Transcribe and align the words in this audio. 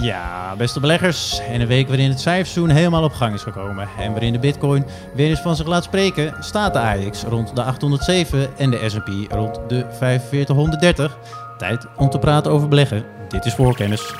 Ja, 0.00 0.54
beste 0.56 0.80
beleggers. 0.80 1.40
In 1.52 1.60
een 1.60 1.66
week 1.66 1.88
waarin 1.88 2.08
het 2.08 2.20
cijferseizoen 2.20 2.76
helemaal 2.76 3.04
op 3.04 3.12
gang 3.12 3.34
is 3.34 3.42
gekomen 3.42 3.88
en 3.98 4.10
waarin 4.10 4.32
de 4.32 4.38
bitcoin 4.38 4.86
weer 5.14 5.28
eens 5.28 5.40
van 5.40 5.56
zich 5.56 5.66
laat 5.66 5.84
spreken, 5.84 6.34
staat 6.40 6.72
de 6.72 6.80
AX 6.80 7.22
rond 7.22 7.56
de 7.56 7.62
807 7.62 8.58
en 8.58 8.70
de 8.70 8.88
S&P 8.88 9.32
rond 9.32 9.60
de 9.68 9.86
4530. 9.98 11.18
Tijd 11.58 11.86
om 11.96 12.10
te 12.10 12.18
praten 12.18 12.52
over 12.52 12.68
beleggen. 12.68 13.04
Dit 13.28 13.44
is 13.44 13.54
voorkennis. 13.54 14.14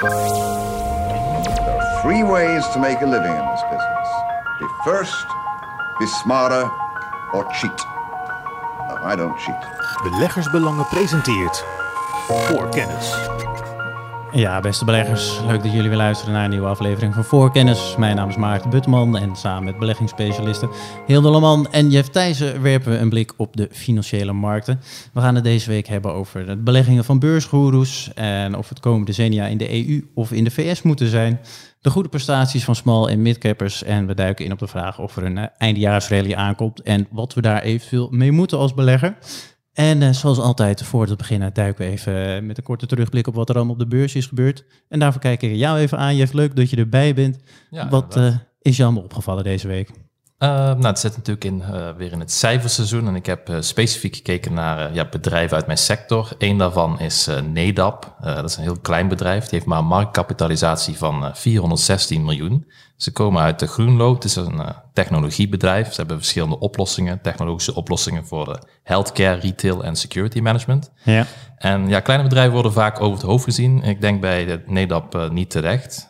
There 0.00 0.14
are 1.70 2.00
three 2.02 2.24
ways 2.24 2.72
to 2.72 2.78
make 2.78 3.04
a 3.04 3.08
living 3.08 3.34
in 3.34 3.46
this 3.54 3.62
business. 3.70 4.08
Be 4.58 4.66
first, 4.84 5.26
be 5.98 6.06
smarter, 6.06 6.70
or 7.32 7.46
cheat. 7.52 7.86
No, 8.88 9.12
I 9.12 9.16
don't 9.16 9.38
cheat. 9.40 9.66
Beleggersbelangen 10.02 10.86
presenteert 10.86 11.64
voor 12.28 12.68
kennis. 12.68 13.16
Ja, 14.32 14.60
beste 14.60 14.84
beleggers, 14.84 15.40
leuk 15.46 15.62
dat 15.62 15.72
jullie 15.72 15.88
weer 15.88 15.98
luisteren 15.98 16.34
naar 16.34 16.44
een 16.44 16.50
nieuwe 16.50 16.66
aflevering 16.66 17.14
van 17.14 17.24
Voorkennis. 17.24 17.94
Mijn 17.98 18.16
naam 18.16 18.28
is 18.28 18.36
Maarten 18.36 18.70
Butman 18.70 19.16
en 19.16 19.36
samen 19.36 19.64
met 19.64 19.78
beleggingsspecialisten 19.78 20.70
Hilde 21.06 21.30
Leman 21.30 21.68
en 21.70 21.90
Jeff 21.90 22.08
Thijssen 22.08 22.62
werpen 22.62 22.92
we 22.92 22.98
een 22.98 23.08
blik 23.08 23.32
op 23.36 23.56
de 23.56 23.68
financiële 23.72 24.32
markten. 24.32 24.80
We 25.12 25.20
gaan 25.20 25.34
het 25.34 25.44
deze 25.44 25.70
week 25.70 25.86
hebben 25.86 26.12
over 26.12 26.46
de 26.46 26.56
beleggingen 26.56 27.04
van 27.04 27.18
beursgoeroes 27.18 28.10
en 28.14 28.56
of 28.56 28.68
het 28.68 28.80
komende 28.80 29.06
decennia 29.06 29.46
in 29.46 29.58
de 29.58 29.86
EU 29.86 30.08
of 30.14 30.32
in 30.32 30.44
de 30.44 30.50
VS 30.50 30.82
moeten 30.82 31.08
zijn. 31.08 31.40
De 31.80 31.90
goede 31.90 32.08
prestaties 32.08 32.64
van 32.64 32.74
small- 32.74 33.08
en 33.08 33.22
midcappers 33.22 33.82
en 33.82 34.06
we 34.06 34.14
duiken 34.14 34.44
in 34.44 34.52
op 34.52 34.58
de 34.58 34.66
vraag 34.66 34.98
of 34.98 35.16
er 35.16 35.24
een 35.24 35.38
eh, 35.38 35.44
eindejaarsrally 35.56 36.34
aankomt 36.34 36.82
en 36.82 37.06
wat 37.10 37.34
we 37.34 37.40
daar 37.40 37.62
eventueel 37.62 38.08
mee 38.10 38.32
moeten 38.32 38.58
als 38.58 38.74
belegger. 38.74 39.16
En 39.78 40.02
eh, 40.02 40.10
zoals 40.10 40.38
altijd, 40.38 40.82
voor 40.82 41.06
het 41.06 41.16
beginnen 41.16 41.54
duiken 41.54 41.84
we 41.84 41.90
even 41.90 42.36
eh, 42.36 42.42
met 42.42 42.58
een 42.58 42.62
korte 42.62 42.86
terugblik 42.86 43.26
op 43.26 43.34
wat 43.34 43.48
er 43.48 43.54
allemaal 43.54 43.72
op 43.72 43.78
de 43.78 43.86
beurs 43.86 44.14
is 44.14 44.26
gebeurd. 44.26 44.64
En 44.88 44.98
daarvoor 44.98 45.20
kijk 45.20 45.42
ik 45.42 45.54
jou 45.54 45.78
even 45.78 45.98
aan, 45.98 46.16
Jeff. 46.16 46.32
Leuk 46.32 46.56
dat 46.56 46.70
je 46.70 46.76
erbij 46.76 47.14
bent. 47.14 47.38
Ja, 47.70 47.88
wat 47.88 48.16
eh, 48.16 48.34
is 48.60 48.76
je 48.76 48.84
allemaal 48.84 49.02
opgevallen 49.02 49.44
deze 49.44 49.68
week? 49.68 49.90
Eh, 50.38 50.48
nou, 50.48 50.86
het 50.86 50.98
zit 50.98 51.16
natuurlijk 51.16 51.44
in, 51.44 51.62
eh, 51.62 51.88
weer 51.96 52.12
in 52.12 52.20
het 52.20 52.32
cijferseizoen 52.32 53.06
en 53.06 53.14
ik 53.14 53.26
heb 53.26 53.48
eh, 53.48 53.56
specifiek 53.60 54.16
gekeken 54.16 54.54
naar 54.54 54.88
eh, 54.88 54.94
ja, 54.94 55.08
bedrijven 55.08 55.56
uit 55.56 55.66
mijn 55.66 55.78
sector. 55.78 56.28
Eén 56.38 56.58
daarvan 56.58 57.00
is 57.00 57.28
Nedap. 57.52 58.16
Dat 58.22 58.44
is 58.44 58.56
een 58.56 58.62
heel 58.62 58.78
klein 58.78 59.08
bedrijf. 59.08 59.42
Die 59.42 59.50
heeft 59.52 59.66
maar 59.66 59.78
een 59.78 59.84
marktkapitalisatie 59.84 60.96
van 60.96 61.24
eh, 61.24 61.34
416 61.34 62.24
miljoen. 62.24 62.66
Ze 62.96 63.12
komen 63.12 63.42
uit 63.42 63.58
de 63.58 63.66
Groenlo. 63.66 64.14
Het 64.14 64.24
is 64.24 64.36
een 64.36 64.62
technologiebedrijf. 64.92 65.88
Ze 65.92 65.96
hebben 65.96 66.16
verschillende 66.16 66.58
oplossingen, 66.58 67.20
technologische 67.20 67.74
oplossingen 67.74 68.26
voor 68.26 68.44
de 68.44 68.58
healthcare, 68.82 69.40
retail 69.40 69.84
en 69.84 69.96
security 69.96 70.40
management. 70.40 70.90
Ja. 71.04 71.26
En 71.56 71.88
ja, 71.88 72.00
kleine 72.00 72.24
bedrijven 72.24 72.52
worden 72.52 72.72
vaak 72.72 73.00
over 73.00 73.18
het 73.18 73.26
hoofd 73.26 73.44
gezien. 73.44 73.82
Ik 73.82 74.00
denk 74.00 74.20
bij 74.20 74.44
de 74.44 74.62
Nedap 74.66 75.30
niet 75.30 75.50
terecht. 75.50 76.08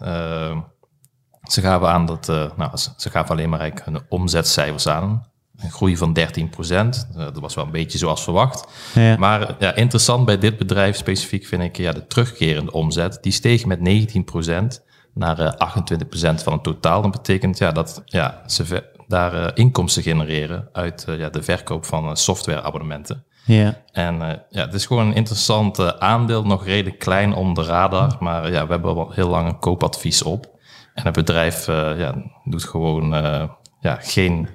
Eh, 1.48 1.54
ze 1.54 1.60
gaven 1.60 1.88
aan 1.88 2.06
dat, 2.06 2.28
eh, 2.28 2.44
nou, 2.56 2.76
ze, 2.76 2.90
ze 2.96 3.10
gaven 3.10 3.30
alleen 3.30 3.48
maar 3.48 3.60
eigenlijk 3.60 3.90
hun 3.90 4.06
omzetcijfers 4.08 4.88
aan. 4.88 5.26
Een 5.56 5.70
groei 5.70 5.96
van 5.96 6.12
13 6.12 6.48
procent. 6.48 7.08
dat 7.14 7.38
was 7.38 7.54
wel 7.54 7.64
een 7.64 7.70
beetje 7.70 7.98
zoals 7.98 8.22
verwacht. 8.22 8.68
Ja. 8.94 9.16
Maar 9.16 9.42
eh, 9.42 9.54
ja, 9.58 9.74
interessant 9.74 10.24
bij 10.24 10.38
dit 10.38 10.58
bedrijf 10.58 10.96
specifiek 10.96 11.46
vind 11.46 11.62
ik 11.62 11.76
ja, 11.76 11.92
de 11.92 12.06
terugkerende 12.06 12.72
omzet. 12.72 13.18
Die 13.20 13.32
steeg 13.32 13.64
met 13.64 13.80
19 13.80 14.24
procent 14.24 14.82
naar 15.14 15.38
eh, 15.38 15.52
28 15.52 16.08
procent 16.08 16.42
van 16.42 16.52
het 16.52 16.62
totaal. 16.62 17.02
Dat 17.02 17.10
betekent 17.10 17.58
ja, 17.58 17.72
dat 17.72 18.02
ja, 18.04 18.42
ze 18.46 18.82
daar 19.08 19.34
eh, 19.34 19.50
inkomsten 19.54 20.02
genereren 20.02 20.68
uit 20.72 21.04
eh, 21.08 21.18
ja, 21.18 21.28
de 21.28 21.42
verkoop 21.42 21.84
van 21.84 22.04
eh, 22.08 22.14
softwareabonnementen. 22.14 23.24
ja. 23.44 23.82
En 23.92 24.22
eh, 24.22 24.36
ja, 24.50 24.64
het 24.64 24.74
is 24.74 24.86
gewoon 24.86 25.06
een 25.06 25.14
interessant 25.14 25.78
eh, 25.78 25.88
aandeel, 25.88 26.44
nog 26.44 26.64
redelijk 26.64 26.98
klein 26.98 27.34
om 27.34 27.54
de 27.54 27.62
radar. 27.62 28.16
Maar 28.20 28.50
ja, 28.52 28.66
we 28.66 28.72
hebben 28.72 28.94
al 28.94 29.10
heel 29.10 29.28
lang 29.28 29.48
een 29.48 29.58
koopadvies 29.58 30.22
op. 30.22 30.57
En 30.98 31.04
het 31.04 31.14
bedrijf 31.14 31.68
eh, 31.68 31.98
ja, 31.98 32.14
doet 32.44 32.64
gewoon 32.64 33.14
eh, 33.14 33.42
ja, 33.80 33.98
geen 34.00 34.48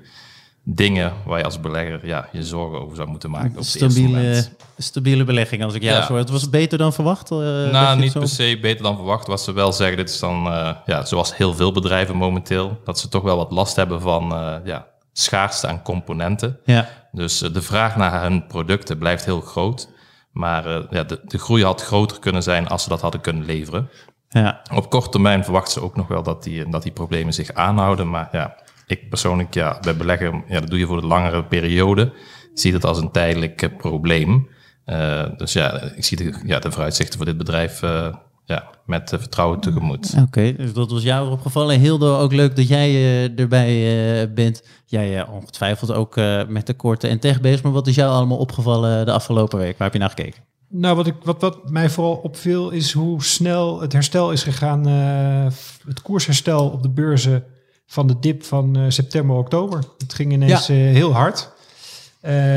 dingen 0.64 1.14
waar 1.26 1.38
je 1.38 1.44
als 1.44 1.60
belegger 1.60 2.08
ja, 2.08 2.30
je 2.32 2.44
zorgen 2.44 2.82
over 2.82 2.96
zou 2.96 3.10
moeten 3.10 3.30
maken. 3.30 3.58
Op 3.58 3.64
Stabiele, 3.64 4.46
stabiele 4.78 5.24
belegging, 5.24 5.64
als 5.64 5.74
ik 5.74 5.84
jou 5.84 5.98
Ja. 5.98 6.06
zo. 6.06 6.16
Het 6.16 6.30
was 6.30 6.50
beter 6.50 6.78
dan 6.78 6.94
verwacht? 6.94 7.30
je 7.30 7.70
Nou, 7.72 8.00
niet 8.00 8.14
per 8.14 8.28
se 8.28 8.58
beter 8.62 8.84
dan 8.84 8.96
verwacht. 8.96 9.28
Wat 9.28 9.42
ze 9.42 9.54
wel 9.54 9.74
zeggen, 9.74 9.98
dit 9.98 10.10
is 10.10 10.20
dan, 10.20 10.44
ja, 10.86 11.06
zoals 11.06 11.38
heel 11.38 11.54
veel 11.54 11.72
bedrijven 11.72 12.16
momenteel, 12.16 12.80
dat 12.84 13.00
ze 13.00 13.10
toch 13.10 13.24
wel 13.24 13.38
wat 13.38 13.52
last 13.52 13.76
hebben 13.76 14.02
van 14.02 14.30
ja, 14.66 14.88
schaarste 15.14 15.68
aan 15.68 15.82
componenten. 15.82 16.60
Ja. 16.66 16.90
Dus 17.12 17.38
de 17.38 17.62
vraag 17.62 17.96
naar 17.96 18.22
hun 18.22 18.48
producten 18.48 18.98
blijft 18.98 19.26
heel 19.26 19.42
groot. 19.42 19.90
Maar 20.32 20.68
ja, 20.90 21.04
de, 21.04 21.20
de 21.26 21.38
groei 21.38 21.64
had 21.64 21.82
groter 21.82 22.20
kunnen 22.20 22.44
zijn 22.44 22.68
als 22.68 22.84
ze 22.84 22.90
dat 22.90 23.02
hadden 23.02 23.22
kunnen 23.22 23.46
leveren. 23.46 23.90
Ja. 24.34 24.62
Op 24.74 24.90
korte 24.90 25.10
termijn 25.10 25.44
verwachten 25.44 25.74
ze 25.74 25.82
ook 25.82 25.96
nog 25.96 26.08
wel 26.08 26.24
dat 26.24 26.44
die, 26.44 26.70
dat 26.70 26.84
die 26.84 26.92
problemen 26.92 27.34
zich 27.34 27.54
aanhouden. 27.54 28.10
Maar 28.10 28.30
ja, 28.32 28.56
ik 28.88 29.10
persoonlijk, 29.10 29.54
ja, 29.54 29.78
bij 29.82 29.96
beleggen, 29.96 30.44
ja, 30.48 30.60
dat 30.60 30.70
doe 30.70 30.80
je 30.80 30.86
voor 30.86 31.02
de 31.02 31.08
langere 31.08 31.44
periode. 31.44 32.14
Zie 32.54 32.74
het 32.74 32.86
als 32.86 32.98
een 32.98 33.12
tijdelijk 33.12 33.62
eh, 33.62 33.78
probleem. 33.78 34.50
Eh, 34.86 35.24
dus 35.38 35.54
ja, 35.54 35.82
ik 35.82 36.04
zie 36.04 36.18
de, 36.18 36.42
ja, 36.46 36.60
de 36.60 36.72
vooruitzichten 36.72 37.18
voor 37.18 37.26
dit 37.26 37.38
bedrijf 37.38 37.82
eh, 37.82 38.14
ja, 38.46 38.70
met 38.86 39.10
vertrouwen 39.10 39.60
tegemoet. 39.60 40.14
Oké, 40.22 40.56
dus 40.56 40.74
dat 40.74 40.92
was 40.92 41.04
jou 41.04 41.32
opgevallen. 41.32 41.80
Hildo, 41.80 42.20
ook 42.20 42.34
leuk 42.34 42.56
dat 42.56 42.68
jij 42.68 42.94
erbij 43.36 44.34
bent. 44.34 44.64
Jij 44.86 45.28
ongetwijfeld 45.28 45.92
ook 45.92 46.16
met 46.48 46.68
de 46.68 46.74
korte 46.74 47.08
en 47.08 47.20
tech 47.20 47.42
bezig. 47.42 47.64
Maar 47.64 47.72
wat 47.72 47.88
is 47.88 47.96
jou 47.96 48.12
allemaal 48.12 48.38
opgevallen 48.38 49.06
de 49.06 49.12
afgelopen 49.12 49.58
week? 49.58 49.78
Waar 49.78 49.88
heb 49.88 49.94
je 49.94 50.00
naar 50.00 50.10
gekeken? 50.10 50.53
Nou, 50.76 50.96
wat, 50.96 51.08
ik, 51.08 51.16
wat, 51.24 51.42
wat 51.42 51.70
mij 51.70 51.90
vooral 51.90 52.16
opviel 52.16 52.70
is 52.70 52.92
hoe 52.92 53.24
snel 53.24 53.82
het 53.82 53.94
herstel 53.94 54.32
is 54.32 54.44
gegaan. 54.44 54.88
eh, 54.88 55.54
het 55.88 56.02
koersherstel 56.02 56.70
op 56.70 56.82
de 56.82 56.90
beurzen 56.90 57.44
van 57.86 58.08
de 58.08 58.20
dip 58.20 58.44
van 58.44 58.78
eh, 58.78 58.84
september, 58.88 59.36
oktober. 59.36 59.84
Het 59.98 60.14
ging 60.14 60.32
ineens 60.32 60.70
eh, 60.70 60.76
heel 60.78 61.14
hard. 61.14 61.52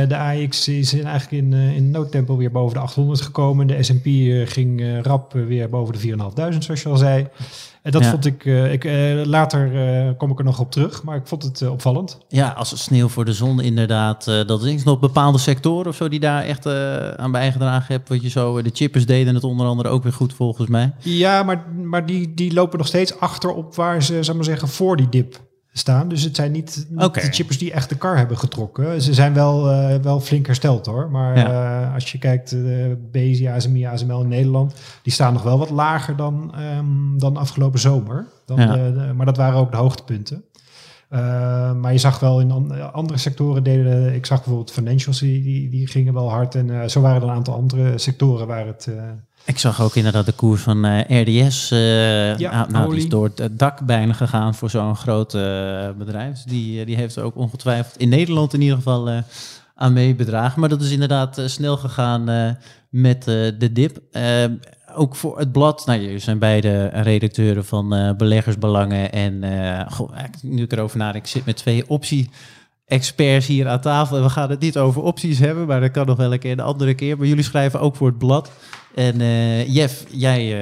De 0.08 0.16
AX 0.16 0.68
is 0.68 0.94
in, 0.94 1.06
eigenlijk 1.06 1.42
in, 1.44 1.52
in 1.52 1.90
noodtempo 1.90 2.36
weer 2.36 2.50
boven 2.50 2.74
de 2.74 2.80
800 2.80 3.20
gekomen. 3.20 3.66
De 3.66 3.82
S&P 3.82 4.04
ging 4.50 5.00
rap 5.02 5.32
weer 5.32 5.68
boven 5.68 5.94
de 5.94 6.16
4.500, 6.52 6.58
zoals 6.58 6.82
je 6.82 6.88
al 6.88 6.96
zei. 6.96 7.26
En 7.86 7.92
dat 7.92 8.02
Ja. 8.04 8.10
vond 8.10 8.26
ik, 8.26 8.44
eh, 8.44 8.72
ik 8.72 8.84
eh, 8.84 9.24
later 9.24 9.74
eh, 9.74 10.10
kom 10.16 10.30
ik 10.30 10.38
er 10.38 10.44
nog 10.44 10.60
op 10.60 10.70
terug, 10.70 11.02
maar 11.02 11.16
ik 11.16 11.26
vond 11.26 11.42
het 11.42 11.68
opvallend. 11.68 12.18
Ja, 12.28 12.48
als 12.48 12.82
sneeuw 12.82 13.08
voor 13.08 13.24
de 13.24 13.32
zon 13.32 13.60
inderdaad. 13.60 14.24
dat 14.24 14.64
is 14.64 14.84
nog 14.84 14.98
bepaalde 14.98 15.38
sectoren 15.38 15.86
of 15.86 15.96
zo 15.96 16.08
die 16.08 16.20
daar 16.20 16.42
echt 16.42 16.66
aan 17.16 17.32
bijgedragen 17.32 17.86
hebben. 17.94 18.12
Wat 18.12 18.22
je 18.22 18.28
zo, 18.28 18.62
de 18.62 18.70
chippers 18.72 19.06
deden 19.06 19.34
het 19.34 19.44
onder 19.44 19.66
andere 19.66 19.88
ook 19.88 20.02
weer 20.02 20.12
goed 20.12 20.34
volgens 20.34 20.68
mij. 20.68 20.92
Ja, 20.98 21.42
maar, 21.42 21.64
maar 21.82 22.06
die, 22.06 22.34
die 22.34 22.52
lopen 22.52 22.78
nog 22.78 22.86
steeds 22.86 23.20
achter 23.20 23.54
op 23.54 23.74
waar 23.74 24.02
ze, 24.02 24.22
zou 24.22 24.36
maar 24.36 24.46
zeggen, 24.46 24.68
voor 24.68 24.96
die 24.96 25.08
dip 25.08 25.40
staan. 25.78 26.08
Dus 26.08 26.22
het 26.22 26.36
zijn 26.36 26.52
niet, 26.52 26.86
de 26.90 27.10
chippers 27.12 27.58
die 27.58 27.72
echt 27.72 27.88
de 27.88 27.96
kar 27.96 28.16
hebben 28.16 28.38
getrokken. 28.38 29.02
Ze 29.02 29.14
zijn 29.14 29.34
wel, 29.34 29.70
eh, 29.70 29.96
wel 30.02 30.20
flink 30.20 30.46
hersteld 30.46 30.86
hoor. 30.86 31.10
Maar 31.10 31.38
Ja. 31.38 31.82
eh, 31.86 31.94
als 31.94 32.12
je 32.12 32.18
kijkt, 32.18 32.50
de 32.50 32.96
BSI, 33.10 33.46
ASMI, 33.48 33.84
ASML 33.86 34.20
in 34.22 34.28
Nederland, 34.28 34.74
die 35.02 35.12
staan 35.12 35.32
nog 35.32 35.42
wel 35.42 35.58
wat 35.58 35.70
lager 35.70 36.16
dan, 36.16 36.52
ehm, 36.54 37.18
dan 37.18 37.36
afgelopen 37.36 37.78
zomer. 37.80 38.26
Dan 38.44 38.58
Ja. 38.60 38.72
de- 38.72 38.92
de- 38.92 39.12
maar 39.12 39.26
dat 39.26 39.36
waren 39.36 39.58
ook 39.58 39.70
de 39.70 39.76
hoogtepunten. 39.76 40.44
Eh, 41.08 41.20
maar 41.72 41.92
je 41.92 41.98
zag 41.98 42.20
wel 42.20 42.40
in 42.40 42.50
an- 42.50 42.92
andere 42.92 43.18
sectoren 43.18 43.62
deden, 43.62 44.14
ik 44.14 44.26
zag 44.26 44.38
bijvoorbeeld 44.38 44.70
financials, 44.72 45.18
die, 45.18 45.42
die, 45.42 45.68
die 45.68 45.86
gingen 45.86 46.14
wel 46.14 46.30
hard. 46.30 46.54
En 46.54 46.80
eh, 46.82 46.88
zo 46.88 47.00
waren 47.00 47.22
er 47.22 47.28
een 47.28 47.34
aantal 47.34 47.54
andere 47.54 47.98
sectoren 47.98 48.46
waar 48.46 48.66
het... 48.66 48.88
Ik 49.46 49.58
zag 49.58 49.82
ook 49.82 49.94
inderdaad 49.96 50.26
de 50.26 50.32
koers 50.32 50.62
van 50.62 50.84
eh, 50.84 51.22
RDS. 51.22 51.70
eh 51.70 52.38
Ja, 52.38 52.50
nou, 52.50 52.70
nou, 52.70 52.90
die 52.90 52.98
is 52.98 53.08
door 53.08 53.30
het 53.34 53.58
dak 53.58 53.80
bijna 53.80 54.12
gegaan 54.12 54.54
voor 54.54 54.70
zo'n 54.70 54.96
groot 54.96 55.34
eh, 55.34 55.88
bedrijf. 55.98 56.42
Die, 56.42 56.84
die 56.84 56.96
heeft 56.96 57.16
er 57.16 57.22
ook 57.22 57.36
ongetwijfeld 57.36 57.96
in 57.96 58.08
Nederland 58.08 58.54
in 58.54 58.60
ieder 58.60 58.76
geval 58.76 59.22
aan 59.74 59.92
meebedragen. 59.92 60.60
Maar 60.60 60.68
dat 60.68 60.82
is 60.82 60.90
inderdaad 60.90 61.42
snel 61.44 61.76
gegaan 61.76 62.56
met 62.88 63.24
de 63.24 63.70
dip. 63.72 63.98
Ook 64.94 65.16
voor 65.16 65.38
het 65.38 65.52
blad. 65.52 65.86
Nou, 65.86 66.00
jullie 66.00 66.18
zijn 66.18 66.38
beide 66.38 66.86
redacteuren 66.86 67.64
van 67.64 68.14
beleggersbelangen. 68.16 69.12
En 69.12 69.44
goh, 69.90 70.10
nu 70.42 70.62
ik 70.62 70.72
erover 70.72 70.98
nadenk, 70.98 71.24
ik 71.24 71.30
zit 71.30 71.44
met 71.46 71.56
twee 71.56 71.88
optie 71.88 72.30
experts 72.86 73.46
hier 73.46 73.68
aan 73.68 73.80
tafel. 73.80 74.16
En 74.16 74.22
we 74.22 74.28
gaan 74.28 74.50
het 74.50 74.60
niet 74.60 74.78
over 74.78 75.02
opties 75.02 75.38
hebben, 75.38 75.66
maar 75.66 75.80
dat 75.80 75.90
kan 75.90 76.06
nog 76.06 76.16
wel 76.16 76.32
een 76.32 76.38
keer 76.38 76.52
een 76.52 76.60
andere 76.60 76.94
keer. 76.94 77.18
Maar 77.18 77.26
jullie 77.26 77.44
schrijven 77.44 77.80
ook 77.80 77.96
voor 77.96 78.08
het 78.08 78.18
blad. 78.18 78.50
En 78.96 79.20
eh, 79.20 79.74
Jeff, 79.74 80.04
jij 80.10 80.52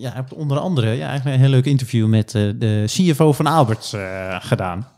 eh, 0.00 0.12
hebt 0.14 0.34
onder 0.34 0.58
andere 0.58 0.90
ja, 0.90 1.08
eigenlijk 1.08 1.36
een 1.36 1.42
heel 1.42 1.50
leuk 1.50 1.64
interview 1.64 2.06
met 2.06 2.34
eh, 2.34 2.42
de 2.56 2.84
CFO 2.86 3.32
van 3.32 3.46
Alberts 3.46 3.94
gedaan. 4.38 4.88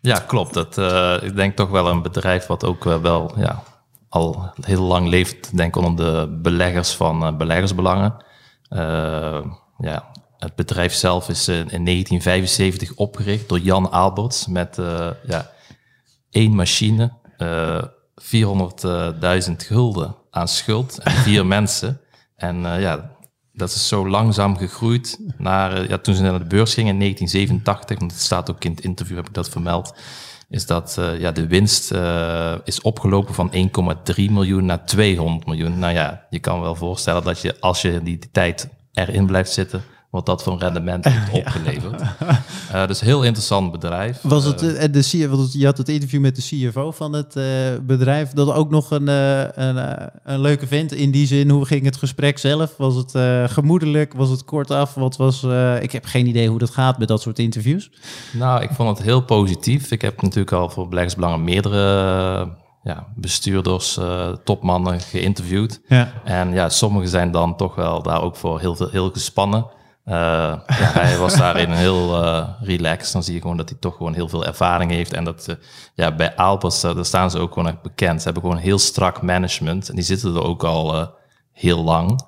Ja, 0.00 0.18
klopt. 0.18 0.54
Dat, 0.54 0.78
ik 1.22 1.36
denk 1.36 1.56
toch 1.56 1.70
wel 1.70 1.88
een 1.88 2.02
bedrijf 2.02 2.46
wat 2.46 2.64
ook 2.64 2.84
wel 2.84 3.32
ja, 3.36 3.62
al 4.08 4.52
heel 4.60 4.82
lang 4.82 5.08
leeft, 5.08 5.56
denk 5.56 5.76
onder 5.76 5.96
de 5.96 6.38
beleggers 6.42 6.94
van 6.94 7.36
beleggersbelangen. 7.36 8.14
Ja, 9.78 10.10
het 10.38 10.54
bedrijf 10.54 10.94
zelf 10.94 11.28
is 11.28 11.48
in 11.48 11.84
1975 11.84 12.94
opgericht 12.94 13.48
door 13.48 13.58
Jan 13.58 13.90
Alberts 13.90 14.46
met 14.46 14.78
ja, 15.26 15.50
één 16.32 16.54
machine, 16.54 17.12
eh 17.36 17.82
400.000 18.22 19.56
gulden 19.56 20.16
aan 20.30 20.48
schuld 20.48 20.98
en 20.98 21.12
vier 21.12 21.46
mensen. 21.56 22.00
En 22.36 22.66
eh, 22.66 22.80
ja, 22.80 23.10
dat 23.52 23.68
is 23.68 23.88
zo 23.88 24.08
langzaam 24.08 24.56
gegroeid 24.56 25.18
naar, 25.38 25.72
eh, 25.72 25.88
ja, 25.88 25.98
toen 25.98 26.14
ze 26.14 26.22
naar 26.22 26.38
de 26.38 26.44
beurs 26.44 26.74
gingen 26.74 26.92
in 26.92 26.98
1987, 26.98 27.98
want 27.98 28.12
het 28.12 28.20
staat 28.20 28.50
ook 28.50 28.64
in 28.64 28.70
het 28.70 28.80
interview, 28.80 29.16
heb 29.16 29.28
ik 29.28 29.34
dat 29.34 29.48
vermeld, 29.48 29.94
is 30.48 30.66
dat 30.66 30.96
uh, 30.98 31.20
ja, 31.20 31.32
de 31.32 31.46
winst 31.46 31.92
uh, 31.92 32.54
is 32.64 32.80
opgelopen 32.80 33.34
van 33.34 33.52
1,3 33.52 34.14
miljoen 34.16 34.64
naar 34.64 34.84
200 34.86 35.46
miljoen. 35.46 35.78
Nou 35.78 35.92
ja, 35.92 36.26
je 36.30 36.38
kan 36.38 36.60
wel 36.60 36.74
voorstellen 36.74 37.24
dat 37.24 37.40
je 37.40 37.60
als 37.60 37.82
je 37.82 38.02
die 38.02 38.18
tijd 38.32 38.68
erin 38.92 39.26
blijft 39.26 39.52
zitten, 39.52 39.82
wat 40.12 40.26
dat 40.26 40.42
voor 40.42 40.58
rendement 40.58 41.04
heeft 41.08 41.32
opgeleverd. 41.32 42.02
uh, 42.72 42.86
dus 42.86 43.00
heel 43.00 43.22
interessant 43.22 43.72
bedrijf. 43.72 44.18
Was 44.22 44.44
het, 44.44 44.62
uh, 44.62 44.80
de, 44.80 44.90
de, 44.90 45.48
je 45.58 45.64
had 45.64 45.78
het 45.78 45.88
interview 45.88 46.20
met 46.20 46.36
de 46.36 46.42
CFO 46.42 46.90
van 46.90 47.12
het 47.12 47.36
uh, 47.36 47.44
bedrijf, 47.82 48.30
dat 48.30 48.52
ook 48.52 48.70
nog 48.70 48.90
een, 48.90 49.06
een, 49.08 50.10
een, 50.24 50.40
leuke 50.40 50.66
vent 50.66 50.92
in 50.92 51.10
die 51.10 51.26
zin. 51.26 51.50
Hoe 51.50 51.64
ging 51.64 51.84
het 51.84 51.96
gesprek 51.96 52.38
zelf? 52.38 52.74
Was 52.76 52.94
het 52.94 53.12
gemoedelijk? 53.50 54.14
Was 54.14 54.30
het 54.30 54.44
kortaf? 54.44 54.94
Wat 54.94 55.16
was, 55.16 55.46
ik 55.80 55.92
heb 55.92 56.04
geen 56.04 56.26
idee 56.26 56.48
hoe 56.48 56.58
dat 56.58 56.70
gaat 56.70 56.98
met 56.98 57.08
dat 57.08 57.22
soort 57.22 57.38
interviews. 57.38 57.90
Nou, 58.32 58.62
ik 58.62 58.70
vond 58.72 58.98
het 58.98 59.06
heel 59.06 59.22
positief. 59.22 59.90
Ik 59.90 60.02
heb 60.02 60.22
natuurlijk 60.22 60.52
al 60.52 60.70
voor 60.70 60.88
Beleggersbelangen 60.88 61.44
meerdere 61.44 61.80
ja, 62.82 63.06
bestuurders, 63.14 63.98
uh, 63.98 64.28
topmannen 64.44 65.00
geïnterviewd. 65.00 65.80
Ja. 65.86 66.12
En 66.24 66.52
ja, 66.52 66.68
sommigen 66.68 67.08
zijn 67.08 67.30
dan 67.30 67.56
toch 67.56 67.74
wel 67.74 68.02
daar 68.02 68.22
ook 68.22 68.36
voor 68.36 68.60
heel, 68.60 68.76
veel, 68.76 68.88
heel 68.88 69.10
gespannen. 69.10 69.66
Uh, 70.04 70.14
ja, 70.14 70.62
hij 70.66 71.18
was 71.18 71.36
daarin 71.36 71.70
heel 71.70 72.24
uh, 72.24 72.48
relaxed. 72.60 73.12
Dan 73.12 73.22
zie 73.22 73.34
je 73.34 73.40
gewoon 73.40 73.56
dat 73.56 73.68
hij 73.68 73.78
toch 73.78 73.96
gewoon 73.96 74.14
heel 74.14 74.28
veel 74.28 74.46
ervaring 74.46 74.90
heeft. 74.90 75.12
En 75.12 75.24
dat 75.24 75.46
uh, 75.48 75.56
ja, 75.94 76.14
bij 76.14 76.36
Alpers, 76.36 76.80
daar 76.80 77.04
staan 77.04 77.30
ze 77.30 77.38
ook 77.38 77.52
gewoon 77.52 77.78
bekend. 77.82 78.18
Ze 78.18 78.24
hebben 78.24 78.42
gewoon 78.42 78.58
heel 78.58 78.78
strak 78.78 79.22
management. 79.22 79.88
En 79.88 79.94
die 79.94 80.04
zitten 80.04 80.34
er 80.34 80.42
ook 80.42 80.64
al 80.64 81.14
heel 81.52 81.82
lang. 81.82 82.20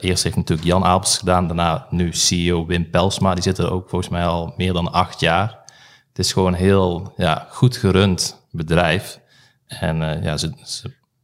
eerst 0.00 0.22
heeft 0.22 0.36
natuurlijk 0.36 0.68
Jan 0.68 0.82
Alpers 0.82 1.18
gedaan. 1.18 1.46
Daarna 1.46 1.86
nu 1.90 2.12
CEO 2.12 2.66
Wim 2.66 2.90
Pelsma. 2.90 3.34
Die 3.34 3.42
zitten 3.42 3.64
er 3.64 3.72
ook 3.72 3.88
volgens 3.88 4.10
mij 4.10 4.26
al 4.26 4.54
meer 4.56 4.72
dan 4.72 4.92
acht 4.92 5.20
jaar. 5.20 5.58
Het 6.08 6.18
is 6.18 6.32
gewoon 6.32 6.52
een 6.52 6.58
heel 6.58 7.12
ja, 7.16 7.46
goed 7.50 7.76
gerund 7.76 8.46
bedrijf. 8.50 9.20
En 9.66 10.22
ja, 10.22 10.36
ze, 10.36 10.52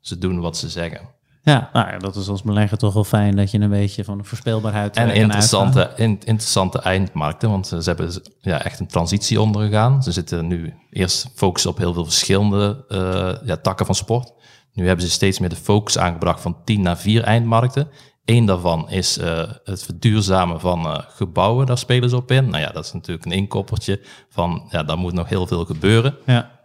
ze 0.00 0.18
doen 0.18 0.40
wat 0.40 0.56
ze 0.56 0.68
zeggen. 0.68 1.15
Ja, 1.52 1.70
nou 1.72 1.90
ja, 1.90 1.98
dat 1.98 2.16
is 2.16 2.28
als 2.28 2.42
belegger 2.42 2.78
toch 2.78 2.94
wel 2.94 3.04
fijn 3.04 3.36
dat 3.36 3.50
je 3.50 3.58
een 3.58 3.70
beetje 3.70 4.04
van 4.04 4.18
de 4.18 4.24
voorspelbaarheid 4.24 4.96
En 4.96 5.14
interessante, 5.14 5.92
in, 5.96 6.10
interessante 6.10 6.78
eindmarkten, 6.80 7.50
want 7.50 7.66
ze 7.66 7.80
hebben 7.84 8.22
ja, 8.40 8.62
echt 8.62 8.80
een 8.80 8.86
transitie 8.86 9.40
ondergegaan. 9.40 10.02
Ze 10.02 10.12
zitten 10.12 10.46
nu 10.46 10.74
eerst 10.90 11.30
focussen 11.34 11.70
op 11.70 11.78
heel 11.78 11.92
veel 11.92 12.04
verschillende 12.04 12.84
uh, 12.88 13.46
ja, 13.48 13.56
takken 13.56 13.86
van 13.86 13.94
sport. 13.94 14.32
Nu 14.72 14.86
hebben 14.86 15.04
ze 15.04 15.10
steeds 15.10 15.38
meer 15.38 15.48
de 15.48 15.56
focus 15.56 15.98
aangebracht 15.98 16.40
van 16.40 16.56
10 16.64 16.80
naar 16.82 16.98
4 16.98 17.22
eindmarkten. 17.22 17.88
Eén 18.24 18.46
daarvan 18.46 18.90
is 18.90 19.18
uh, 19.18 19.42
het 19.64 19.82
verduurzamen 19.82 20.60
van 20.60 20.86
uh, 20.86 20.98
gebouwen, 21.08 21.66
daar 21.66 21.78
spelen 21.78 22.10
ze 22.10 22.16
op 22.16 22.30
in. 22.30 22.50
Nou 22.50 22.62
ja, 22.62 22.70
dat 22.70 22.84
is 22.84 22.92
natuurlijk 22.92 23.26
een 23.26 23.32
inkoppertje 23.32 24.00
van, 24.28 24.66
ja, 24.70 24.82
daar 24.82 24.98
moet 24.98 25.12
nog 25.12 25.28
heel 25.28 25.46
veel 25.46 25.64
gebeuren. 25.64 26.16
Ja. 26.24 26.55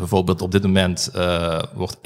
Bijvoorbeeld 0.00 0.42
op 0.42 0.52
dit 0.52 0.62
moment 0.62 1.10
uh, 1.16 1.58
wordt 1.74 1.96
1% 1.96 2.00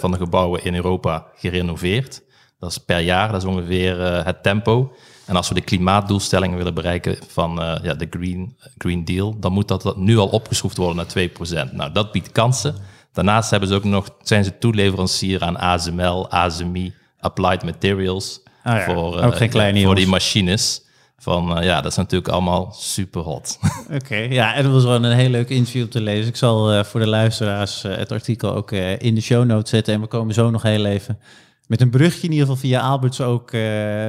van 0.00 0.10
de 0.10 0.16
gebouwen 0.16 0.64
in 0.64 0.74
Europa 0.74 1.26
gerenoveerd. 1.36 2.22
Dat 2.58 2.70
is 2.70 2.78
per 2.78 3.00
jaar, 3.00 3.32
dat 3.32 3.42
is 3.42 3.48
ongeveer 3.48 4.00
uh, 4.00 4.24
het 4.24 4.42
tempo. 4.42 4.94
En 5.26 5.36
als 5.36 5.48
we 5.48 5.54
de 5.54 5.60
klimaatdoelstellingen 5.60 6.56
willen 6.56 6.74
bereiken 6.74 7.18
van 7.28 7.62
uh, 7.62 7.74
ja, 7.82 7.94
de 7.94 8.06
Green, 8.10 8.56
Green 8.78 9.04
Deal, 9.04 9.38
dan 9.38 9.52
moet 9.52 9.68
dat 9.68 9.96
nu 9.96 10.18
al 10.18 10.28
opgeschroefd 10.28 10.76
worden 10.76 11.06
naar 11.14 11.68
2%. 11.68 11.72
Nou, 11.72 11.92
dat 11.92 12.12
biedt 12.12 12.32
kansen. 12.32 12.74
Daarnaast 13.12 13.50
hebben 13.50 13.68
ze 13.68 13.74
ook 13.74 13.84
nog, 13.84 14.08
zijn 14.22 14.44
ze 14.44 14.58
toeleverancier 14.58 15.42
aan 15.42 15.56
ASML, 15.56 16.30
ASMI, 16.30 16.94
Applied 17.20 17.62
Materials. 17.62 18.40
Ja, 18.64 18.84
voor, 18.84 19.22
ook 19.22 19.36
geen 19.36 19.50
kleine 19.50 19.82
voor 19.82 19.94
die 19.94 20.06
machines. 20.06 20.83
Van 21.16 21.58
uh, 21.58 21.64
ja, 21.64 21.80
dat 21.80 21.90
is 21.90 21.96
natuurlijk 21.96 22.32
allemaal 22.32 22.72
super 22.72 23.20
hot. 23.20 23.58
Oké, 23.84 23.94
okay, 23.94 24.28
ja, 24.28 24.54
en 24.54 24.62
dat 24.62 24.72
was 24.72 24.82
gewoon 24.82 25.02
een 25.02 25.16
heel 25.16 25.28
leuk 25.28 25.48
interview 25.48 25.82
om 25.82 25.90
te 25.90 26.00
lezen. 26.00 26.28
Ik 26.28 26.36
zal 26.36 26.74
uh, 26.74 26.84
voor 26.84 27.00
de 27.00 27.06
luisteraars 27.06 27.84
uh, 27.84 27.96
het 27.96 28.12
artikel 28.12 28.54
ook 28.54 28.72
in 28.72 29.14
de 29.14 29.20
show 29.20 29.44
notes 29.44 29.70
zetten. 29.70 29.94
En 29.94 30.00
we 30.00 30.06
komen 30.06 30.34
zo 30.34 30.50
nog 30.50 30.62
heel 30.62 30.84
even 30.84 31.18
met 31.66 31.80
een 31.80 31.90
brugje 31.90 32.22
in 32.22 32.32
ieder 32.32 32.46
geval 32.46 32.60
via 32.60 32.80
Alberts 32.80 33.20
ook 33.20 33.50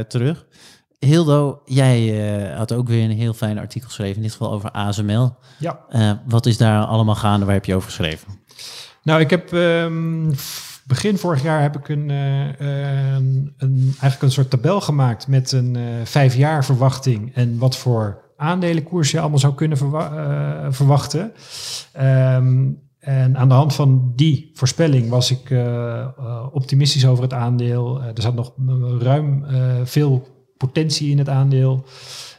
terug. 0.07 0.45
Hildo, 0.99 1.61
jij 1.65 2.15
had 2.57 2.73
ook 2.73 2.87
weer 2.87 3.03
een 3.03 3.17
heel 3.17 3.33
fijn 3.33 3.57
artikel 3.57 3.87
geschreven, 3.87 4.15
in 4.15 4.21
dit 4.21 4.31
geval 4.31 4.51
over 4.51 4.71
ASML. 4.71 5.35
Ja. 5.59 6.21
wat 6.27 6.45
is 6.45 6.57
daar 6.57 6.85
allemaal 6.85 7.15
gaande? 7.15 7.45
Waar 7.45 7.53
heb 7.53 7.65
je 7.65 7.75
over 7.75 7.87
geschreven? 7.87 8.39
Nou, 9.03 9.19
ik 9.19 9.29
heb 9.29 9.51
um, 9.51 10.33
begin 10.85 11.17
vorig 11.17 11.43
jaar 11.43 11.61
heb 11.61 11.75
ik 11.75 11.89
een, 11.89 12.09
uh, 12.09 12.59
een, 13.15 13.53
een, 13.57 13.81
eigenlijk 13.85 14.21
een 14.21 14.31
soort 14.31 14.49
tabel 14.49 14.81
gemaakt 14.81 15.27
met 15.27 15.51
een 15.51 15.77
uh, 15.77 15.83
vijf 16.03 16.35
jaar 16.35 16.65
verwachting 16.65 17.35
en 17.35 17.57
wat 17.57 17.77
voor 17.77 18.33
aandelenkoers 18.37 19.11
je 19.11 19.19
allemaal 19.19 19.39
zou 19.39 19.53
kunnen 19.53 19.77
uh, 19.83 20.65
verwachten. 20.69 21.31
Um, 22.01 22.83
en 22.99 23.37
aan 23.37 23.47
de 23.47 23.53
hand 23.53 23.75
van 23.75 24.11
die 24.15 24.51
voorspelling 24.53 25.09
was 25.09 25.31
ik 25.31 25.53
optimistisch 26.51 27.07
over 27.07 27.23
het 27.23 27.33
aandeel. 27.33 28.01
er 28.01 28.21
zat 28.21 28.35
nog 28.35 28.53
ruim 28.99 29.45
veel 29.83 30.27
potentie 30.57 31.11
in 31.11 31.17
het 31.17 31.29
aandeel. 31.29 31.85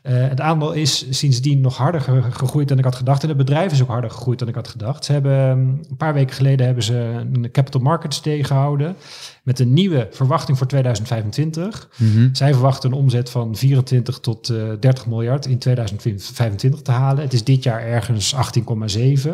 Uh, 0.08 0.29
het 0.29 0.41
aandeel 0.41 0.73
is 0.73 1.06
sindsdien 1.11 1.61
nog 1.61 1.76
harder 1.76 2.00
gegroeid 2.31 2.69
dan 2.69 2.79
ik 2.79 2.85
had 2.85 2.94
gedacht. 2.94 3.23
En 3.23 3.29
het 3.29 3.37
bedrijf 3.37 3.73
is 3.73 3.82
ook 3.82 3.88
harder 3.88 4.11
gegroeid 4.11 4.38
dan 4.38 4.49
ik 4.49 4.55
had 4.55 4.69
gedacht. 4.69 5.05
Ze 5.05 5.12
hebben 5.12 5.49
um, 5.49 5.81
een 5.91 5.97
paar 5.97 6.14
weken 6.14 6.35
geleden 6.35 6.67
hebben 6.67 6.85
ze 6.85 6.94
een 7.32 7.50
Capital 7.53 7.81
Markets 7.81 8.23
Day 8.23 8.44
gehouden. 8.44 8.97
Met 9.43 9.58
een 9.58 9.73
nieuwe 9.73 10.08
verwachting 10.11 10.58
voor 10.58 10.67
2025. 10.67 11.88
Mm 11.97 12.12
-hmm. 12.12 12.35
Zij 12.35 12.53
verwachten 12.53 12.91
een 12.91 12.99
omzet 12.99 13.31
van 13.31 13.56
24 13.56 14.19
tot 14.19 14.49
uh, 14.49 14.73
30 14.81 15.06
miljard 15.06 15.47
in 15.47 15.58
2025 15.58 16.82
te 16.82 16.91
halen. 16.91 17.23
Het 17.23 17.32
is 17.32 17.44
dit 17.44 17.62
jaar 17.62 17.81
ergens 17.81 18.35
18,7. 18.35 19.31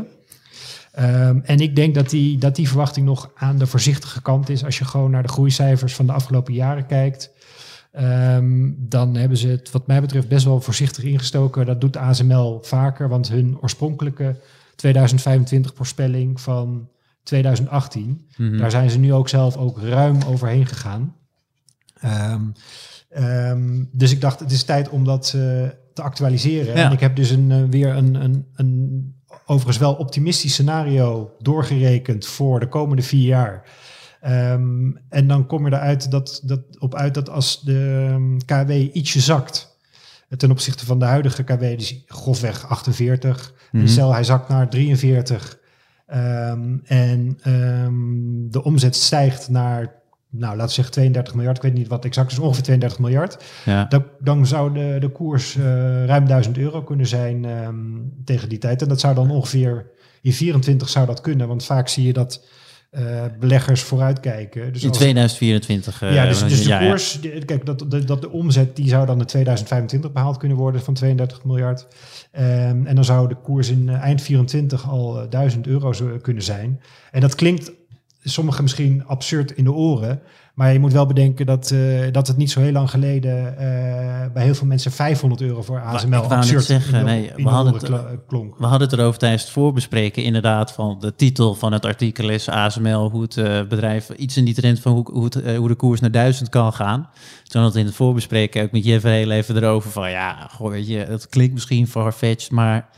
Um, 0.98 1.42
en 1.44 1.58
ik 1.58 1.76
denk 1.76 1.94
dat 1.94 2.10
die, 2.10 2.38
dat 2.38 2.56
die 2.56 2.68
verwachting 2.68 3.06
nog 3.06 3.30
aan 3.34 3.58
de 3.58 3.66
voorzichtige 3.66 4.22
kant 4.22 4.48
is. 4.48 4.64
Als 4.64 4.78
je 4.78 4.84
gewoon 4.84 5.10
naar 5.10 5.22
de 5.22 5.28
groeicijfers 5.28 5.94
van 5.94 6.06
de 6.06 6.12
afgelopen 6.12 6.54
jaren 6.54 6.86
kijkt. 6.86 7.31
Um, 8.00 8.76
dan 8.78 9.16
hebben 9.16 9.38
ze 9.38 9.48
het, 9.48 9.70
wat 9.70 9.86
mij 9.86 10.00
betreft, 10.00 10.28
best 10.28 10.44
wel 10.44 10.60
voorzichtig 10.60 11.04
ingestoken. 11.04 11.66
Dat 11.66 11.80
doet 11.80 11.92
de 11.92 11.98
ASML 11.98 12.58
vaker, 12.62 13.08
want 13.08 13.28
hun 13.28 13.58
oorspronkelijke 13.60 14.36
2025 14.76 15.72
voorspelling 15.74 16.40
van 16.40 16.88
2018, 17.22 18.04
mm 18.04 18.48
-hmm. 18.48 18.58
daar 18.58 18.70
zijn 18.70 18.90
ze 18.90 18.98
nu 18.98 19.12
ook 19.12 19.28
zelf 19.28 19.56
ook 19.56 19.80
ruim 19.80 20.22
overheen 20.22 20.66
gegaan. 20.66 21.16
Um, 22.04 22.52
um, 23.18 23.88
dus 23.92 24.12
ik 24.12 24.20
dacht, 24.20 24.40
het 24.40 24.52
is 24.52 24.64
tijd 24.64 24.88
om 24.88 25.04
dat 25.04 25.32
uh, 25.36 25.42
te 25.94 26.02
actualiseren. 26.02 26.76
Ja. 26.76 26.84
En 26.84 26.92
ik 26.92 27.00
heb 27.00 27.16
dus 27.16 27.30
een, 27.30 27.50
uh, 27.50 27.62
weer 27.70 27.96
een, 27.96 28.14
een, 28.14 28.46
een 28.54 29.14
overigens 29.46 29.78
wel 29.78 29.94
optimistisch 29.94 30.52
scenario 30.52 31.34
doorgerekend 31.38 32.26
voor 32.26 32.60
de 32.60 32.68
komende 32.68 33.02
vier 33.02 33.26
jaar. 33.26 33.62
Um, 34.26 34.98
en 35.08 35.26
dan 35.26 35.46
kom 35.46 35.66
je 35.66 35.72
eruit 35.72 36.10
dat, 36.10 36.40
dat, 36.44 36.60
op 36.78 36.94
uit 36.94 37.14
dat 37.14 37.28
als 37.28 37.60
de 37.60 38.08
um, 38.12 38.44
KW 38.44 38.70
ietsje 38.70 39.20
zakt 39.20 39.76
ten 40.36 40.50
opzichte 40.50 40.86
van 40.86 40.98
de 40.98 41.04
huidige 41.04 41.42
KW, 41.42 41.60
dus 41.60 42.02
grofweg 42.06 42.68
48, 42.68 43.52
mm 43.70 43.80
-hmm. 43.80 43.88
stel 43.88 44.12
hij 44.12 44.24
zakt 44.24 44.48
naar 44.48 44.68
43 44.68 45.58
um, 46.14 46.80
en 46.84 47.36
de 48.50 48.62
omzet 48.62 48.96
stijgt 48.96 49.48
naar 49.48 50.02
nou, 50.32 50.56
laten 50.56 50.66
we 50.66 50.72
zeggen 50.72 50.94
32 50.94 51.34
miljard, 51.34 51.56
ik 51.56 51.62
weet 51.62 51.74
niet 51.74 51.88
wat 51.88 52.04
exact 52.04 52.32
is, 52.32 52.38
ongeveer 52.38 52.62
32 52.62 52.98
miljard. 52.98 53.44
Ja. 53.64 53.84
Dan, 53.84 54.04
dan 54.18 54.46
zou 54.46 54.72
de, 54.72 54.96
de 55.00 55.08
koers 55.08 55.56
uh, 55.56 55.64
ruim 56.04 56.26
1000 56.26 56.58
euro 56.58 56.82
kunnen 56.82 57.06
zijn 57.06 57.44
um, 57.44 58.12
tegen 58.24 58.48
die 58.48 58.58
tijd. 58.58 58.82
En 58.82 58.88
dat 58.88 59.00
zou 59.00 59.14
dan 59.14 59.30
ongeveer 59.30 59.86
in 60.22 60.32
24 60.32 60.88
zou 60.88 61.06
dat 61.06 61.20
kunnen, 61.20 61.48
want 61.48 61.64
vaak 61.64 61.88
zie 61.88 62.06
je 62.06 62.12
dat 62.12 62.46
uh, 62.98 63.24
beleggers 63.38 63.82
vooruitkijken. 63.82 64.72
Dus 64.72 64.82
in 64.84 64.90
2024. 64.90 66.02
Uh, 66.02 66.14
ja, 66.14 66.26
dus, 66.26 66.44
dus 66.44 66.62
de 66.62 66.68
ja, 66.68 66.78
koers, 66.78 67.18
ja. 67.22 67.30
Kijk, 67.44 67.66
dat 67.66 67.84
de, 67.88 68.04
dat 68.04 68.20
de 68.20 68.30
omzet 68.30 68.76
die 68.76 68.88
zou 68.88 69.06
dan 69.06 69.18
in 69.18 69.26
2025 69.26 70.12
behaald 70.12 70.36
kunnen 70.36 70.56
worden 70.56 70.82
van 70.82 70.94
32 70.94 71.44
miljard. 71.44 71.86
Um, 72.38 72.86
en 72.86 72.94
dan 72.94 73.04
zou 73.04 73.28
de 73.28 73.36
koers 73.36 73.68
in 73.68 73.88
uh, 73.88 73.94
eind 73.94 74.22
24 74.22 74.88
al 74.88 75.28
1000 75.30 75.66
euro 75.66 75.92
kunnen 76.22 76.42
zijn. 76.42 76.80
En 77.10 77.20
dat 77.20 77.34
klinkt 77.34 77.72
sommigen 78.22 78.62
misschien 78.62 79.04
absurd 79.06 79.52
in 79.52 79.64
de 79.64 79.72
oren. 79.72 80.22
Maar 80.54 80.72
je 80.72 80.78
moet 80.78 80.92
wel 80.92 81.06
bedenken 81.06 81.46
dat, 81.46 81.70
uh, 81.70 82.12
dat 82.12 82.26
het 82.26 82.36
niet 82.36 82.50
zo 82.50 82.60
heel 82.60 82.72
lang 82.72 82.90
geleden 82.90 83.44
uh, 83.44 83.58
bij 84.32 84.44
heel 84.44 84.54
veel 84.54 84.66
mensen 84.66 84.92
500 84.92 85.40
euro 85.40 85.62
voor 85.62 85.80
ASML 85.80 86.24
ik 86.24 86.30
absurd 86.30 86.64
zeggen, 86.64 86.94
in 86.94 87.04
de, 87.04 87.10
nee, 87.10 87.32
in 87.36 87.44
we, 87.44 87.50
hadden 87.50 87.74
het, 87.74 87.90
klonk. 88.26 88.58
we 88.58 88.66
hadden 88.66 88.88
het 88.88 88.98
erover 88.98 89.18
tijdens 89.18 89.42
het 89.42 89.50
voorbespreken 89.50 90.22
inderdaad 90.22 90.72
van 90.72 90.96
de 91.00 91.14
titel 91.14 91.54
van 91.54 91.72
het 91.72 91.84
artikel 91.84 92.28
is 92.28 92.48
ASML, 92.48 93.10
hoe 93.10 93.22
het 93.22 93.36
uh, 93.36 93.62
bedrijf, 93.68 94.10
iets 94.10 94.36
in 94.36 94.44
die 94.44 94.54
trend 94.54 94.80
van 94.80 94.92
hoe, 94.92 95.10
hoe, 95.12 95.24
het, 95.24 95.56
hoe 95.56 95.68
de 95.68 95.74
koers 95.74 96.00
naar 96.00 96.10
1000 96.10 96.48
kan 96.48 96.72
gaan. 96.72 97.08
Toen 97.42 97.62
had 97.62 97.76
in 97.76 97.86
het 97.86 97.94
voorbespreken 97.94 98.62
ook 98.62 98.72
met 98.72 98.84
Jeff 98.84 99.04
heel 99.04 99.30
even 99.30 99.56
erover 99.56 99.90
van 99.90 100.10
ja, 100.10 100.48
goh, 100.50 100.70
weet 100.70 100.88
je, 100.88 100.98
het 100.98 101.28
klinkt 101.28 101.52
misschien 101.52 101.86
farfetched, 101.86 102.50
maar 102.50 102.88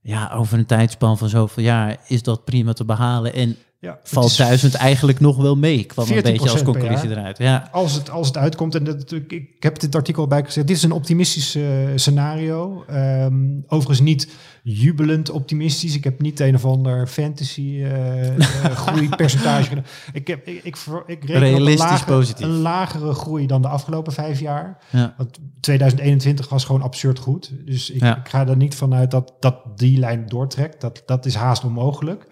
ja, 0.00 0.30
over 0.34 0.58
een 0.58 0.66
tijdspan 0.66 1.18
van 1.18 1.28
zoveel 1.28 1.62
jaar 1.62 1.96
is 2.06 2.22
dat 2.22 2.44
prima 2.44 2.72
te 2.72 2.84
behalen. 2.84 3.34
En 3.34 3.56
Ja, 3.80 3.98
valt 4.02 4.30
is 4.30 4.36
1000 4.36 4.74
eigenlijk 4.74 5.20
nog 5.20 5.36
wel 5.36 5.56
mee. 5.56 5.84
Kwam 5.84 6.08
een 6.08 6.18
14% 6.18 6.22
beetje 6.22 6.50
als 6.50 6.62
conclusie 6.62 7.10
eruit. 7.10 7.38
Ja, 7.38 7.68
Als 7.72 7.92
het, 7.94 8.10
als 8.10 8.26
het 8.26 8.36
uitkomt, 8.36 8.74
en 8.74 8.84
dat, 8.84 9.12
ik, 9.12 9.32
ik 9.32 9.62
heb 9.62 9.80
het 9.80 9.94
artikel 9.94 10.26
bij 10.26 10.44
gezegd, 10.44 10.66
dit 10.66 10.76
is 10.76 10.82
een 10.82 10.92
optimistisch 10.92 11.54
eh, 11.54 11.62
scenario. 11.94 12.84
Ehm, 12.88 13.34
overigens 13.66 14.00
niet 14.00 14.28
jubelend 14.62 15.30
optimistisch. 15.30 15.94
Ik 15.96 16.04
heb 16.04 16.20
niet 16.20 16.40
een 16.40 16.54
of 16.54 16.64
ander 16.64 17.06
fantasy 17.06 17.80
eh 17.82 18.28
eh, 18.36 18.44
groeipercentage. 18.86 19.68
gedaan. 19.68 19.84
Ik, 20.12 20.26
heb, 20.26 20.46
ik, 20.46 20.64
ik, 20.64 20.76
ik 21.06 21.24
reken 21.24 21.28
op 21.28 21.28
een, 21.28 21.38
Realistisch 21.38 21.80
lage- 21.90 22.04
positief. 22.04 22.44
een 22.46 22.50
lagere 22.60 23.12
groei 23.12 23.46
dan 23.46 23.62
de 23.62 23.68
afgelopen 23.68 24.12
vijf 24.12 24.40
jaar. 24.40 24.78
ja. 24.90 25.14
Want 25.16 25.38
2021 25.60 26.48
was 26.48 26.64
gewoon 26.64 26.82
absurd 26.82 27.18
goed. 27.18 27.52
Dus 27.64 27.90
ik, 27.90 28.00
Ja. 28.00 28.16
ik 28.16 28.28
ga 28.28 28.46
er 28.46 28.56
niet 28.56 28.74
vanuit 28.74 29.10
dat, 29.10 29.32
dat 29.40 29.56
die 29.76 29.98
lijn 29.98 30.26
doortrekt. 30.26 30.80
Dat, 30.80 31.02
dat 31.06 31.26
is 31.26 31.34
haast 31.34 31.64
onmogelijk. 31.64 32.26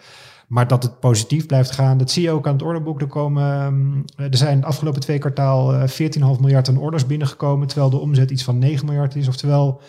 Maar 0.46 0.66
dat 0.68 0.82
het 0.82 1.00
positief 1.00 1.46
blijft 1.46 1.70
gaan, 1.70 1.98
dat 1.98 2.10
zie 2.10 2.22
je 2.22 2.30
ook 2.30 2.46
aan 2.46 2.52
het 2.52 2.62
orderboek. 2.62 3.00
Er, 3.00 3.06
komen, 3.06 3.42
ehm, 4.16 4.22
er 4.30 4.36
zijn 4.36 4.60
de 4.60 4.66
afgelopen 4.66 5.00
twee 5.00 5.18
kwartaal 5.18 5.72
eh, 5.74 5.88
14,5 5.88 6.40
miljard 6.40 6.68
aan 6.68 6.78
orders 6.78 7.06
binnengekomen. 7.06 7.66
Terwijl 7.66 7.90
de 7.90 7.96
omzet 7.98 8.30
iets 8.30 8.44
van 8.44 8.58
9 8.58 8.86
miljard 8.86 9.14
is. 9.16 9.28
Oftewel, 9.28 9.80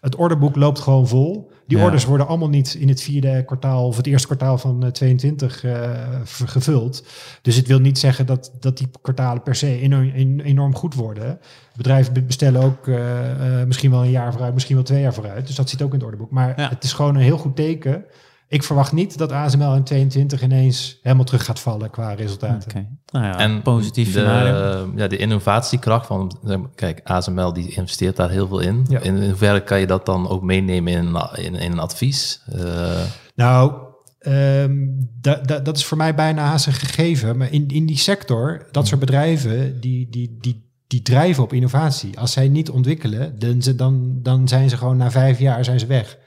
het 0.00 0.16
orderboek 0.16 0.56
loopt 0.56 0.78
gewoon 0.78 1.08
vol. 1.08 1.50
Die 1.66 1.78
Ja. 1.78 1.84
orders 1.84 2.04
worden 2.04 2.26
allemaal 2.26 2.48
niet 2.48 2.74
in 2.74 2.88
het 2.88 3.02
vierde 3.02 3.44
kwartaal 3.44 3.86
of 3.86 3.96
het 3.96 4.06
eerste 4.06 4.26
kwartaal 4.26 4.58
van 4.58 4.84
eh, 4.84 4.90
22 4.90 5.64
eh, 5.64 5.90
ver- 6.24 6.48
gevuld. 6.48 7.04
Dus 7.42 7.56
het 7.56 7.66
wil 7.66 7.78
niet 7.80 7.98
zeggen 7.98 8.26
dat, 8.26 8.52
dat 8.60 8.78
die 8.78 8.88
kwartalen 9.02 9.42
per 9.42 9.54
se 9.54 9.80
enorm, 9.80 10.10
en- 10.14 10.40
enorm 10.40 10.74
goed 10.74 10.94
worden. 10.94 11.38
Bedrijven 11.76 12.12
be- 12.12 12.22
bestellen 12.22 12.62
ook 12.62 12.88
eh, 12.88 13.60
eh, 13.60 13.66
misschien 13.66 13.90
wel 13.90 14.02
een 14.04 14.10
jaar 14.10 14.32
vooruit, 14.32 14.54
misschien 14.54 14.74
wel 14.76 14.84
twee 14.84 15.00
jaar 15.00 15.14
vooruit. 15.14 15.46
Dus 15.46 15.56
dat 15.56 15.68
zit 15.70 15.82
ook 15.82 15.88
in 15.88 15.94
het 15.94 16.04
orderboek. 16.04 16.30
Maar 16.30 16.60
Ja. 16.60 16.68
het 16.68 16.84
is 16.84 16.92
gewoon 16.92 17.14
een 17.14 17.20
heel 17.22 17.38
goed 17.38 17.56
teken. 17.56 18.04
Ik 18.48 18.62
verwacht 18.62 18.92
niet 18.92 19.18
dat 19.18 19.32
ASML 19.32 19.74
in 19.74 19.84
22 19.84 20.42
ineens 20.42 20.98
helemaal 21.02 21.24
terug 21.24 21.44
gaat 21.44 21.60
vallen 21.60 21.90
qua 21.90 22.12
resultaten. 22.12 22.70
Oké. 22.70 22.86
Nou 23.12 23.24
ja, 23.24 23.38
En 23.38 23.62
positief 23.62 24.04
de, 24.12 24.18
scenario. 24.18 24.92
ja, 24.96 25.06
de 25.08 25.16
innovatiekracht 25.16 26.06
van, 26.06 26.38
kijk, 26.74 27.00
ASML 27.04 27.52
die 27.52 27.68
investeert 27.74 28.16
daar 28.16 28.30
heel 28.30 28.48
veel 28.48 28.60
in. 28.60 28.86
Ja. 28.88 29.00
In 29.00 29.24
hoeverre 29.24 29.60
kan 29.62 29.80
je 29.80 29.86
dat 29.86 30.06
dan 30.06 30.28
ook 30.28 30.42
meenemen 30.42 30.92
in, 30.92 31.06
een- 31.14 31.44
in, 31.44 31.54
in 31.54 31.72
een 31.72 31.78
advies? 31.78 32.42
Eh, 32.52 33.00
Nou, 33.34 33.72
ehm, 34.18 34.74
da, 35.20 35.34
da- 35.34 35.58
dat 35.58 35.76
is 35.76 35.84
voor 35.84 35.96
mij 35.96 36.14
bijna 36.14 36.42
haast 36.44 36.66
een 36.66 36.72
gegeven. 36.72 37.36
Maar 37.36 37.52
in, 37.52 37.68
in 37.68 37.86
die 37.86 37.98
sector, 37.98 38.66
dat 38.70 38.86
soort 38.86 39.00
bedrijven, 39.00 39.80
die, 39.80 40.08
die, 40.10 40.36
die, 40.40 40.63
die 40.94 41.02
drijven 41.02 41.42
op 41.42 41.52
innovatie. 41.52 42.18
Als 42.18 42.32
zij 42.32 42.48
niet 42.48 42.70
ontwikkelen, 42.70 43.38
dan, 43.38 43.62
ze- 43.62 43.74
dan, 43.74 44.18
dan 44.22 44.48
zijn 44.48 44.68
ze 44.70 44.76
gewoon 44.76 44.96
na 44.96 45.10
vijf 45.10 45.38
jaar 45.38 45.64
zijn 45.64 45.80
ze 45.80 45.86
weg. 45.86 46.18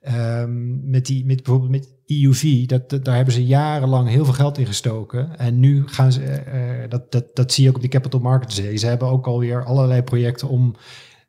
Ehm, 0.00 0.90
met 0.90 1.06
die, 1.06 1.24
met 1.24 1.36
bijvoorbeeld 1.42 1.70
met 1.70 1.88
EUV, 2.06 2.66
dat, 2.66 2.90
dat, 2.90 3.04
daar 3.04 3.16
hebben 3.16 3.34
ze 3.34 3.46
jarenlang 3.46 4.08
heel 4.08 4.24
veel 4.24 4.34
geld 4.34 4.58
in 4.58 4.66
gestoken. 4.66 5.38
En 5.38 5.60
nu 5.60 5.82
gaan 5.86 6.12
ze, 6.12 6.22
eh, 6.22 6.82
eh, 6.84 6.90
dat, 6.90 7.12
dat, 7.12 7.24
dat 7.34 7.52
zie 7.52 7.62
je 7.62 7.68
ook 7.68 7.74
op 7.74 7.80
die 7.80 7.90
Capital 7.90 8.20
Markets. 8.20 8.54
Ze 8.74 8.86
hebben 8.86 9.08
ook 9.08 9.26
alweer 9.26 9.64
allerlei 9.64 10.02
projecten 10.02 10.48
om 10.48 10.74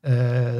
eh, 0.01 0.13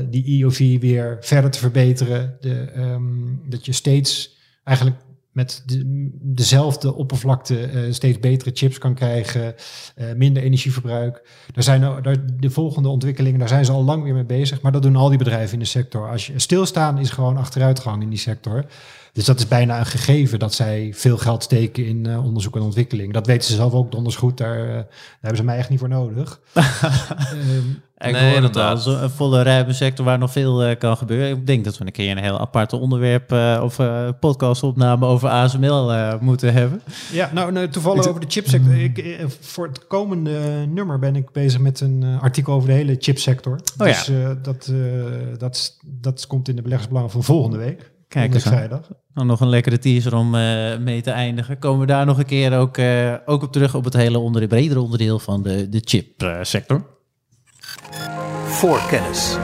die 0.09 0.41
EUV 0.41 0.79
weer 0.79 1.17
verder 1.21 1.51
te 1.51 1.59
verbeteren. 1.59 2.37
De, 2.39 2.53
ehm, 2.59 3.03
dat 3.49 3.65
je 3.65 3.71
steeds 3.71 4.37
eigenlijk 4.63 4.97
met 5.35 5.63
de, 5.65 6.09
dezelfde 6.21 6.95
oppervlakte 6.95 7.59
eh, 7.59 7.81
steeds 7.91 8.19
betere 8.19 8.51
chips 8.53 8.77
kan 8.77 8.93
krijgen, 8.93 9.55
eh, 9.95 10.05
minder 10.15 10.43
energieverbruik. 10.43 11.21
Daar 11.53 11.63
zijn 11.63 11.81
de 12.39 12.49
volgende 12.49 12.89
ontwikkelingen, 12.89 13.39
daar 13.39 13.47
zijn 13.47 13.65
ze 13.65 13.71
al 13.71 13.83
lang 13.83 14.03
weer 14.03 14.13
mee 14.13 14.25
bezig. 14.25 14.61
Maar 14.61 14.71
dat 14.71 14.81
doen 14.81 14.95
al 14.95 15.09
die 15.09 15.17
bedrijven 15.17 15.53
in 15.53 15.59
de 15.59 15.65
sector. 15.65 16.09
Als 16.09 16.27
je 16.27 16.39
stilstaan 16.39 16.97
is 16.97 17.09
gewoon 17.09 17.37
achteruitgang 17.37 18.01
in 18.01 18.09
die 18.09 18.19
sector. 18.19 18.65
Dus 19.15 19.25
dat 19.25 19.39
is 19.39 19.47
bijna 19.47 19.79
een 19.79 19.85
gegeven 19.85 20.39
dat 20.39 20.53
zij 20.53 20.91
veel 20.95 21.17
geld 21.17 21.43
steken 21.43 21.85
in 21.85 22.05
eh, 22.05 22.25
onderzoek 22.25 22.55
en 22.55 22.61
ontwikkeling. 22.61 23.13
Dat 23.13 23.27
weten 23.27 23.47
ze 23.49 23.55
zelf 23.55 23.73
ook 23.73 23.91
donders 23.91 24.15
goed. 24.15 24.37
Daar, 24.37 24.59
eh, 24.67 24.73
daar 24.73 24.85
hebben 25.19 25.37
ze 25.37 25.43
mij 25.43 25.57
echt 25.57 25.69
niet 25.69 25.79
voor 25.79 25.89
nodig. 25.89 26.39
Ehm, 26.53 27.69
Ik 27.97 28.11
Nee, 28.11 28.13
hoor 28.13 28.21
het 28.21 28.29
al, 28.31 28.35
inderdaad. 28.45 28.81
zo- 28.81 28.97
een 28.97 29.09
volle 29.09 29.41
ruime 29.43 29.73
sector 29.73 30.05
waar 30.05 30.17
nog 30.17 30.31
veel 30.31 30.63
eh, 30.63 30.77
kan 30.77 30.97
gebeuren. 30.97 31.37
Ik 31.37 31.47
denk 31.47 31.63
dat 31.65 31.77
we 31.77 31.85
een 31.85 31.91
keer 31.91 32.11
een 32.11 32.23
heel 32.23 32.39
aparte 32.39 32.75
onderwerp 32.75 33.31
eh, 33.31 33.59
of 33.63 33.79
eh 33.79 34.09
podcastopname 34.19 35.05
over 35.05 35.29
ASML 35.29 35.91
eh, 35.93 36.19
moeten 36.19 36.53
hebben. 36.53 36.81
Ja, 37.11 37.29
nou, 37.33 37.51
nou 37.51 37.69
toevallig 37.69 38.07
over 38.07 38.21
de 38.21 38.27
chipsector. 38.29 38.75
Ik, 38.81 38.97
eh, 38.97 39.25
voor 39.39 39.67
het 39.67 39.87
komende 39.87 40.65
nummer 40.69 40.99
ben 40.99 41.15
ik 41.15 41.31
bezig 41.31 41.59
met 41.59 41.79
een 41.79 42.03
artikel 42.21 42.53
over 42.53 42.67
de 42.69 42.75
hele 42.75 42.95
chipsector. 42.99 43.59
Oh 43.77 43.87
ja. 43.87 43.93
dus 43.93 44.09
eh, 44.09 44.29
dat, 44.41 44.67
eh, 44.71 44.77
dat, 45.37 45.77
dat 45.85 46.27
komt 46.27 46.47
in 46.47 46.55
de 46.55 46.61
beleggersbelangen 46.61 47.11
van 47.11 47.23
volgende 47.23 47.57
week. 47.57 47.91
Kijk 48.07 48.33
eens 48.33 48.43
vrijdag. 48.43 48.89
Dan 49.13 49.27
nog 49.27 49.39
een 49.39 49.49
lekkere 49.49 49.79
teaser 49.79 50.15
om 50.15 50.35
eh, 50.35 50.77
mee 50.77 51.01
te 51.01 51.11
eindigen. 51.11 51.59
Komen 51.59 51.79
we 51.79 51.85
daar 51.85 52.05
nog 52.05 52.17
een 52.17 52.25
keer 52.25 52.57
ook, 52.57 52.77
eh, 52.77 53.13
ook 53.25 53.43
op 53.43 53.51
terug 53.51 53.75
op 53.75 53.83
het 53.83 53.93
hele 53.93 54.19
onder, 54.19 54.47
bredere 54.47 54.79
onderdeel 54.81 55.19
van 55.19 55.43
de, 55.43 55.69
de 55.69 55.81
chipsector. 55.83 56.85
Voorkennis. 58.45 59.37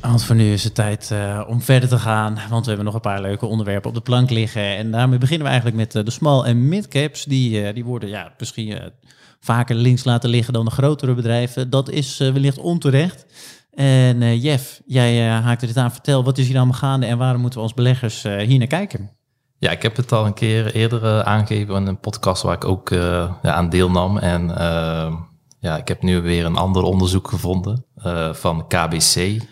Want 0.00 0.24
voor 0.26 0.36
nu 0.36 0.52
is 0.52 0.64
het 0.64 0.74
tijd 0.74 1.10
eh, 1.10 1.44
om 1.46 1.62
verder 1.62 1.88
te 1.88 1.98
gaan. 1.98 2.38
Want 2.48 2.62
we 2.62 2.68
hebben 2.68 2.84
nog 2.84 2.94
een 2.94 3.00
paar 3.00 3.20
leuke 3.20 3.46
onderwerpen 3.46 3.88
op 3.88 3.94
de 3.94 4.02
plank 4.02 4.30
liggen. 4.30 4.76
En 4.76 4.90
daarmee 4.90 5.18
beginnen 5.18 5.46
we 5.46 5.52
eigenlijk 5.52 5.82
met 5.82 5.94
eh, 5.94 6.04
de 6.04 6.10
small 6.10 6.42
en 6.42 6.68
mid-caps. 6.68 7.24
Die, 7.24 7.62
eh, 7.62 7.74
die 7.74 7.84
worden 7.84 8.08
ja, 8.08 8.34
misschien 8.38 8.78
eh, 8.78 8.86
vaker 9.44 9.74
links 9.74 10.04
laten 10.04 10.30
liggen 10.30 10.52
dan 10.52 10.64
de 10.64 10.70
grotere 10.70 11.14
bedrijven. 11.14 11.70
Dat 11.70 11.90
is 11.90 12.20
eh, 12.20 12.32
wellicht 12.32 12.58
onterecht. 12.58 13.26
En 13.74 14.22
eh, 14.22 14.42
Jeff, 14.42 14.80
jij 14.86 15.26
eh, 15.26 15.44
haakte 15.44 15.66
dit 15.66 15.76
aan. 15.76 15.92
Vertel, 15.92 16.24
wat 16.24 16.38
is 16.38 16.46
hier 16.46 16.56
allemaal 16.56 16.78
gaande 16.78 17.06
en 17.06 17.18
waarom 17.18 17.40
moeten 17.40 17.58
we 17.58 17.64
als 17.64 17.74
beleggers 17.74 18.24
eh, 18.24 18.46
hier 18.46 18.58
naar 18.58 18.66
kijken? 18.66 19.10
Ja, 19.58 19.70
ik 19.70 19.82
heb 19.82 19.96
het 19.96 20.12
al 20.12 20.26
een 20.26 20.34
keer 20.34 20.74
eerder 20.74 21.22
aangegeven 21.24 21.76
in 21.76 21.86
een 21.86 22.00
podcast 22.00 22.42
waar 22.42 22.54
ik 22.54 22.64
ook 22.64 22.88
ja, 22.90 23.38
aan 23.42 23.68
deelnam. 23.68 24.18
En 24.18 24.48
ja, 25.60 25.76
ik 25.76 25.88
heb 25.88 26.02
nu 26.02 26.20
weer 26.20 26.44
een 26.44 26.56
ander 26.56 26.82
onderzoek 26.82 27.28
gevonden 27.28 27.84
van 28.32 28.66
KBC. 28.66 29.42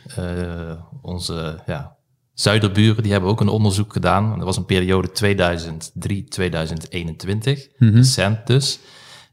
Onze 1.03 1.63
ja, 1.67 1.97
zuiderburen 2.35 3.03
die 3.03 3.13
hebben 3.13 3.31
ook 3.31 3.41
een 3.41 3.49
onderzoek 3.49 3.93
gedaan. 3.93 4.37
Dat 4.37 4.45
was 4.45 4.57
een 4.57 4.65
periode 4.65 5.09
2003-2021, 5.09 5.13
recent 7.79 8.47
dus. 8.47 8.79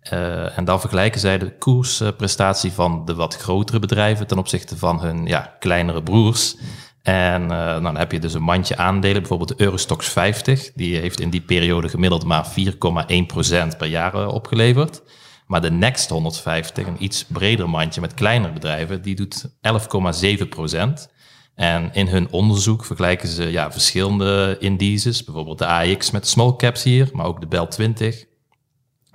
Eh, 0.10 0.58
en 0.58 0.66
dan 0.66 0.80
vergelijken 0.80 1.20
zij 1.20 1.38
de 1.38 1.58
koersprestatie 1.58 2.72
van 2.72 3.06
de 3.06 3.16
wat 3.16 3.36
grotere 3.36 3.80
bedrijven 3.80 4.28
ten 4.28 4.38
opzichte 4.38 4.78
van 4.78 5.02
hun 5.02 5.26
ja, 5.26 5.56
kleinere 5.60 6.04
broers. 6.04 6.56
En 7.02 7.42
eh, 7.42 7.50
nou, 7.50 7.82
dan 7.82 7.98
heb 7.98 8.12
je 8.12 8.20
dus 8.20 8.34
een 8.34 8.42
mandje 8.42 8.78
aandelen, 8.78 9.20
bijvoorbeeld 9.20 9.58
de 9.58 9.64
Eurostox 9.64 10.10
50. 10.10 10.72
Die 10.74 10.98
heeft 10.98 11.20
in 11.20 11.30
die 11.30 11.42
periode 11.42 11.90
gemiddeld 11.90 12.26
maar 12.26 12.46
4,1% 12.46 13.78
per 13.78 13.88
jaar 13.88 14.14
eh, 14.14 14.28
opgeleverd. 14.28 15.02
Maar 15.48 15.62
de 15.62 15.72
Next 15.72 16.10
150, 16.10 16.88
een 16.88 17.04
iets 17.04 17.26
breder 17.26 17.70
mandje 17.70 18.02
met 18.02 18.14
kleinere 18.14 18.54
bedrijven, 18.54 19.02
die 19.02 19.16
doet 19.16 19.46
11,7%. 19.48 21.18
En 21.56 21.90
in 21.94 22.08
hun 22.08 22.32
onderzoek 22.32 22.86
vergelijken 22.86 23.28
ze 23.28 23.52
ja, 23.52 23.72
verschillende 23.72 24.56
indices, 24.60 25.24
bijvoorbeeld 25.24 25.58
de 25.58 25.66
AX 25.66 26.12
met 26.12 26.28
small 26.28 26.56
caps 26.56 26.84
hier, 26.84 27.10
maar 27.14 27.26
ook 27.26 27.40
de 27.42 27.48
Bel 27.48 27.68
20, 27.68 28.26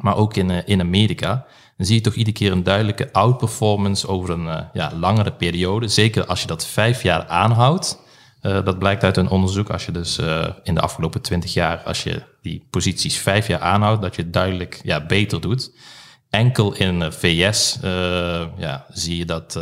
maar 0.04 0.16
ook 0.16 0.37
in, 0.37 0.50
eh, 0.50 0.62
in 0.64 0.80
Amerika. 0.80 1.46
Dan 1.76 1.87
zie 1.87 1.94
je 1.94 2.00
toch 2.00 2.14
iedere 2.14 2.37
keer 2.37 2.52
een 2.52 2.62
duidelijke 2.62 3.12
outperformance 3.12 4.08
over 4.08 4.30
een 4.30 4.49
eh, 4.49 4.61
ja, 4.73 4.92
langere 4.99 5.32
periode. 5.32 5.88
Zeker 5.88 6.26
als 6.26 6.40
je 6.40 6.46
dat 6.46 6.66
vijf 6.66 7.02
jaar 7.02 7.26
aanhoudt. 7.26 8.02
Eh, 8.40 8.64
dat 8.64 8.78
blijkt 8.78 9.04
uit 9.04 9.16
een 9.16 9.28
onderzoek. 9.28 9.70
Als 9.70 9.87
je 9.87 9.92
dus 9.92 10.18
in 10.62 10.75
de 10.75 10.80
afgelopen 10.80 11.20
twintig 11.20 11.52
jaar, 11.52 11.78
als 11.78 12.02
je 12.02 12.23
die 12.42 12.66
posities 12.70 13.18
vijf 13.18 13.46
jaar 13.46 13.61
aanhoudt, 13.61 14.02
dat 14.02 14.16
je 14.16 14.23
het 14.23 14.32
duidelijk 14.32 14.80
ja, 14.82 15.06
beter 15.06 15.40
doet. 15.40 15.73
Enkel 16.30 16.75
in 16.75 17.02
eh, 17.02 17.11
VS 17.11 17.78
ja, 18.56 18.87
zie 18.88 19.16
je 19.16 19.25
dat 19.25 19.58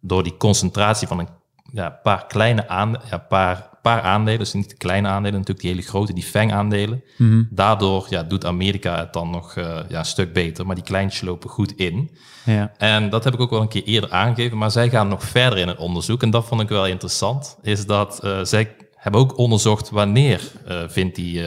door 0.00 0.22
die 0.22 0.36
concentratie 0.36 1.08
van 1.08 1.18
een 1.18 1.28
ja, 1.72 1.90
paar 1.90 2.26
kleine 2.26 2.68
aandelen, 2.68 3.06
ja, 3.10 3.18
paar, 3.18 3.68
paar 3.84 4.02
aandelen, 4.02 4.38
dus 4.38 4.52
niet 4.52 4.70
de 4.70 4.76
kleine 4.76 5.08
aandelen, 5.08 5.32
natuurlijk 5.32 5.60
die 5.60 5.70
hele 5.70 5.82
grote, 5.82 6.12
die 6.12 6.24
FANG-aandelen. 6.24 7.04
Daardoor 7.50 8.06
ja, 8.08 8.22
doet 8.22 8.44
Amerika 8.44 8.98
het 8.98 9.12
dan 9.12 9.30
nog 9.30 9.56
eh, 9.56 9.78
ja, 9.88 9.98
een 9.98 10.04
stuk 10.04 10.32
beter, 10.32 10.66
maar 10.66 10.74
die 10.74 10.84
kleintjes 10.84 11.20
lopen 11.20 11.50
goed 11.50 11.76
in. 11.76 12.10
Ja. 12.44 12.72
En 12.76 13.10
dat 13.10 13.24
heb 13.24 13.34
ik 13.34 13.40
ook 13.40 13.50
wel 13.50 13.60
een 13.60 13.68
keer 13.68 13.84
eerder 13.84 14.10
aangegeven, 14.10 14.58
maar 14.58 14.70
zij 14.70 14.88
gaan 14.88 15.08
nog 15.08 15.22
verder 15.22 15.58
in 15.58 15.68
het 15.68 15.78
onderzoek. 15.78 16.22
En 16.22 16.30
dat 16.30 16.44
vond 16.44 16.60
ik 16.60 16.68
wel 16.68 16.86
interessant, 16.86 17.58
is 17.62 17.86
dat 17.86 18.20
eh, 18.22 18.38
zij 18.42 18.76
hebben 18.94 19.20
ook 19.20 19.38
onderzocht 19.38 19.90
wanneer 19.90 20.40
eh, 20.66 20.82
vindt 20.86 21.16
die, 21.16 21.40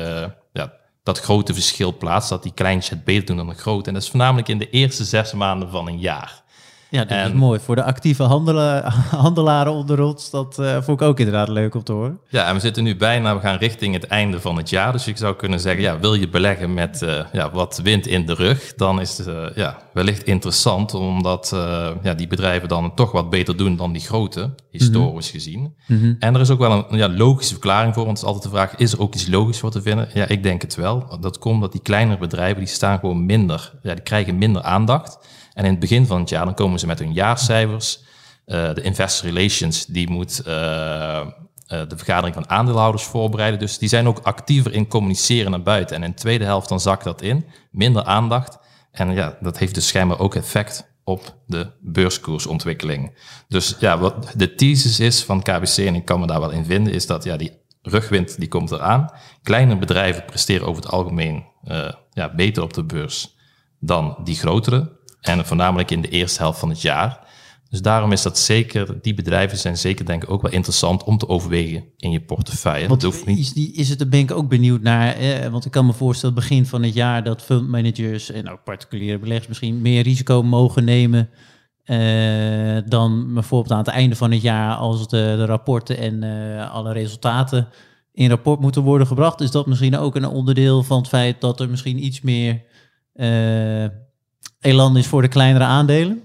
ja, 0.53 0.73
dat 1.03 1.19
grote 1.19 1.53
verschil 1.53 1.97
plaats, 1.97 2.29
dat 2.29 2.43
die 2.43 2.53
kleintjes 2.53 2.89
het 2.89 3.03
beter 3.03 3.25
doen 3.25 3.37
dan 3.37 3.49
de 3.49 3.53
grote. 3.53 3.87
En 3.87 3.93
dat 3.93 4.03
is 4.03 4.09
voornamelijk 4.09 4.47
in 4.47 4.57
de 4.57 4.69
eerste 4.69 5.03
zes 5.03 5.33
maanden 5.33 5.69
van 5.69 5.87
een 5.87 5.99
jaar. 5.99 6.45
Ja, 6.89 6.99
dat 6.99 7.17
En- 7.17 7.27
is 7.27 7.33
mooi. 7.33 7.59
Voor 7.59 7.75
de 7.75 7.83
actieve 7.83 8.23
handela- 8.23 8.89
handelaren 9.25 9.71
onder 9.73 10.01
ons, 10.01 10.29
dat 10.29 10.59
eh, 10.59 10.73
vond 10.81 11.01
ik 11.01 11.07
ook 11.07 11.17
inderdaad 11.19 11.47
leuk 11.47 11.75
om 11.75 11.83
te 11.83 11.91
horen. 11.91 12.19
Ja, 12.29 12.47
en 12.47 12.53
we 12.53 12.59
zitten 12.59 12.83
nu 12.83 12.95
bijna, 12.95 13.35
we 13.35 13.41
gaan 13.41 13.57
richting 13.57 13.93
het 13.93 14.07
einde 14.07 14.39
van 14.41 14.57
het 14.57 14.69
jaar. 14.69 14.91
Dus 14.91 15.07
ik 15.07 15.17
zou 15.17 15.35
kunnen 15.35 15.59
zeggen, 15.59 15.81
ja, 15.81 15.99
wil 15.99 16.13
je 16.13 16.29
beleggen 16.29 16.73
met 16.73 17.01
eh, 17.01 17.19
ja, 17.31 17.51
wat 17.51 17.79
wind 17.83 18.07
in 18.07 18.25
de 18.25 18.33
rug, 18.33 18.73
dan 18.75 19.01
is 19.01 19.17
het 19.17 19.27
eh, 19.27 19.45
ja, 19.55 19.77
wellicht 19.93 20.23
interessant, 20.23 20.93
omdat 20.93 21.49
ja, 22.01 22.13
die 22.13 22.27
bedrijven 22.27 22.67
dan 22.67 22.93
toch 22.95 23.11
wat 23.11 23.29
beter 23.29 23.57
doen 23.57 23.75
dan 23.75 23.91
die 23.91 24.01
grote, 24.01 24.49
historisch 24.71 25.29
gezien. 25.29 25.75
En 26.19 26.35
er 26.35 26.41
is 26.41 26.49
ook 26.49 26.59
wel 26.59 26.85
een 26.89 26.97
ja, 26.97 27.09
logische 27.09 27.53
verklaring 27.53 27.93
voor, 27.93 28.05
want 28.05 28.17
het 28.17 28.27
is 28.27 28.33
altijd 28.33 28.51
de 28.53 28.57
vraag, 28.59 28.75
is 28.75 28.91
er 28.93 29.01
ook 29.01 29.13
iets 29.15 29.27
logisch 29.27 29.59
voor 29.59 29.71
te 29.71 29.81
vinden? 29.81 30.09
Ja, 30.13 30.27
ik 30.27 30.43
denk 30.43 30.61
het 30.61 30.75
wel. 30.75 31.17
Dat 31.21 31.39
komt 31.39 31.61
dat 31.61 31.71
die 31.71 31.81
kleinere 31.81 32.17
bedrijven, 32.17 32.57
die 32.59 32.67
staan 32.67 32.99
gewoon 32.99 33.25
minder, 33.25 33.73
ja, 33.83 33.93
die 33.93 34.03
krijgen 34.03 34.37
minder 34.37 34.61
aandacht. 34.61 35.17
En 35.57 35.65
in 35.65 35.71
het 35.71 35.79
begin 35.79 36.05
van 36.05 36.19
het 36.19 36.29
jaar, 36.29 36.45
dan 36.45 36.53
komen 36.53 36.79
ze 36.79 36.87
met 36.87 36.99
hun 36.99 37.13
jaarcijfers. 37.13 37.99
Eh, 38.45 38.73
de 38.73 38.81
investor 38.81 39.29
relations, 39.29 39.85
die 39.85 40.09
moet 40.09 40.39
eh, 40.39 41.19
eh, 41.19 41.27
de 41.67 41.97
vergadering 41.97 42.35
van 42.35 42.49
aandeelhouders 42.49 43.03
voorbereiden. 43.03 43.59
Dus 43.59 43.77
die 43.77 43.89
zijn 43.89 44.07
ook 44.07 44.19
actiever 44.19 44.73
in 44.73 44.87
communiceren 44.87 45.51
naar 45.51 45.63
buiten. 45.63 45.95
En 45.95 46.03
in 46.03 46.09
de 46.09 46.15
tweede 46.15 46.43
helft 46.43 46.69
dan 46.69 46.79
zakt 46.79 47.03
dat 47.03 47.21
in. 47.21 47.45
Minder 47.71 48.03
aandacht. 48.03 48.59
En 48.91 49.13
ja, 49.13 49.37
dat 49.39 49.57
heeft 49.57 49.73
dus 49.73 49.87
schijnbaar 49.87 50.19
ook 50.19 50.35
effect 50.35 50.93
op 51.03 51.35
de 51.45 51.71
beurskoersontwikkeling. 51.81 53.17
Dus 53.47 53.75
ja, 53.79 53.97
wat 53.97 54.33
de 54.35 54.55
thesis 54.55 54.99
is 54.99 55.23
van 55.23 55.41
KBC, 55.41 55.77
en 55.77 55.95
ik 55.95 56.05
kan 56.05 56.19
me 56.19 56.27
daar 56.27 56.39
wel 56.39 56.51
in 56.51 56.65
vinden, 56.65 56.93
is 56.93 57.05
dat 57.05 57.23
ja, 57.23 57.37
die 57.37 57.61
rugwind 57.81 58.39
die 58.39 58.47
komt 58.47 58.71
eraan. 58.71 59.09
Kleine 59.43 59.77
bedrijven 59.77 60.25
presteren 60.25 60.67
over 60.67 60.83
het 60.83 60.91
algemeen 60.91 61.45
ja, 62.11 62.35
beter 62.35 62.63
op 62.63 62.73
de 62.73 62.83
beurs 62.83 63.35
dan 63.79 64.17
die 64.23 64.35
grotere. 64.35 64.95
En 65.21 65.45
voornamelijk 65.45 65.91
in 65.91 66.01
de 66.01 66.09
eerste 66.09 66.41
helft 66.41 66.59
van 66.59 66.69
het 66.69 66.81
jaar. 66.81 67.25
Dus 67.69 67.81
daarom 67.81 68.11
is 68.11 68.21
dat 68.21 68.37
zeker, 68.37 69.01
die 69.01 69.13
bedrijven 69.13 69.57
zijn 69.57 69.77
zeker 69.77 70.05
denk 70.05 70.23
ik 70.23 70.29
ook 70.29 70.41
wel 70.41 70.51
interessant 70.51 71.03
om 71.03 71.17
te 71.17 71.27
overwegen 71.29 71.83
in 71.97 72.11
je 72.11 72.21
portefeuille. 72.21 72.87
Want 72.87 73.01
Dat 73.01 73.11
hoeft 73.13 73.25
niet. 73.25 73.39
is, 73.39 73.53
die, 73.53 73.73
is 73.73 73.89
het, 73.89 73.99
daar 73.99 74.07
ben 74.07 74.19
ik 74.19 74.31
ook 74.31 74.49
benieuwd 74.49 74.81
naar. 74.81 75.15
Eh, 75.15 75.47
want 75.47 75.65
ik 75.65 75.71
kan 75.71 75.85
me 75.85 75.93
voorstellen, 75.93 76.35
begin 76.35 76.65
van 76.65 76.83
het 76.83 76.93
jaar, 76.93 77.23
dat 77.23 77.41
fundmanagers 77.41 78.31
en 78.31 78.49
ook 78.49 78.63
particuliere 78.63 79.19
beleggers 79.19 79.47
misschien 79.47 79.81
meer 79.81 80.03
risico 80.03 80.43
mogen 80.43 80.83
nemen. 80.83 81.29
eh, 81.83 82.77
dan 82.85 83.33
bijvoorbeeld 83.33 83.71
aan 83.71 83.77
het 83.77 83.87
einde 83.87 84.15
van 84.15 84.31
het 84.31 84.41
jaar, 84.41 84.75
als 84.75 85.07
de, 85.07 85.33
de 85.37 85.45
rapporten 85.45 85.97
en 85.97 86.23
eh, 86.23 86.71
alle 86.71 86.93
resultaten 86.93 87.67
in 88.13 88.29
rapport 88.29 88.59
moeten 88.59 88.81
worden 88.81 89.07
gebracht. 89.07 89.41
Is 89.41 89.51
dat 89.51 89.65
misschien 89.65 89.97
ook 89.97 90.15
een 90.15 90.25
onderdeel 90.27 90.83
van 90.83 90.97
het 90.97 91.07
feit 91.07 91.41
dat 91.41 91.59
er 91.59 91.69
misschien 91.69 92.03
iets 92.05 92.21
meer 92.21 92.63
eh, 93.13 93.85
elan 94.67 94.97
is 94.97 95.07
voor 95.07 95.21
de 95.21 95.27
kleinere 95.27 95.63
aandelen? 95.65 96.21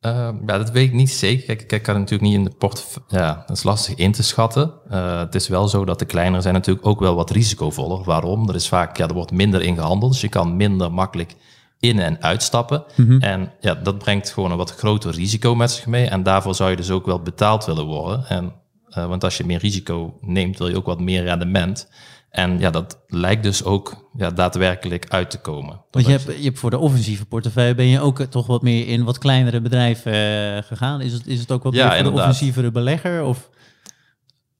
Eh, 0.00 0.28
ja, 0.46 0.58
dat 0.58 0.70
weet 0.70 0.86
ik 0.88 0.92
niet 0.92 1.10
zeker. 1.10 1.46
Kijk, 1.46 1.72
ik 1.72 1.82
kan 1.82 1.94
natuurlijk 1.94 2.22
niet 2.30 2.38
in 2.38 2.44
de 2.44 2.50
portefeuille. 2.58 3.08
Ja, 3.26 3.44
dat 3.46 3.56
is 3.56 3.62
lastig 3.62 3.94
in 3.94 4.12
te 4.12 4.22
schatten. 4.22 4.72
Eh, 4.90 5.18
het 5.18 5.34
is 5.34 5.48
wel 5.48 5.68
zo 5.68 5.84
dat 5.84 5.98
de 5.98 6.04
kleinere 6.04 6.42
zijn 6.42 6.54
natuurlijk 6.54 6.86
ook 6.86 7.00
wel 7.00 7.14
wat 7.14 7.30
risicovoller. 7.30 8.04
Waarom? 8.04 8.48
Er 8.48 8.54
is 8.54 8.68
vaak, 8.68 8.96
ja, 8.96 9.08
er 9.08 9.14
wordt 9.14 9.30
minder 9.32 9.62
in 9.62 9.74
gehandeld, 9.74 10.12
dus 10.12 10.20
je 10.20 10.28
kan 10.28 10.56
minder 10.56 10.92
makkelijk 10.92 11.34
in- 11.78 11.98
en 11.98 12.22
uitstappen. 12.22 12.84
En 13.20 13.52
ja, 13.60 13.74
dat 13.74 13.98
brengt 13.98 14.30
gewoon 14.30 14.50
een 14.50 14.56
wat 14.56 14.74
groter 14.74 15.14
risico 15.14 15.54
met 15.54 15.70
zich 15.70 15.86
mee. 15.86 16.06
En 16.06 16.22
daarvoor 16.22 16.54
zou 16.54 16.70
je 16.70 16.76
dus 16.76 16.90
ook 16.90 17.06
wel 17.06 17.20
betaald 17.22 17.64
willen 17.64 17.84
worden. 17.86 18.24
En, 18.28 18.52
eh, 18.88 19.06
want 19.06 19.24
als 19.24 19.36
je 19.36 19.44
meer 19.44 19.58
risico 19.58 20.18
neemt, 20.20 20.58
wil 20.58 20.68
je 20.68 20.76
ook 20.76 20.86
wat 20.86 21.00
meer 21.00 21.22
rendement. 21.22 21.88
En 22.30 22.58
ja, 22.58 22.70
dat 22.70 22.98
lijkt 23.06 23.42
dus 23.42 23.64
ook 23.64 24.10
ja, 24.16 24.30
daadwerkelijk 24.30 25.06
uit 25.08 25.30
te 25.30 25.38
komen. 25.38 25.80
Want 25.90 26.06
je 26.06 26.12
hebt, 26.12 26.24
je 26.24 26.44
hebt 26.44 26.58
voor 26.58 26.70
de 26.70 26.78
offensieve 26.78 27.26
portefeuille 27.26 27.74
ben 27.74 27.86
je 27.86 28.00
ook 28.00 28.20
eh, 28.20 28.26
toch 28.26 28.46
wat 28.46 28.62
meer 28.62 28.86
in 28.86 29.04
wat 29.04 29.18
kleinere 29.18 29.60
bedrijven 29.60 30.12
eh, 30.12 30.62
gegaan. 30.62 31.00
Is 31.00 31.12
het, 31.12 31.26
is 31.26 31.40
het 31.40 31.50
ook 31.50 31.62
wat 31.62 31.74
Ja, 31.74 31.88
meer 31.88 32.02
voor 32.02 32.12
de 32.12 32.18
offensievere 32.18 32.70
belegger? 32.70 33.24
Of? 33.24 33.50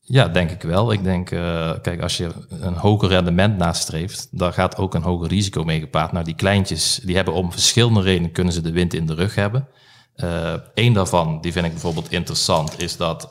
Ja, 0.00 0.29
denk 0.29 0.50
ik 0.50 0.62
wel. 0.62 0.93
Ik 0.93 1.05
denk, 1.05 1.31
eh, 1.31 1.73
kijk, 1.83 2.03
als 2.03 2.17
je 2.17 2.31
een 2.49 2.75
hoger 2.75 3.09
rendement 3.09 3.57
nastreeft, 3.57 4.29
dan 4.31 4.53
gaat 4.53 4.77
ook 4.77 4.95
een 4.95 5.03
hoger 5.03 5.29
risico 5.29 5.65
mee 5.65 5.81
gepaard. 5.81 6.12
Nou, 6.12 6.25
die 6.25 6.35
kleintjes, 6.35 7.00
die 7.03 7.17
hebben 7.17 7.35
om 7.35 7.53
verschillende 7.53 8.00
redenen, 8.00 8.33
kunnen 8.33 8.53
ze 8.53 8.61
de 8.61 8.73
wind 8.73 8.95
in 8.95 9.07
de 9.07 9.15
rug 9.15 9.35
hebben. 9.35 9.69
Eén 10.75 10.93
daarvan, 10.93 11.41
die 11.41 11.53
vind 11.53 11.65
ik 11.65 11.73
bijvoorbeeld 11.73 12.12
interessant, 12.12 12.83
is 12.83 12.97
dat 12.97 13.29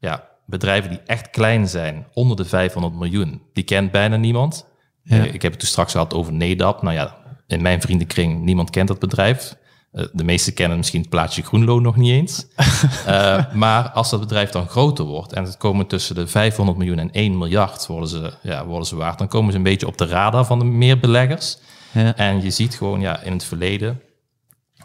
ja, 0.00 0.28
bedrijven 0.46 0.90
die 0.90 1.00
echt 1.06 1.30
klein 1.30 1.68
zijn, 1.68 2.06
onder 2.12 2.36
de 2.36 2.44
500 2.44 2.94
miljoen, 2.94 3.42
die 3.52 3.64
kent 3.64 3.90
bijna 3.90 4.16
niemand. 4.16 4.66
Ja. 5.02 5.16
Eh, 5.16 5.34
ik 5.34 5.42
heb 5.42 5.50
het 5.50 5.60
toen 5.60 5.68
straks 5.68 5.92
gehad 5.92 6.14
over 6.14 6.32
Nedap. 6.32 6.82
Nou 6.82 6.94
ja, 6.94 7.16
in 7.46 7.62
mijn 7.62 7.80
vriendenkring, 7.80 8.42
niemand 8.42 8.70
kent 8.70 8.88
dat 8.88 8.98
bedrijf. 8.98 9.56
Eh, 9.92 10.04
de 10.12 10.24
meesten 10.24 10.54
kennen 10.54 10.76
misschien 10.76 11.00
het 11.00 11.10
plaatje 11.10 11.42
Groenlo 11.42 11.80
nog 11.80 11.96
niet 11.96 12.12
eens. 12.12 12.46
Eh, 13.06 13.52
maar 13.52 13.90
als 13.90 14.10
dat 14.10 14.20
bedrijf 14.20 14.50
dan 14.50 14.68
groter 14.68 15.04
wordt 15.04 15.32
en 15.32 15.44
het 15.44 15.56
komen 15.56 15.86
tussen 15.86 16.14
de 16.14 16.26
500 16.26 16.78
miljoen 16.78 16.98
en 16.98 17.10
1 17.10 17.38
miljard 17.38 17.86
worden 17.86 18.08
ze, 18.08 18.32
ja, 18.42 18.64
worden 18.64 18.86
ze 18.86 18.96
waard, 18.96 19.18
dan 19.18 19.28
komen 19.28 19.52
ze 19.52 19.58
een 19.58 19.64
beetje 19.64 19.86
op 19.86 19.98
de 19.98 20.06
radar 20.06 20.44
van 20.44 20.58
de 20.58 20.64
meer 20.64 21.00
beleggers. 21.00 21.58
Ja. 21.92 22.16
En 22.16 22.42
je 22.42 22.50
ziet 22.50 22.74
gewoon 22.74 23.00
ja, 23.00 23.20
in 23.22 23.32
het 23.32 23.44
verleden, 23.44 24.00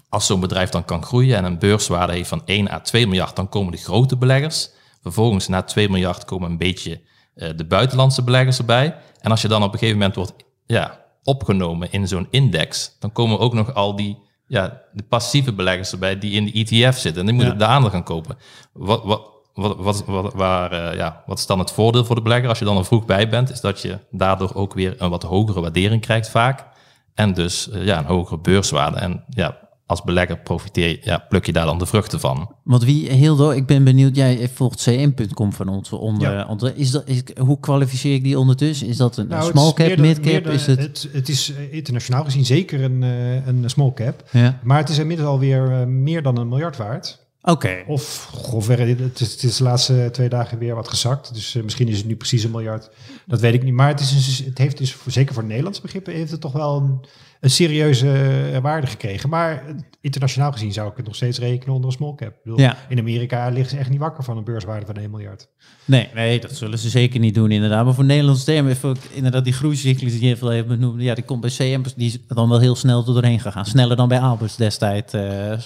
als 0.10 0.26
zo'n 0.26 0.39
bedrijf 0.39 0.69
dan 0.69 0.86
kan 0.86 1.04
groeien 1.04 1.38
en 1.38 1.43
een 1.43 1.60
beurswaarde 1.60 2.13
heeft 2.13 2.30
van 2.30 2.41
1 2.45 2.71
à 2.71 2.80
2 2.80 3.08
miljard, 3.08 3.36
dan 3.36 3.50
komen 3.50 3.71
de 3.71 3.78
grote 3.78 4.17
beleggers. 4.17 4.69
Vervolgens 5.02 5.48
na 5.48 5.62
2 5.62 5.90
miljard 5.90 6.26
komen 6.26 6.52
een 6.52 6.58
beetje 6.58 7.02
eh, 7.36 7.50
de 7.56 7.66
buitenlandse 7.66 8.24
beleggers 8.24 8.58
erbij. 8.58 8.96
En 9.20 9.32
als 9.32 9.42
je 9.42 9.48
dan 9.48 9.64
op 9.64 9.74
een 9.74 9.80
gegeven 9.80 9.98
moment 9.98 10.16
wordt 10.16 10.34
ja, 10.66 11.00
opgenomen 11.24 11.92
in 11.92 12.08
zo'n 12.08 12.28
index, 12.30 12.96
dan 13.00 13.12
komen 13.12 13.40
ook 13.40 13.54
nog 13.54 13.74
al 13.74 13.96
die 13.96 14.18
ja, 14.48 14.82
de 14.94 15.04
passieve 15.04 15.54
beleggers 15.54 15.92
erbij 15.92 16.18
die 16.20 16.32
in 16.32 16.46
de 16.46 16.52
ETF 16.52 16.98
zitten. 16.98 17.20
En 17.22 17.26
die 17.26 17.36
moeten 17.36 17.54
Ja. 17.54 17.60
de 17.60 17.66
aandeel 17.66 17.90
gaan 17.90 18.04
kopen. 18.04 18.38
Wat, 18.74 19.04
wat, 19.04 19.30
wat, 19.54 19.78
wat, 19.78 20.06
wat, 20.06 20.34
waar, 20.34 20.72
eh, 20.72 20.98
ja, 20.98 21.24
wat 21.26 21.38
is 21.40 21.46
dan 21.46 21.60
het 21.60 21.72
voordeel 21.72 22.06
voor 22.06 22.16
de 22.16 22.22
belegger 22.22 22.50
als 22.50 22.60
je 22.60 22.66
dan 22.66 22.78
er 22.78 22.86
vroeg 22.86 23.06
bij 23.06 23.30
bent? 23.30 23.50
Is 23.50 23.62
dat 23.62 23.82
je 23.82 24.00
daardoor 24.12 24.52
ook 24.54 24.74
weer 24.74 24.96
een 24.98 25.10
wat 25.10 25.24
hogere 25.24 25.62
waardering 25.62 26.02
krijgt 26.02 26.30
vaak. 26.30 26.66
En 27.14 27.34
dus 27.34 27.70
eh, 27.70 27.86
ja, 27.86 27.98
een 27.98 28.06
hogere 28.06 28.40
beurswaarde. 28.40 28.98
En 28.98 29.24
ja, 29.30 29.58
als 29.91 30.01
belegger 30.04 30.38
profiteer 30.39 30.88
je, 30.88 30.99
ja, 31.04 31.25
pluk 31.30 31.45
je 31.45 31.51
daar 31.51 31.65
dan 31.65 31.80
de 31.80 31.86
vruchten 31.86 32.19
van. 32.19 32.56
Want 32.63 32.84
wie, 32.84 33.12
Hildo, 33.12 33.49
ik 33.49 33.65
ben 33.65 33.84
benieuwd, 33.84 34.15
jij 34.15 34.49
volgt 34.54 34.82
cm.com 34.84 35.54
van 35.54 35.67
ons. 35.67 35.91
Onder, 35.91 36.32
Ja. 36.34 36.45
onder, 36.47 36.73
is 36.75 36.91
dat, 36.91 37.04
is, 37.08 37.21
hoe 37.39 37.60
kwalificeer 37.60 38.13
ik 38.13 38.23
die 38.23 38.39
ondertussen? 38.39 38.88
Is 38.88 38.97
dat 38.97 39.17
een, 39.17 39.27
Nou, 39.27 39.51
small 39.51 39.73
cap, 39.73 39.97
mid 39.97 40.19
cap? 40.19 40.47
Is 40.47 40.65
het, 40.65 40.80
het, 40.80 41.08
het 41.12 41.30
is 41.30 41.54
eh, 41.54 41.73
internationaal 41.73 42.23
gezien 42.23 42.45
zeker 42.45 42.84
een, 42.84 43.04
eh, 43.04 43.47
een 43.47 43.63
small 43.69 43.93
cap. 43.93 44.23
ja. 44.32 44.60
Maar 44.63 44.77
het 44.77 44.89
is 44.89 44.97
inmiddels 44.97 45.30
alweer 45.30 45.71
eh, 45.71 45.86
meer 45.86 46.21
dan 46.23 46.38
een 46.38 46.47
miljard 46.47 46.77
waard. 46.77 47.19
Oké, 47.43 47.84
Of 47.88 48.30
grofweg, 48.34 48.77
het 48.80 49.19
is, 49.19 49.32
het 49.32 49.43
is 49.43 49.58
de 49.58 49.63
laatste 49.63 50.10
twee 50.12 50.30
dagen 50.30 50.58
weer 50.58 50.75
wat 50.75 50.88
gezakt. 50.88 51.34
Dus 51.34 51.54
misschien 51.63 51.88
is 51.88 51.97
het 51.97 52.06
nu 52.08 52.15
precies 52.15 52.43
een 52.43 52.51
miljard. 52.51 52.89
Dat 53.25 53.39
weet 53.39 53.54
ik 53.54 53.63
niet. 53.63 53.73
Maar 53.73 53.88
het, 53.88 53.99
is 53.99 54.10
dus, 54.25 54.45
het 54.45 54.58
heeft 54.58 54.77
dus, 54.77 54.93
voor- 54.93 55.12
zeker 55.12 55.34
voor 55.34 55.43
Nederlandse 55.43 55.82
begrippen, 55.82 56.13
heeft 56.13 56.32
het 56.32 56.41
toch 56.41 56.51
wel 56.51 56.77
een, 56.77 56.99
een 57.41 57.49
serieuze 57.49 58.12
eh, 58.54 58.60
waarde 58.62 58.88
gekregen. 58.88 59.30
Maar 59.30 59.63
internationaal 60.01 60.51
gezien 60.51 60.73
zou 60.73 60.89
ik 60.89 60.97
het 60.97 61.06
nog 61.06 61.15
steeds 61.15 61.39
rekenen 61.39 61.75
onder 61.75 61.89
een 61.89 61.95
small 61.95 62.15
cap. 62.15 62.27
Ik 62.27 62.43
bedoel, 62.43 62.60
Ja. 62.60 62.77
In 62.89 62.99
Amerika 62.99 63.49
liggen 63.49 63.69
ze 63.69 63.77
echt 63.77 63.89
niet 63.89 63.99
wakker 63.99 64.23
van 64.23 64.38
een 64.38 64.43
beurswaarde 64.43 64.86
van 64.86 64.95
1 64.95 65.10
miljard. 65.12 65.47
nee, 65.86 66.10
nee, 66.13 66.39
dat 66.39 66.51
zullen 66.56 66.80
ze 66.80 66.89
zeker 66.89 67.19
niet 67.19 67.36
doen 67.36 67.51
inderdaad. 67.51 67.86
Maar 67.86 67.93
voor 67.93 68.04
Nederlandse 68.04 68.45
termen, 68.45 68.77
inderdaad 69.13 69.43
die 69.43 69.54
groeicyclus 69.54 70.12
die 70.12 70.27
je 70.27 70.36
even 70.36 70.51
heeft 70.51 70.67
benoemd, 70.67 71.01
ja, 71.01 71.13
die 71.15 71.23
komt 71.23 71.41
bij 71.41 71.49
CM, 71.49 71.82
die 71.95 72.08
is 72.08 72.17
dan 72.27 72.49
wel 72.49 72.60
heel 72.60 72.75
snel 72.75 72.99
er 72.99 73.13
doorheen 73.13 73.39
gegaan. 73.39 73.65
Sneller 73.65 73.95
dan 73.95 74.08
bij 74.08 74.19
Albers 74.19 74.56
destijds, 74.56 75.13
eh, 75.13 75.21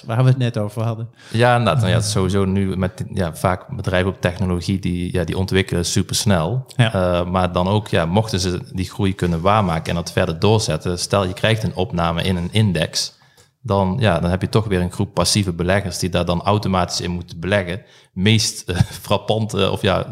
waar 0.05 0.23
we 0.23 0.29
het 0.29 0.37
net 0.37 0.57
over 0.57 0.81
hadden. 0.83 1.09
Ja, 1.31 1.51
inderdaad. 1.57 1.77
Nou 1.77 1.89
ja, 1.89 1.95
het 1.95 2.05
is 2.05 2.11
sowieso 2.11 2.45
nu 2.45 2.77
met 2.77 3.05
ja, 3.13 3.35
vaak 3.35 3.75
bedrijven 3.75 4.11
op 4.11 4.21
technologie 4.21 4.79
die, 4.79 5.13
ja, 5.13 5.23
die 5.23 5.37
ontwikkelen 5.37 5.85
supersnel. 5.85 6.65
Ja. 6.75 6.93
Eh, 6.93 7.25
maar 7.25 7.51
dan 7.51 7.67
ook, 7.67 7.87
ja, 7.87 8.05
mochten 8.05 8.39
ze 8.39 8.59
die 8.73 8.89
groei 8.89 9.15
kunnen 9.15 9.41
waarmaken 9.41 9.89
en 9.89 9.95
dat 9.95 10.11
verder 10.11 10.39
doorzetten. 10.39 10.99
Stel 10.99 11.27
je 11.27 11.33
krijgt 11.33 11.63
opname 11.73 12.21
in 12.21 12.35
een 12.35 12.49
index. 12.51 13.13
Dan, 13.61 13.97
ja, 13.99 14.19
dan 14.19 14.29
heb 14.29 14.41
je 14.41 14.49
toch 14.49 14.65
weer 14.65 14.81
een 14.81 14.91
groep 14.91 15.13
passieve 15.13 15.53
beleggers 15.53 15.99
die 15.99 16.09
daar 16.09 16.25
dan 16.25 16.41
automatisch 16.41 17.01
in 17.01 17.11
moeten 17.11 17.39
beleggen. 17.39 17.81
Meest 18.13 18.69
eh, 18.69 18.79
frappante, 19.01 19.71
of 19.71 19.81
ja, 19.81 20.07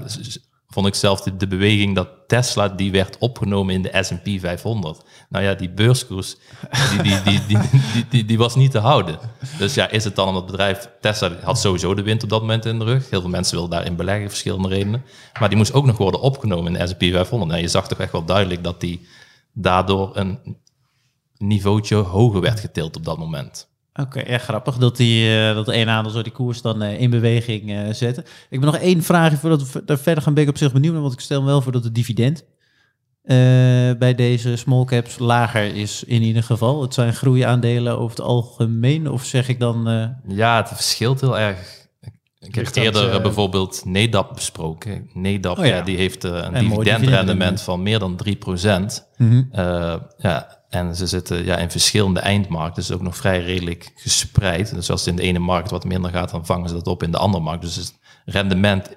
vond 0.73 0.87
ik 0.87 0.95
zelf 0.95 1.21
de, 1.21 1.47
beweging 1.47 1.95
dat 1.95 2.09
Tesla 2.27 2.69
die 2.69 2.91
werd 2.91 3.17
opgenomen 3.17 3.73
in 3.73 3.81
de 3.81 4.03
S&P 4.03 4.39
500. 4.39 5.01
Nou 5.29 5.43
ja, 5.43 5.53
die 5.53 5.69
beurskoers, 5.69 6.35
die, 7.01 7.21
die, 7.21 7.59
die, 8.09 8.25
die, 8.25 8.37
was 8.37 8.55
niet 8.55 8.71
te 8.71 8.79
houden. 8.79 9.19
Dus 9.57 9.73
ja, 9.73 9.89
is 9.89 10.03
het 10.03 10.15
dan 10.15 10.27
omdat 10.27 10.45
bedrijf 10.45 10.89
Tesla 11.01 11.31
had 11.43 11.59
sowieso 11.59 11.93
de 11.93 12.01
wind 12.01 12.23
op 12.23 12.29
dat 12.29 12.41
moment 12.41 12.65
in 12.65 12.79
de 12.79 12.85
rug. 12.85 13.09
Heel 13.09 13.21
veel 13.21 13.29
mensen 13.29 13.55
wilden 13.57 13.77
daarin 13.77 13.95
beleggen, 13.95 14.29
verschillende 14.29 14.67
redenen. 14.67 15.03
Maar 15.39 15.49
die 15.49 15.57
moest 15.57 15.73
ook 15.73 15.85
nog 15.85 15.97
worden 15.97 16.21
opgenomen 16.21 16.75
in 16.75 16.79
de 16.79 16.87
S&P 16.87 17.13
500. 17.13 17.51
Nou, 17.51 17.61
je 17.61 17.67
zag 17.67 17.87
toch 17.87 17.99
echt 17.99 18.11
wel 18.11 18.25
duidelijk 18.25 18.63
dat 18.63 18.79
die 18.79 19.07
daardoor 19.53 20.17
een 20.17 20.57
niveautje 21.47 21.95
hoger 21.95 22.41
werd 22.41 22.59
getild 22.59 22.95
op 22.95 23.05
dat 23.05 23.17
moment. 23.17 23.71
Oké, 23.93 24.21
ja, 24.21 24.37
grappig 24.37 24.77
dat, 24.77 24.97
die, 24.97 25.37
eh, 25.37 25.55
dat 25.55 25.67
één 25.67 25.89
aandeel 25.89 26.11
zo 26.11 26.21
die 26.21 26.31
koers 26.31 26.61
dan 26.61 26.81
eh, 26.81 27.01
in 27.01 27.09
beweging 27.09 27.71
eh, 27.71 27.93
zetten. 27.93 28.23
Ik 28.23 28.47
heb 28.49 28.61
nog 28.61 28.77
één 28.77 29.03
vraagje 29.03 29.37
voordat 29.37 29.71
we 29.71 29.85
daar 29.85 29.97
verder 29.97 30.23
gaan. 30.23 30.33
Ben 30.33 30.43
ik 30.43 30.49
op 30.49 30.57
zich 30.57 30.73
benieuwd 30.73 30.93
naar, 30.93 31.01
want 31.01 31.13
ik 31.13 31.19
stel 31.19 31.41
me 31.41 31.47
wel 31.47 31.61
voor 31.61 31.71
dat 31.71 31.83
het 31.83 31.95
dividend 31.95 32.45
bij 33.97 34.13
deze 34.15 34.55
small 34.55 34.85
caps 34.85 35.19
lager 35.19 35.75
is 35.75 36.03
in 36.03 36.21
ieder 36.21 36.43
geval. 36.43 36.81
Het 36.81 36.93
zijn 36.93 37.13
groeiaandelen 37.13 37.97
over 37.97 38.17
het 38.17 38.25
algemeen, 38.25 39.09
of 39.09 39.25
zeg 39.25 39.47
ik 39.47 39.59
dan... 39.59 39.83
Ja, 40.27 40.57
het 40.57 40.67
verschilt 40.67 41.21
heel 41.21 41.39
erg. 41.39 41.82
Ik 42.43 42.55
heb 42.55 42.75
eerder 42.75 43.09
eh, 43.09 43.15
eh, 43.15 43.21
bijvoorbeeld 43.21 43.81
NEDAP 43.85 44.33
besproken. 44.33 45.09
NEDAP 45.13 45.57
Oh 45.57 45.65
ja. 45.65 45.75
ja, 45.75 45.81
die 45.81 45.97
heeft 45.97 46.23
eh, 46.23 46.47
een 46.51 46.69
dividendrendement 46.69 47.61
van 47.61 47.83
meer 47.83 47.99
dan 47.99 48.19
3%. 48.27 48.29
mhm. 49.17 49.43
Ja, 50.17 50.61
en 50.69 50.95
ze 50.95 51.07
zitten 51.07 51.45
ja, 51.45 51.57
in 51.57 51.71
verschillende 51.71 52.19
eindmarkten, 52.19 52.83
dus 52.83 52.91
ook 52.91 53.01
nog 53.01 53.17
vrij 53.17 53.43
redelijk 53.43 53.91
gespreid. 53.95 54.75
Dus 54.75 54.89
als 54.89 54.99
het 54.99 55.09
in 55.09 55.15
de 55.15 55.21
ene 55.21 55.39
markt 55.39 55.69
wat 55.69 55.85
minder 55.85 56.11
gaat, 56.11 56.31
dan 56.31 56.45
vangen 56.45 56.69
ze 56.69 56.75
dat 56.75 56.87
op 56.87 57.03
in 57.03 57.11
de 57.11 57.17
andere 57.17 57.43
markt. 57.43 57.61
Dus 57.61 57.75
het 57.75 57.99
rendement, 58.25 58.89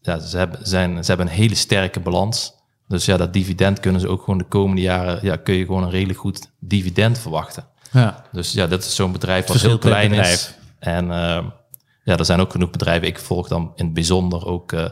ja, 0.00 0.18
ze, 0.18 0.36
hebben, 0.36 0.58
zijn, 0.62 1.04
ze 1.04 1.08
hebben 1.08 1.26
een 1.26 1.38
hele 1.38 1.54
sterke 1.54 2.00
balans. 2.00 2.52
Dus 2.88 3.04
ja, 3.04 3.16
dat 3.16 3.32
dividend 3.32 3.80
kunnen 3.80 4.00
ze 4.00 4.08
ook 4.08 4.22
gewoon 4.22 4.38
de 4.38 4.44
komende 4.44 4.82
jaren, 4.82 5.18
ja, 5.22 5.36
kun 5.36 5.54
je 5.54 5.64
gewoon 5.64 5.82
een 5.82 5.90
redelijk 5.90 6.18
goed 6.18 6.50
dividend 6.58 7.18
verwachten. 7.18 7.66
ja. 7.92 8.24
Dus 8.32 8.52
ja, 8.52 8.66
dat 8.66 8.84
is 8.84 8.94
zo'n 8.94 9.12
bedrijf 9.12 9.46
wat 9.46 9.60
heel 9.60 9.78
klein 9.78 10.08
bedrijf. 10.08 10.32
is. 10.32 10.54
En 10.78 11.10
ja, 12.08 12.16
er 12.16 12.24
zijn 12.24 12.40
ook 12.40 12.52
genoeg 12.52 12.70
bedrijven. 12.70 13.08
Ik 13.08 13.18
volg 13.18 13.48
dan 13.48 13.72
in 13.74 13.84
het 13.84 13.94
bijzonder 13.94 14.46
ook 14.46 14.72
eh 14.72 14.88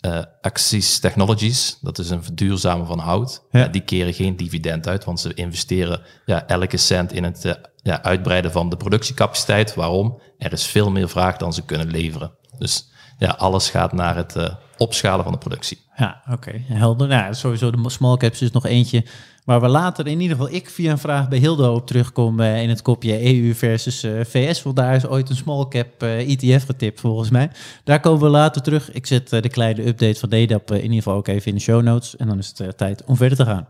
eh, 0.00 0.22
Axis 0.40 0.98
Technologies. 0.98 1.78
Dat 1.80 1.98
is 1.98 2.10
een 2.10 2.24
verduurzamer 2.24 2.86
van 2.86 2.98
hout. 2.98 3.42
Ja. 3.50 3.60
Ja, 3.60 3.66
die 3.66 3.80
keren 3.80 4.14
geen 4.14 4.36
dividend 4.36 4.88
uit, 4.88 5.04
want 5.04 5.20
ze 5.20 5.34
investeren 5.34 6.00
ja, 6.24 6.46
elke 6.46 6.76
cent 6.76 7.12
in 7.12 7.24
het 7.24 7.44
eh, 7.44 7.52
ja, 7.82 8.02
uitbreiden 8.02 8.52
van 8.52 8.68
de 8.68 8.76
productiecapaciteit. 8.76 9.74
Waarom? 9.74 10.20
Er 10.38 10.52
is 10.52 10.66
veel 10.66 10.90
meer 10.90 11.08
vraag 11.08 11.36
dan 11.36 11.52
ze 11.52 11.64
kunnen 11.64 11.90
leveren. 11.90 12.32
Dus 12.58 12.89
ja, 13.20 13.30
alles 13.30 13.70
gaat 13.70 13.92
naar 13.92 14.16
het 14.16 14.36
eh, 14.36 14.54
opschalen 14.76 15.24
van 15.24 15.32
de 15.32 15.38
productie. 15.38 15.78
Ja, 15.96 16.22
oké. 16.30 16.52
Helder. 16.66 17.08
Nou, 17.08 17.34
sowieso 17.34 17.70
de 17.70 17.90
small 17.90 18.16
caps 18.16 18.42
is 18.42 18.50
nog 18.50 18.66
eentje 18.66 19.04
waar 19.44 19.60
we 19.60 19.68
later, 19.68 20.06
in 20.06 20.20
ieder 20.20 20.36
geval 20.36 20.52
ik 20.52 20.70
via 20.70 20.90
een 20.90 20.98
vraag 20.98 21.28
bij 21.28 21.38
Hildo 21.38 21.74
op 21.74 21.86
terugkom 21.86 22.40
eh, 22.40 22.62
in 22.62 22.68
het 22.68 22.82
kopje 22.82 23.24
EU 23.24 23.54
versus 23.54 24.02
eh, 24.02 24.12
VS. 24.24 24.62
Want 24.62 24.76
daar 24.76 24.94
is 24.94 25.06
ooit 25.06 25.30
een 25.30 25.36
small 25.36 25.68
cap 25.68 26.02
eh, 26.02 26.30
ETF 26.30 26.64
getipt 26.64 27.00
volgens 27.00 27.30
mij. 27.30 27.50
Daar 27.84 28.00
komen 28.00 28.20
we 28.20 28.28
later 28.28 28.62
terug. 28.62 28.92
Ik 28.92 29.06
zet 29.06 29.32
eh, 29.32 29.42
de 29.42 29.48
kleine 29.48 29.86
update 29.86 30.18
van 30.18 30.28
DDAP 30.28 30.70
in 30.70 30.82
ieder 30.82 30.96
geval 30.96 31.14
ook 31.14 31.28
even 31.28 31.46
in 31.46 31.54
de 31.54 31.60
show 31.60 31.82
notes. 31.82 32.16
En 32.16 32.26
dan 32.26 32.38
is 32.38 32.52
het 32.56 32.78
tijd 32.78 33.04
om 33.04 33.16
verder 33.16 33.38
te 33.38 33.44
gaan. 33.44 33.68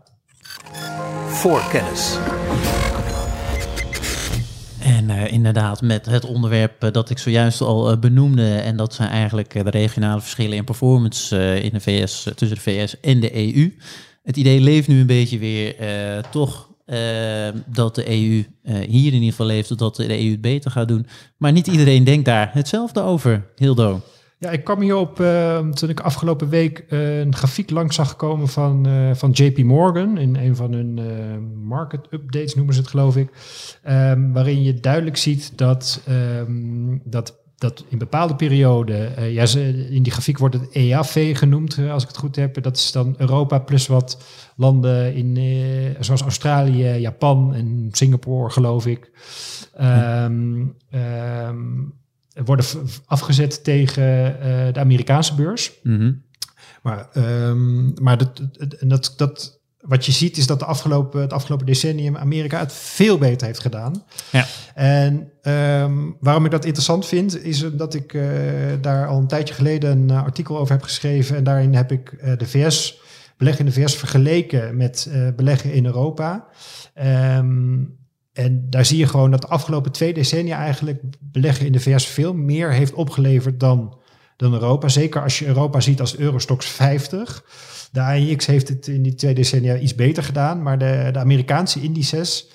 Voorkennis. 1.27 2.17
En 4.83 5.09
eh, 5.09 5.31
inderdaad, 5.31 5.81
met 5.81 6.05
het 6.05 6.25
onderwerp 6.25 6.83
eh, 6.83 6.91
dat 6.91 7.09
ik 7.09 7.17
zojuist 7.17 7.61
al 7.61 7.91
eh, 7.91 7.99
benoemde. 7.99 8.55
En 8.55 8.77
dat 8.77 8.93
zijn 8.93 9.09
eigenlijk 9.09 9.53
de 9.63 9.69
regionale 9.69 10.21
verschillen 10.21 10.57
in 10.57 10.63
performance 10.63 11.61
in 11.61 11.73
de 11.73 11.79
VS, 11.79 12.23
tussen 12.35 12.57
de 12.57 12.63
VS 12.63 12.99
en 12.99 13.19
de 13.19 13.55
EU. 13.55 13.73
Het 14.23 14.37
idee 14.37 14.59
leeft 14.59 14.87
nu 14.87 14.99
een 14.99 15.05
beetje 15.05 15.37
weer 15.37 15.75
toch 16.31 16.69
dat 17.65 17.95
de 17.95 18.09
EU 18.09 18.45
hier 18.87 19.07
in 19.07 19.13
ieder 19.13 19.29
geval 19.29 19.45
leeft, 19.45 19.77
dat 19.77 19.95
de 19.95 20.19
EU 20.19 20.31
het 20.31 20.41
beter 20.41 20.71
gaat 20.71 20.87
doen. 20.87 21.07
Maar 21.37 21.51
niet 21.51 21.67
iedereen 21.67 22.03
denkt 22.03 22.25
daar 22.25 22.49
hetzelfde 22.53 23.01
over, 23.01 23.45
Hildo. 23.55 24.01
Ja, 24.41 24.49
ik 24.49 24.63
kwam 24.63 24.81
hierop 24.81 25.19
uh, 25.19 25.67
toen 25.67 25.89
ik 25.89 25.99
afgelopen 25.99 26.49
week 26.49 26.85
eh, 26.89 27.19
een 27.19 27.35
grafiek 27.35 27.69
langs 27.69 27.95
zag 27.95 28.15
komen 28.15 28.47
van, 28.47 28.85
eh, 28.85 29.13
van 29.13 29.31
JP 29.31 29.57
Morgan. 29.57 30.17
In 30.17 30.35
een 30.35 30.55
van 30.55 30.73
hun 30.73 30.97
eh, 30.97 31.05
market 31.63 32.07
updates 32.09 32.55
noemen 32.55 32.73
ze 32.73 32.79
het 32.79 32.89
geloof 32.89 33.17
ik. 33.17 33.29
Ehm, 33.83 34.31
waarin 34.31 34.63
je 34.63 34.73
duidelijk 34.73 35.17
ziet 35.17 35.57
dat, 35.57 36.01
ehm, 36.07 36.97
dat, 37.03 37.39
dat 37.57 37.85
in 37.89 37.97
bepaalde 37.97 38.35
perioden, 38.35 39.15
eh, 39.15 39.33
ja, 39.33 39.45
ze, 39.45 39.87
in 39.89 40.03
die 40.03 40.11
grafiek 40.11 40.37
wordt 40.37 40.55
het 40.55 40.67
EAV 40.71 41.37
genoemd 41.37 41.79
als 41.89 42.03
ik 42.03 42.09
het 42.09 42.17
goed 42.17 42.35
heb. 42.35 42.61
Dat 42.61 42.77
is 42.77 42.91
dan 42.91 43.15
Europa 43.17 43.59
plus 43.59 43.87
wat 43.87 44.23
landen 44.55 45.13
in, 45.13 45.37
zoals 45.99 46.21
Australië, 46.21 46.99
Japan 46.99 47.53
en 47.53 47.89
Singapore 47.91 48.49
geloof 48.49 48.85
ik. 48.85 49.11
Ehm, 49.73 50.65
ehm, 50.89 51.67
worden 52.45 52.65
afgezet 53.05 53.63
tegen 53.63 54.03
eh, 54.41 54.73
de 54.73 54.79
Amerikaanse 54.79 55.35
beurs. 55.35 55.71
Mhm. 55.83 56.11
Maar, 56.83 57.07
ehm, 57.13 58.03
maar 58.03 58.17
dat, 58.17 58.37
dat- 58.57 58.73
en 58.73 58.87
dat, 58.87 59.13
dat, 59.17 59.59
wat 59.79 60.05
je 60.05 60.11
ziet 60.11 60.37
is 60.37 60.47
dat 60.47 60.59
de 60.59 60.65
afgelopen, 60.65 61.21
het 61.21 61.33
afgelopen 61.33 61.65
decennium 61.65 62.17
Amerika 62.17 62.59
het 62.59 62.73
veel 62.73 63.17
beter 63.17 63.47
heeft 63.47 63.59
gedaan. 63.59 64.03
Ja. 64.31 64.45
En 64.75 65.31
ehm, 65.41 65.93
waarom 66.19 66.45
ik 66.45 66.51
dat 66.51 66.65
interessant 66.65 67.05
vind, 67.05 67.43
is 67.43 67.65
dat 67.73 67.93
ik 67.93 68.13
eh, 68.13 68.23
daar 68.81 69.07
al 69.07 69.17
een 69.17 69.27
tijdje 69.27 69.53
geleden 69.53 69.91
een 69.97 70.09
eh, 70.09 70.23
artikel 70.23 70.57
over 70.57 70.73
heb 70.73 70.83
geschreven. 70.83 71.35
En 71.35 71.43
daarin 71.43 71.73
heb 71.75 71.91
ik 71.91 72.35
de 72.37 72.47
VS, 72.47 72.99
beleggen 73.37 73.65
in 73.65 73.71
de 73.71 73.81
VS 73.81 73.95
vergeleken 73.97 74.77
met 74.77 75.09
beleggen 75.35 75.73
in 75.73 75.85
Europa. 75.85 76.47
Ehm, 76.93 77.77
en 78.41 78.67
daar 78.69 78.85
zie 78.85 78.97
je 78.97 79.07
gewoon 79.07 79.31
dat 79.31 79.41
de 79.41 79.47
afgelopen 79.47 79.91
twee 79.91 80.13
decennia 80.13 80.57
eigenlijk 80.57 81.01
beleggen 81.19 81.65
in 81.65 81.71
de 81.71 81.79
VS 81.79 82.05
veel 82.05 82.33
meer 82.33 82.71
heeft 82.71 82.93
opgeleverd 82.93 83.59
dan, 83.59 83.97
dan 84.37 84.53
Europa. 84.53 84.87
Zeker 84.87 85.21
als 85.21 85.39
je 85.39 85.45
Europa 85.45 85.79
ziet 85.79 85.99
als 85.99 86.17
Eurostox 86.17 86.65
50. 86.65 87.43
De 87.91 88.01
AIX 88.01 88.45
heeft 88.45 88.67
het 88.67 88.87
in 88.87 89.01
die 89.01 89.15
twee 89.15 89.33
decennia 89.33 89.77
iets 89.77 89.95
beter 89.95 90.23
gedaan, 90.23 90.61
maar 90.61 90.77
de, 90.77 91.09
de 91.11 91.19
Amerikaanse 91.19 91.81
indices 91.81 92.47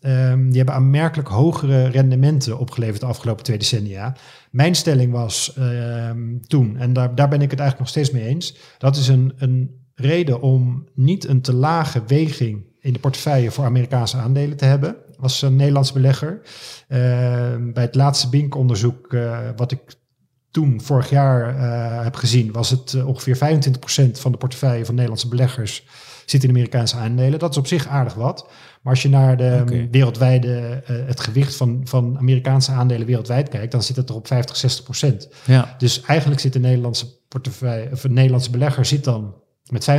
ehm, 0.00 0.46
die 0.46 0.56
hebben 0.56 0.74
aanmerkelijk 0.74 1.28
hogere 1.28 1.86
rendementen 1.86 2.58
opgeleverd 2.58 3.00
de 3.00 3.06
afgelopen 3.06 3.44
twee 3.44 3.58
decennia. 3.58 4.16
Mijn 4.50 4.74
stelling 4.74 5.12
was 5.12 5.52
ehm, 5.56 6.38
toen, 6.46 6.76
en 6.76 6.92
daar, 6.92 7.14
daar 7.14 7.28
ben 7.28 7.42
ik 7.42 7.50
het 7.50 7.60
eigenlijk 7.60 7.78
nog 7.78 7.88
steeds 7.88 8.10
mee 8.10 8.28
eens, 8.28 8.56
dat 8.78 8.96
is 8.96 9.08
een, 9.08 9.32
een 9.36 9.70
reden 9.94 10.40
om 10.40 10.84
niet 10.94 11.28
een 11.28 11.40
te 11.40 11.54
lage 11.54 12.02
weging 12.06 12.66
in 12.80 12.92
de 12.92 12.98
portefeuille 12.98 13.50
voor 13.50 13.64
Amerikaanse 13.64 14.16
aandelen 14.16 14.56
te 14.56 14.64
hebben. 14.64 14.96
Als 15.20 15.42
een 15.42 15.56
Nederlands 15.56 15.92
belegger. 15.92 16.40
Ehm, 16.88 17.72
bij 17.72 17.82
het 17.82 17.94
laatste 17.94 18.28
Bink-onderzoek, 18.28 19.12
eh, 19.12 19.38
wat 19.56 19.72
ik 19.72 19.80
toen 20.50 20.80
vorig 20.80 21.10
jaar 21.10 21.56
eh, 21.56 22.04
heb 22.04 22.14
gezien, 22.14 22.52
was 22.52 22.70
het 22.70 22.94
eh, 22.94 23.06
ongeveer 23.06 23.36
25% 23.36 24.20
van 24.20 24.32
de 24.32 24.38
portefeuille 24.38 24.84
van 24.84 24.94
Nederlandse 24.94 25.28
beleggers 25.28 25.86
zit 26.26 26.44
in 26.44 26.50
Amerikaanse 26.50 26.96
aandelen. 26.96 27.38
Dat 27.38 27.50
is 27.50 27.56
op 27.56 27.66
zich 27.66 27.86
aardig 27.86 28.14
wat. 28.14 28.50
Maar 28.82 28.92
als 28.92 29.02
je 29.02 29.08
naar 29.08 29.36
de 29.36 29.58
Oké. 29.62 29.88
wereldwijde, 29.90 30.82
het 30.84 31.20
gewicht 31.20 31.56
van, 31.56 31.80
van 31.84 32.18
Amerikaanse 32.18 32.72
aandelen 32.72 33.06
wereldwijd 33.06 33.48
kijkt, 33.48 33.72
dan 33.72 33.82
zit 33.82 33.96
het 33.96 34.08
er 34.08 34.14
op 34.14 34.26
50, 34.26 34.56
60%. 34.56 35.28
Ja. 35.44 35.74
Dus 35.78 36.00
eigenlijk 36.00 36.40
zit 36.40 36.52
de 36.52 36.58
Nederlandse 36.58 37.06
portefeuille, 37.28 37.90
of 37.92 38.04
een 38.04 38.12
Nederlandse 38.12 38.50
belegger 38.50 38.84
zit 38.84 39.04
dan 39.04 39.34
met 39.70 39.90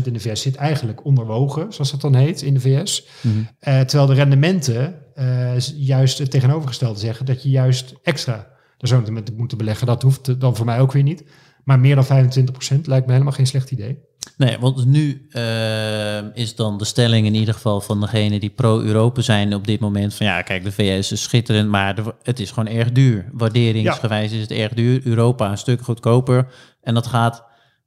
25% 0.00 0.02
in 0.04 0.12
de 0.12 0.20
VS, 0.20 0.42
zit 0.42 0.56
eigenlijk 0.56 1.04
onderwogen, 1.04 1.72
zoals 1.72 1.90
dat 1.90 2.00
dan 2.00 2.14
heet, 2.14 2.42
in 2.42 2.54
de 2.54 2.60
VS. 2.60 3.06
Mhm. 3.20 3.34
Eh, 3.58 3.80
terwijl 3.80 4.08
de 4.08 4.14
rendementen 4.14 4.94
eh, 5.14 5.58
juist 5.76 6.18
het 6.18 6.30
tegenovergestelde 6.30 6.98
zeggen, 6.98 7.26
dat 7.26 7.42
je 7.42 7.50
juist 7.50 7.94
extra 8.02 8.34
daar 8.78 8.88
zo 8.88 9.12
moet 9.12 9.36
moeten 9.36 9.58
beleggen. 9.58 9.86
Dat 9.86 10.02
hoeft 10.02 10.40
dan 10.40 10.56
voor 10.56 10.66
mij 10.66 10.80
ook 10.80 10.92
weer 10.92 11.02
niet. 11.02 11.24
Maar 11.64 11.80
meer 11.80 11.94
dan 11.94 12.04
25% 12.04 12.86
lijkt 12.86 13.06
me 13.06 13.12
helemaal 13.12 13.32
geen 13.32 13.46
slecht 13.46 13.70
idee. 13.70 13.98
Nee, 14.36 14.58
want 14.58 14.84
nu 14.86 15.26
eh, 15.30 16.18
is 16.34 16.54
dan 16.54 16.78
de 16.78 16.84
stelling 16.84 17.26
in 17.26 17.34
ieder 17.34 17.54
geval 17.54 17.80
van 17.80 18.00
degene 18.00 18.40
die 18.40 18.50
pro-Europa 18.50 19.20
zijn 19.20 19.54
op 19.54 19.66
dit 19.66 19.80
moment 19.80 20.14
van 20.14 20.26
ja, 20.26 20.42
kijk, 20.42 20.64
de 20.64 20.72
VS 20.72 21.12
is 21.12 21.22
schitterend, 21.22 21.68
maar 21.68 21.94
de- 21.94 22.14
het 22.22 22.40
is 22.40 22.50
gewoon 22.50 22.74
erg 22.74 22.92
duur. 22.92 23.28
Waarderingsgewijs 23.32 24.32
is 24.32 24.40
het 24.40 24.50
erg 24.50 24.72
duur. 24.72 25.00
Europa 25.06 25.50
een 25.50 25.58
stuk 25.58 25.80
goedkoper. 25.82 26.46
En 26.82 26.94
dat 26.94 27.06
gaat, 27.06 27.44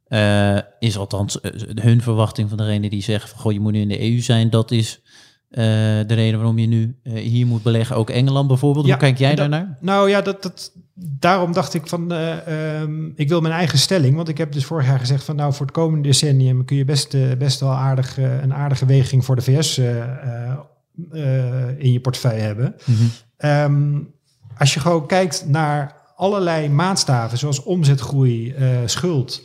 eh, 0.07 0.57
is 0.79 0.97
althans 0.97 1.41
eh, 1.41 1.51
hun 1.75 2.01
verwachting 2.01 2.49
van 2.49 2.57
degene 2.57 2.89
die 2.89 3.01
zeggen 3.01 3.29
van 3.29 3.39
goh, 3.39 3.51
je 3.51 3.59
moet 3.59 3.71
nu 3.71 3.79
in 3.79 3.87
de 3.87 4.11
EU 4.11 4.19
zijn. 4.19 4.49
Dat 4.49 4.71
is 4.71 5.01
eh, 5.49 5.63
de 6.07 6.13
reden 6.13 6.35
waarom 6.35 6.57
je 6.57 6.67
nu 6.67 6.95
hier 7.03 7.47
moet 7.47 7.63
beleggen. 7.63 7.95
Ook 7.95 8.09
Engeland 8.09 8.47
bijvoorbeeld. 8.47 8.85
Hoe 8.85 8.97
kijk 8.97 9.17
jij 9.17 9.35
daarnaar? 9.35 9.77
Nou 9.79 10.09
ja, 10.09 10.21
dat, 10.21 10.43
dat, 10.43 10.71
daarom 10.95 11.53
dacht 11.53 11.73
ik 11.73 11.87
van, 11.87 12.11
eh, 12.11 12.79
ehm, 12.81 13.05
ik 13.15 13.29
wil 13.29 13.41
mijn 13.41 13.53
eigen 13.53 13.77
stelling. 13.77 14.15
Want 14.15 14.29
ik 14.29 14.37
heb 14.37 14.51
dus 14.51 14.65
vorig 14.65 14.85
jaar 14.85 14.99
gezegd 14.99 15.23
van, 15.23 15.35
nou 15.35 15.53
voor 15.53 15.65
het 15.65 15.75
komende 15.75 16.07
decennium 16.07 16.65
kun 16.65 16.77
je 16.77 16.85
best, 16.85 17.37
best 17.37 17.59
wel 17.59 17.73
aardig, 17.73 18.17
een 18.17 18.53
aardige 18.53 18.85
weging 18.85 19.25
voor 19.25 19.35
de 19.35 19.41
VS 19.41 19.77
in 21.77 21.91
je 21.91 21.99
portefeuille 22.01 22.41
hebben. 22.41 22.75
Ehm, 23.37 23.99
als 24.57 24.73
je 24.73 24.79
gewoon 24.79 25.07
kijkt 25.07 25.45
naar 25.47 25.96
allerlei 26.17 26.69
maatstaven, 26.69 27.37
zoals 27.37 27.63
omzetgroei, 27.63 28.51
eh, 28.51 28.67
schuld, 28.85 29.41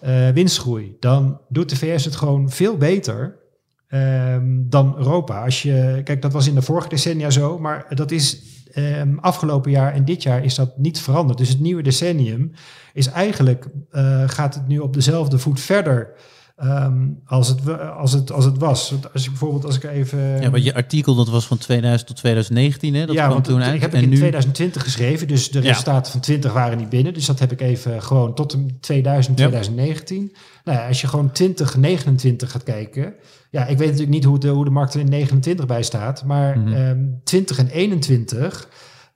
eh, 0.00 0.28
winstgroei, 0.28 0.96
dan 1.00 1.40
doet 1.48 1.68
de 1.68 1.76
VS 1.76 2.04
het 2.04 2.16
gewoon 2.16 2.50
veel 2.50 2.76
beter 2.76 3.44
ehm, 3.86 4.44
dan 4.46 4.94
Europa. 4.96 5.44
Als 5.44 5.62
je, 5.62 6.00
kijk, 6.04 6.22
dat 6.22 6.32
was 6.32 6.46
in 6.46 6.54
de 6.54 6.62
vorige 6.62 6.88
decennia 6.88 7.30
zo, 7.30 7.58
maar 7.58 7.86
dat 7.94 8.10
is 8.10 8.42
ehm, 8.72 9.18
afgelopen 9.18 9.70
jaar 9.70 9.92
en 9.92 10.04
dit 10.04 10.22
jaar 10.22 10.44
is 10.44 10.54
dat 10.54 10.78
niet 10.78 11.00
veranderd. 11.00 11.38
Dus 11.38 11.48
het 11.48 11.60
nieuwe 11.60 11.82
decennium 11.82 12.52
is 12.92 13.06
eigenlijk, 13.06 13.66
eh, 13.90 14.22
gaat 14.26 14.54
het 14.54 14.68
nu 14.68 14.78
op 14.78 14.94
dezelfde 14.94 15.38
voet 15.38 15.60
verder 15.60 16.14
ehm, 16.56 17.06
als, 17.24 17.48
het, 17.48 17.60
als, 17.96 18.12
het, 18.12 18.32
als 18.32 18.44
het 18.44 18.58
was. 18.58 18.90
Want 18.90 19.12
Als 19.12 19.22
je 19.24 19.30
bijvoorbeeld, 19.30 19.64
als 19.64 19.76
ik 19.76 19.84
even... 19.84 20.18
Ja, 20.42 20.50
want 20.50 20.64
je 20.64 20.74
artikel 20.74 21.14
dat 21.14 21.28
was 21.28 21.46
van 21.46 21.58
2000 21.58 22.08
tot 22.08 22.16
2019, 22.16 22.94
hè? 22.94 23.06
Dat 23.06 23.14
ja, 23.14 23.26
kwam 23.28 23.42
toen 23.42 23.56
het- 23.56 23.64
uit. 23.66 23.74
ik 23.74 23.80
heb 23.80 23.92
en 23.94 24.02
in 24.02 24.08
nu, 24.08 24.16
2020 24.16 24.82
geschreven, 24.82 25.28
dus 25.28 25.50
de 25.50 25.58
Ja. 25.62 25.64
resultaten 25.68 26.12
van 26.12 26.20
20 26.20 26.52
waren 26.52 26.78
niet 26.78 26.88
binnen. 26.88 27.14
Dus 27.14 27.26
dat 27.26 27.38
heb 27.38 27.52
ik 27.52 27.60
even 27.60 28.02
gewoon 28.02 28.34
tot 28.34 28.52
en 28.52 28.76
2000, 28.80 29.38
Ja. 29.38 29.44
2019. 29.48 30.32
Nou 30.64 30.78
ja, 30.78 30.86
als 30.88 31.00
je 31.00 31.06
gewoon 31.06 31.32
2029 31.32 32.50
gaat 32.50 32.62
kijken. 32.62 33.14
Ja, 33.50 33.66
ik 33.66 33.78
weet 33.78 33.86
natuurlijk 33.86 34.14
niet 34.14 34.24
hoe 34.24 34.38
de, 34.38 34.48
hoe 34.48 34.64
de 34.64 34.70
markt 34.70 34.94
er 34.94 35.00
in 35.00 35.08
29 35.08 35.66
bij 35.66 35.82
staat. 35.82 36.24
Maar 36.24 36.66
ehm, 36.72 36.98
20 37.24 37.58
en 37.58 37.68
21 37.68 38.68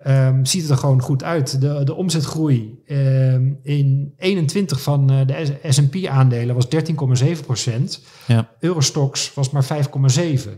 ehm, 0.02 0.44
ziet 0.44 0.62
het 0.62 0.70
er 0.70 0.76
gewoon 0.76 1.02
goed 1.02 1.24
uit. 1.24 1.60
De, 1.60 1.84
de 1.84 1.94
omzetgroei 1.94 2.82
ehm, 2.86 3.52
in 3.62 4.14
21 4.16 4.80
van 4.80 5.10
eh, 5.10 5.26
de 5.26 5.58
S&P-aandelen 5.68 6.54
was 6.54 6.66
13,7 7.24 7.44
procent. 7.46 8.00
ja. 8.26 8.48
Eurostox 8.60 9.34
was 9.34 9.50
maar 9.50 9.64
5,7. 9.64 10.48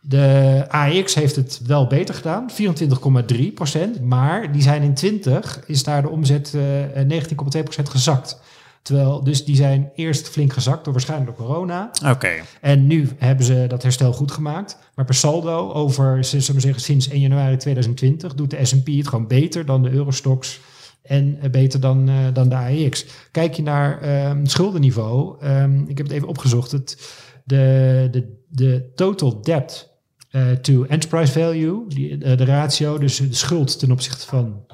De 0.00 0.64
AX 0.68 1.14
heeft 1.14 1.36
het 1.36 1.60
wel 1.66 1.86
beter 1.86 2.14
gedaan, 2.14 2.50
24,3 3.36 3.52
procent. 3.54 4.00
Maar 4.00 4.52
die 4.52 4.62
zijn 4.62 4.82
in 4.82 4.94
20, 4.94 5.62
is 5.66 5.82
daar 5.82 6.02
de 6.02 6.08
omzet 6.08 6.54
eh 6.94 7.20
19,2 7.22 7.62
procent 7.62 7.88
gezakt. 7.88 8.40
Terwijl, 8.88 9.24
dus 9.24 9.44
die 9.44 9.56
zijn 9.56 9.90
eerst 9.94 10.28
flink 10.28 10.52
gezakt 10.52 10.84
door 10.84 10.92
waarschijnlijk 10.92 11.36
door 11.36 11.46
corona. 11.46 11.90
Oké. 12.06 12.30
En 12.60 12.86
nu 12.86 13.08
hebben 13.18 13.46
ze 13.46 13.64
dat 13.68 13.82
herstel 13.82 14.12
goed 14.12 14.32
gemaakt. 14.32 14.78
Maar 14.94 15.04
per 15.04 15.14
saldo, 15.14 15.72
over 15.72 16.24
zullen 16.24 16.46
we 16.46 16.52
maar 16.52 16.60
zeggen, 16.60 16.82
sinds 16.82 17.08
1 17.08 17.20
januari 17.20 17.56
2020, 17.56 18.34
doet 18.34 18.50
de 18.50 18.64
S&P 18.64 18.86
het 18.86 19.08
gewoon 19.08 19.26
beter 19.26 19.66
dan 19.66 19.82
de 19.82 19.90
Eurostox 19.90 20.60
en 21.02 21.38
eh, 21.40 21.50
beter 21.50 21.80
dan, 21.80 22.08
eh, 22.08 22.14
dan 22.32 22.48
de 22.48 22.54
AEX. 22.54 23.06
Kijk 23.30 23.54
je 23.54 23.62
naar 23.62 24.02
het 24.02 24.50
schuldenniveau, 24.50 25.36
ehm, 25.40 25.80
ik 25.86 25.96
heb 25.98 26.06
het 26.06 26.16
even 26.16 26.28
opgezocht, 26.28 26.70
het, 26.70 27.16
de, 27.44 28.08
de, 28.10 28.42
de 28.48 28.90
total 28.94 29.42
debt 29.42 29.90
eh, 30.30 30.50
to 30.50 30.84
enterprise 30.84 31.32
value, 31.32 31.84
die, 31.88 32.18
de 32.18 32.44
ratio, 32.44 32.98
dus 32.98 33.16
de 33.16 33.34
schuld 33.34 33.78
ten 33.78 33.90
opzichte 33.90 34.26
van 34.26 34.66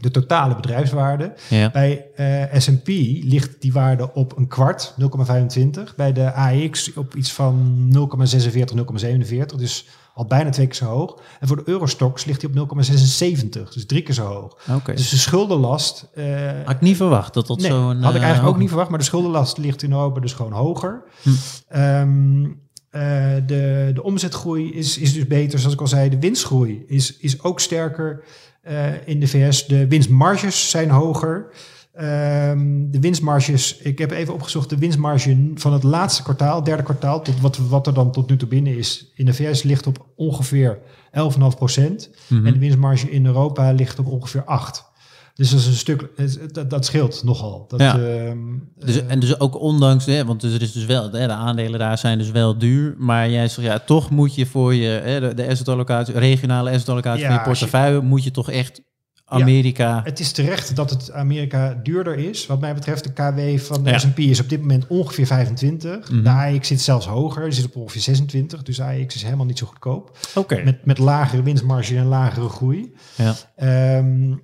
de 0.00 0.10
totale 0.10 0.54
bedrijfswaarde. 0.56 1.32
Ja. 1.48 1.70
Bij 1.70 2.06
eh, 2.14 2.60
S&P 2.60 2.86
ligt 3.22 3.56
die 3.62 3.72
waarde 3.72 4.14
op 4.14 4.36
een 4.36 4.48
kwart, 4.48 4.94
0,25. 5.00 5.94
Bij 5.96 6.12
de 6.12 6.32
AX 6.34 6.92
op 6.94 7.14
iets 7.14 7.32
van 7.32 7.86
0,46, 8.24 8.58
0,47. 8.58 9.56
Dus 9.56 9.86
al 10.14 10.26
bijna 10.26 10.50
twee 10.50 10.66
keer 10.66 10.74
zo 10.74 10.84
hoog. 10.84 11.20
En 11.40 11.48
voor 11.48 11.56
de 11.56 11.62
Eurostox 11.66 12.24
ligt 12.24 12.40
die 12.40 12.60
op 12.62 12.76
0,76. 12.84 12.88
Dus 13.74 13.86
drie 13.86 14.02
keer 14.02 14.14
zo 14.14 14.26
hoog. 14.26 14.56
Dus 14.84 15.08
de 15.08 15.16
schuldenlast... 15.16 16.08
eh, 16.14 16.24
Had 16.64 16.74
ik 16.74 16.80
niet 16.80 16.96
verwacht 16.96 17.34
dat 17.34 17.46
dat 17.46 17.58
nee, 17.60 17.70
zo'n... 17.70 18.02
had 18.02 18.14
ik 18.14 18.20
eh, 18.20 18.22
eigenlijk 18.22 18.38
ook 18.40 18.44
hoog- 18.44 18.58
niet 18.58 18.68
verwacht. 18.68 18.90
Maar 18.90 18.98
de 18.98 19.04
schuldenlast 19.04 19.58
ligt 19.58 19.82
in 19.82 19.90
Europa 19.92 20.20
dus 20.20 20.32
gewoon 20.32 20.52
hoger. 20.52 21.02
Hm. 21.22 21.30
Ehm, 21.68 22.44
eh, 22.90 23.00
de, 23.46 23.90
de 23.94 24.02
omzetgroei 24.02 24.72
is, 24.72 24.98
is 24.98 25.12
dus 25.12 25.26
beter. 25.26 25.58
Zoals 25.58 25.74
ik 25.74 25.80
al 25.80 25.86
zei, 25.86 26.08
de 26.08 26.18
winstgroei 26.18 26.84
is, 26.86 27.16
is 27.16 27.42
ook 27.42 27.60
sterker 27.60 28.24
eh, 28.66 28.92
in 29.04 29.20
de 29.20 29.26
VS. 29.26 29.66
De 29.66 29.86
winstmarges 29.86 30.70
zijn 30.70 30.90
hoger. 30.90 31.46
Ehm, 31.92 32.90
de 32.90 33.00
winstmarges, 33.00 33.76
ik 33.76 33.98
heb 33.98 34.10
even 34.10 34.34
opgezocht, 34.34 34.70
de 34.70 34.78
winstmarge 34.78 35.50
van 35.54 35.72
het 35.72 35.82
laatste 35.82 36.22
kwartaal, 36.22 36.64
derde 36.64 36.82
kwartaal, 36.82 37.22
tot 37.22 37.40
wat, 37.40 37.56
wat 37.56 37.86
er 37.86 37.94
dan 37.94 38.12
tot 38.12 38.30
nu 38.30 38.36
toe 38.36 38.48
binnen 38.48 38.76
is, 38.76 39.12
in 39.14 39.24
de 39.24 39.34
VS 39.34 39.62
ligt 39.62 39.86
op 39.86 40.06
ongeveer 40.16 40.78
11,5 41.10 41.56
procent. 41.56 42.10
Mhm. 42.28 42.46
En 42.46 42.52
de 42.52 42.58
winstmarge 42.58 43.10
in 43.10 43.26
Europa 43.26 43.72
ligt 43.72 43.98
op 43.98 44.06
ongeveer 44.06 44.44
8. 44.44 44.85
Dus 45.36 45.50
dat 45.50 45.60
is 45.60 45.66
een 45.66 45.72
stuk, 45.72 46.08
dat, 46.52 46.70
dat 46.70 46.84
scheelt 46.84 47.22
nogal. 47.24 47.64
Dat, 47.68 47.80
Ja. 47.80 47.98
ehm, 47.98 48.38
Dus, 48.76 49.00
eh, 49.00 49.10
en 49.10 49.20
dus 49.20 49.40
ook 49.40 49.60
ondanks, 49.60 50.06
hè, 50.06 50.24
want 50.24 50.40
dus 50.40 50.54
er 50.54 50.62
is 50.62 50.72
dus 50.72 50.84
wel, 50.84 51.10
de 51.10 51.28
aandelen 51.28 51.78
daar 51.78 51.98
zijn 51.98 52.18
dus 52.18 52.30
wel 52.30 52.58
duur, 52.58 52.94
maar 52.98 53.30
jij 53.30 53.48
zegt 53.48 53.66
ja, 53.68 53.78
toch 53.78 54.10
moet 54.10 54.34
je 54.34 54.46
voor 54.46 54.74
je, 54.74 54.88
hè, 54.88 55.20
de, 55.20 55.34
de 55.34 55.46
asset 55.48 56.08
regionale 56.08 56.70
asset 56.70 56.88
allocatie 56.88 57.20
Ja, 57.22 57.26
van 57.28 57.36
je 57.36 57.42
portefeuille, 57.42 58.00
moet 58.00 58.24
je 58.24 58.30
toch 58.30 58.50
echt 58.50 58.80
Amerika, 59.28 60.00
Het 60.04 60.20
is 60.20 60.32
terecht 60.32 60.76
dat 60.76 60.90
het 60.90 61.12
Amerika 61.12 61.80
duurder 61.82 62.18
is. 62.18 62.46
Wat 62.46 62.60
mij 62.60 62.74
betreft, 62.74 63.04
de 63.04 63.12
KW 63.12 63.58
van 63.64 63.84
de 63.84 63.90
Ja. 63.90 63.98
S&P 63.98 64.18
is 64.18 64.40
op 64.40 64.48
dit 64.48 64.60
moment 64.60 64.86
ongeveer 64.86 65.26
25. 65.26 66.10
Mhm. 66.10 66.22
De 66.22 66.28
AX 66.30 66.68
zit 66.68 66.80
zelfs 66.80 67.06
hoger, 67.06 67.42
die 67.44 67.52
zit 67.52 67.64
op 67.64 67.76
ongeveer 67.76 68.00
26. 68.00 68.62
Dus 68.62 68.80
AX 68.80 69.14
is 69.14 69.22
helemaal 69.22 69.46
niet 69.46 69.58
zo 69.58 69.66
goedkoop. 69.66 70.18
oké, 70.34 70.62
Met, 70.64 70.84
met 70.84 70.98
lagere 70.98 71.42
winstmarge 71.42 71.96
en 71.96 72.06
lagere 72.06 72.48
groei. 72.48 72.94
ja. 73.16 73.34
Ehm, 73.56 74.34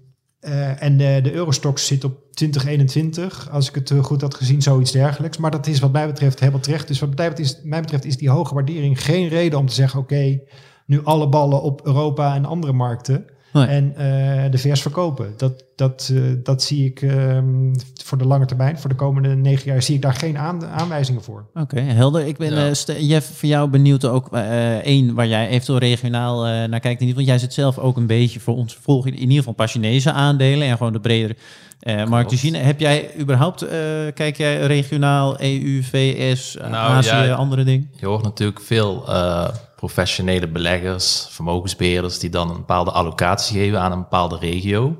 eh, 0.42 0.82
en 0.82 0.96
de, 0.96 1.20
de 1.22 1.32
Eurostox 1.32 1.86
zit 1.86 2.04
op 2.04 2.32
2021, 2.32 3.50
als 3.50 3.68
ik 3.68 3.74
het 3.74 3.90
eh, 3.90 4.04
goed 4.04 4.20
had 4.20 4.34
gezien, 4.34 4.62
zoiets 4.62 4.90
dergelijks. 4.90 5.36
Maar 5.36 5.50
dat 5.50 5.66
is 5.66 5.80
wat 5.80 5.92
mij 5.92 6.06
betreft 6.06 6.40
helemaal 6.40 6.60
terecht. 6.60 6.88
Dus 6.88 6.98
wat 6.98 7.16
mij 7.62 7.80
betreft 7.80 8.04
is 8.04 8.16
die 8.16 8.30
hoge 8.30 8.54
waardering 8.54 9.02
geen 9.02 9.28
reden 9.28 9.58
om 9.58 9.66
te 9.66 9.74
zeggen... 9.74 10.00
oké, 10.00 10.40
nu 10.86 11.04
alle 11.04 11.28
ballen 11.28 11.62
op 11.62 11.86
Europa 11.86 12.34
en 12.34 12.44
andere 12.44 12.72
markten... 12.72 13.26
Nee. 13.52 13.66
en 13.66 13.92
eh, 13.96 14.50
de 14.50 14.58
VS 14.58 14.82
verkopen. 14.82 15.34
Dat, 15.36 15.64
dat, 15.76 16.10
eh, 16.14 16.22
dat 16.42 16.62
zie 16.62 16.84
ik 16.86 17.02
ehm, 17.02 17.74
voor 18.04 18.18
de 18.18 18.26
lange 18.26 18.46
termijn, 18.46 18.78
voor 18.78 18.90
de 18.90 18.96
komende 18.96 19.28
negen 19.34 19.72
jaar... 19.72 19.82
zie 19.82 19.94
ik 19.94 20.02
daar 20.02 20.14
geen 20.14 20.38
aan, 20.38 20.66
aanwijzingen 20.66 21.22
voor. 21.22 21.44
Oké, 21.54 21.80
helder. 21.80 22.26
Ik 22.26 22.36
ben, 22.36 22.54
Ja. 22.54 22.66
eh, 22.68 22.72
Ste- 22.74 23.06
Jeff, 23.06 23.38
voor 23.38 23.48
jou 23.48 23.68
benieuwd 23.70 24.04
ook 24.04 24.28
eh, 24.32 24.76
één 24.76 25.14
waar 25.14 25.26
jij 25.26 25.48
eventueel 25.48 25.78
regionaal 25.78 26.46
eh, 26.46 26.68
naar 26.68 26.80
kijkt. 26.80 27.14
Want 27.14 27.26
jij 27.26 27.38
zit 27.38 27.52
zelf 27.52 27.78
ook 27.78 27.96
een 27.96 28.06
beetje 28.06 28.40
voor 28.40 28.56
ons 28.56 28.78
volg 28.82 29.06
in 29.06 29.18
ieder 29.18 29.36
geval 29.36 29.52
pas 29.52 29.72
Chinese 29.72 30.12
aandelen 30.12 30.68
en 30.68 30.76
gewoon 30.76 30.92
de 30.92 31.00
bredere 31.00 31.36
eh 31.80 32.04
markt 32.06 32.28
te 32.28 32.36
zien. 32.36 32.54
Heb 32.54 32.80
jij 32.80 33.10
überhaupt, 33.20 33.62
eh, 33.62 33.70
kijk 34.14 34.36
jij 34.36 34.60
regionaal, 34.66 35.36
EU, 35.40 35.82
VS, 35.82 36.56
Nou, 36.60 36.74
Azië, 36.74 37.10
ja. 37.10 37.34
andere 37.34 37.64
dingen? 37.64 37.90
Je 37.96 38.06
hoort 38.06 38.22
natuurlijk 38.22 38.60
veel 38.60 39.04
eh, 39.08 39.48
professionele 39.82 40.48
beleggers, 40.48 41.26
vermogensbeheerders, 41.30 42.18
die 42.18 42.30
dan 42.30 42.50
een 42.50 42.56
bepaalde 42.56 42.90
allocatie 42.90 43.58
geven 43.58 43.80
aan 43.80 43.92
een 43.92 43.98
bepaalde 43.98 44.38
regio. 44.38 44.96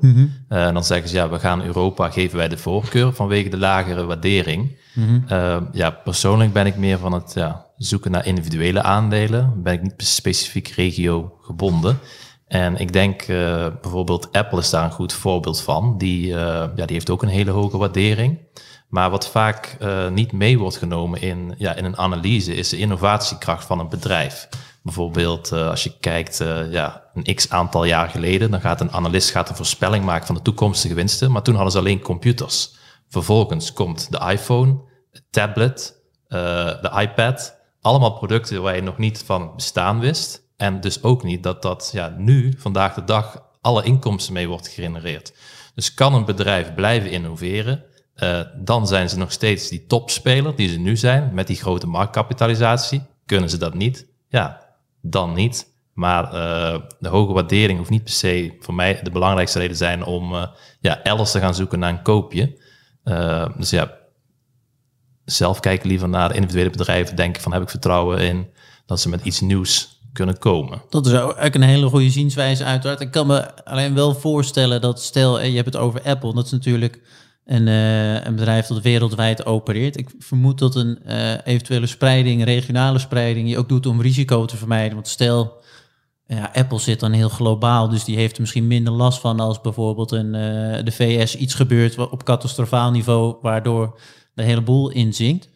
Eh, 0.49 0.65
en 0.65 0.73
dan 0.73 0.83
zeggen 0.83 1.09
ze, 1.09 1.15
ja, 1.15 1.29
we 1.29 1.39
gaan 1.39 1.63
Europa, 1.63 2.09
geven 2.09 2.37
wij 2.37 2.47
de 2.47 2.57
voorkeur 2.57 3.13
vanwege 3.13 3.49
de 3.49 3.57
lagere 3.57 4.05
waardering. 4.05 4.77
Eh, 5.27 5.57
ja, 5.71 5.89
persoonlijk 5.89 6.53
ben 6.53 6.65
ik 6.65 6.75
meer 6.75 6.97
van 6.97 7.13
het 7.13 7.31
ja, 7.35 7.65
zoeken 7.77 8.11
naar 8.11 8.25
individuele 8.25 8.81
aandelen. 8.81 9.61
Ben 9.63 9.73
ik 9.73 9.81
niet 9.81 9.93
specifiek 9.97 10.67
regio 10.67 11.37
gebonden. 11.41 11.99
En 12.47 12.77
ik 12.77 12.93
denk 12.93 13.21
eh, 13.21 13.67
bijvoorbeeld 13.81 14.31
Apple 14.31 14.59
is 14.59 14.69
daar 14.69 14.83
een 14.83 14.91
goed 14.91 15.13
voorbeeld 15.13 15.61
van. 15.61 15.97
Die, 15.97 16.27
ja, 16.27 16.67
die 16.75 16.85
heeft 16.85 17.09
ook 17.09 17.21
een 17.21 17.29
hele 17.29 17.51
hoge 17.51 17.77
waardering. 17.77 18.39
Maar 18.89 19.09
wat 19.09 19.29
vaak 19.29 19.77
niet 20.11 20.31
mee 20.31 20.59
wordt 20.59 20.77
genomen 20.77 21.21
in, 21.21 21.55
ja, 21.57 21.75
in 21.75 21.85
een 21.85 21.97
analyse 21.97 22.55
is 22.55 22.69
de 22.69 22.77
innovatiekracht 22.77 23.65
van 23.65 23.79
een 23.79 23.89
bedrijf. 23.89 24.47
Bijvoorbeeld 24.83 25.51
eh, 25.51 25.69
als 25.69 25.83
je 25.83 25.97
kijkt 25.99 26.39
eh, 26.39 26.71
ja, 26.71 27.03
een 27.13 27.35
x 27.35 27.49
aantal 27.49 27.83
jaar 27.83 28.09
geleden, 28.09 28.51
dan 28.51 28.61
gaat 28.61 28.81
een 28.81 28.91
analist 28.91 29.31
gaat 29.31 29.49
een 29.49 29.55
voorspelling 29.55 30.05
maken 30.05 30.25
van 30.25 30.35
de 30.35 30.41
toekomstige 30.41 30.93
winsten. 30.93 31.31
Maar 31.31 31.41
toen 31.41 31.53
hadden 31.53 31.71
ze 31.71 31.77
alleen 31.77 32.01
computers. 32.01 32.75
Vervolgens 33.09 33.73
komt 33.73 34.11
de 34.11 34.31
iPhone, 34.31 34.81
het 35.11 35.23
tablet, 35.29 36.01
eh, 36.27 36.37
de 36.81 36.91
iPad. 36.99 37.55
Allemaal 37.81 38.17
producten 38.17 38.61
waar 38.61 38.75
je 38.75 38.81
nog 38.81 38.97
niet 38.97 39.23
van 39.25 39.55
bestaan 39.55 39.99
wist. 39.99 40.51
En 40.57 40.81
dus 40.81 41.03
ook 41.03 41.23
niet 41.23 41.43
dat 41.43 41.61
dat 41.61 41.89
ja, 41.93 42.15
nu, 42.17 42.53
vandaag 42.57 42.93
de 42.93 43.03
dag, 43.03 43.43
alle 43.61 43.83
inkomsten 43.83 44.33
mee 44.33 44.47
wordt 44.47 44.67
gegenereerd. 44.67 45.33
Dus 45.75 45.93
kan 45.93 46.13
een 46.13 46.25
bedrijf 46.25 46.73
blijven 46.73 47.11
innoveren, 47.11 47.83
dan 48.63 48.87
zijn 48.87 49.09
ze 49.09 49.17
nog 49.17 49.31
steeds 49.31 49.69
die 49.69 49.85
topspeler 49.85 50.55
die 50.55 50.69
ze 50.69 50.77
nu 50.77 50.97
zijn, 50.97 51.33
met 51.33 51.47
die 51.47 51.55
grote 51.55 51.87
marktkapitalisatie. 51.87 53.01
Kunnen 53.25 53.49
ze 53.49 53.57
dat 53.57 53.73
niet? 53.73 54.07
Ja, 54.27 54.62
dan 55.05 55.33
niet. 55.33 55.71
Maar 55.93 56.23
eh, 56.23 56.79
de 56.99 57.09
hoge 57.09 57.33
waardering 57.33 57.77
hoeft 57.77 57.89
niet 57.89 58.03
per 58.03 58.13
se 58.13 58.55
voor 58.59 58.73
mij 58.73 58.99
de 59.03 59.11
belangrijkste 59.11 59.59
reden 59.59 59.77
zijn 59.77 60.03
om 60.03 60.35
eh, 60.35 60.47
ja, 60.79 61.03
elders 61.03 61.31
te 61.31 61.39
gaan 61.39 61.55
zoeken 61.55 61.79
naar 61.79 61.89
een 61.89 62.01
koopje. 62.01 62.57
Eh, 63.03 63.47
dus 63.57 63.69
ja, 63.69 63.91
zelf 65.25 65.59
kijken 65.59 65.87
liever 65.87 66.09
naar 66.09 66.35
individuele 66.35 66.69
bedrijven, 66.69 67.15
denken 67.15 67.41
van 67.41 67.53
heb 67.53 67.61
ik 67.61 67.69
vertrouwen 67.69 68.19
in 68.19 68.47
dat 68.85 68.99
ze 68.99 69.09
met 69.09 69.25
iets 69.25 69.41
nieuws 69.41 70.01
kunnen 70.13 70.37
komen. 70.37 70.81
Dat 70.89 71.05
is 71.05 71.13
ook 71.13 71.53
een 71.53 71.61
hele 71.61 71.87
goede 71.87 72.09
zienswijze 72.09 72.63
uiteraard. 72.63 73.01
Ik 73.01 73.11
kan 73.11 73.27
me 73.27 73.65
alleen 73.65 73.93
wel 73.93 74.13
voorstellen 74.13 74.81
dat 74.81 75.01
stel, 75.01 75.41
je 75.41 75.55
hebt 75.55 75.73
het 75.73 75.75
over 75.75 76.01
Apple, 76.01 76.33
dat 76.33 76.45
is 76.45 76.51
natuurlijk 76.51 77.01
een, 77.45 77.67
eh, 77.67 78.23
een 78.25 78.35
bedrijf 78.35 78.67
dat 78.67 78.81
wereldwijd 78.81 79.45
opereert. 79.45 79.97
Ik 79.97 80.09
vermoed 80.19 80.59
dat 80.59 80.75
een 80.75 80.99
eh, 81.05 81.33
eventuele 81.43 81.85
spreiding, 81.87 82.43
regionale 82.43 82.99
spreiding, 82.99 83.49
je 83.49 83.57
ook 83.57 83.69
doet 83.69 83.85
om 83.85 84.01
risico 84.01 84.45
te 84.45 84.57
vermijden. 84.57 84.93
Want 84.93 85.07
stel, 85.07 85.61
ja, 86.27 86.49
Apple 86.53 86.79
zit 86.79 86.99
dan 86.99 87.11
heel 87.11 87.29
globaal, 87.29 87.89
dus 87.89 88.03
die 88.03 88.17
heeft 88.17 88.35
er 88.35 88.41
misschien 88.41 88.67
minder 88.67 88.93
last 88.93 89.19
van 89.19 89.39
als 89.39 89.61
bijvoorbeeld 89.61 90.11
een, 90.11 90.35
eh, 90.35 90.83
de 90.83 90.91
VS 90.91 91.35
iets 91.35 91.53
gebeurt 91.53 91.97
op 91.97 92.23
catastrofaal 92.23 92.91
niveau, 92.91 93.35
waardoor 93.41 93.99
de 94.33 94.43
hele 94.43 94.61
boel 94.61 94.89
inzinkt. 94.89 95.49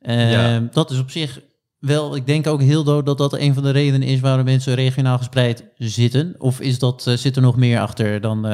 Eh, 0.00 0.32
Ja. 0.32 0.68
Dat 0.72 0.90
is 0.90 0.98
op 0.98 1.10
zich 1.10 1.40
wel, 1.78 2.16
ik 2.16 2.26
denk 2.26 2.46
ook 2.46 2.60
heel 2.60 2.84
dood 2.84 3.06
dat 3.06 3.18
dat 3.18 3.32
een 3.32 3.54
van 3.54 3.62
de 3.62 3.70
redenen 3.70 4.08
is 4.08 4.20
waarom 4.20 4.44
mensen 4.44 4.74
regionaal 4.74 5.18
gespreid 5.18 5.64
zitten. 5.76 6.34
Of 6.38 6.60
is 6.60 6.78
dat, 6.78 7.10
zit 7.14 7.36
er 7.36 7.42
nog 7.42 7.56
meer 7.56 7.80
achter 7.80 8.20
dan... 8.20 8.46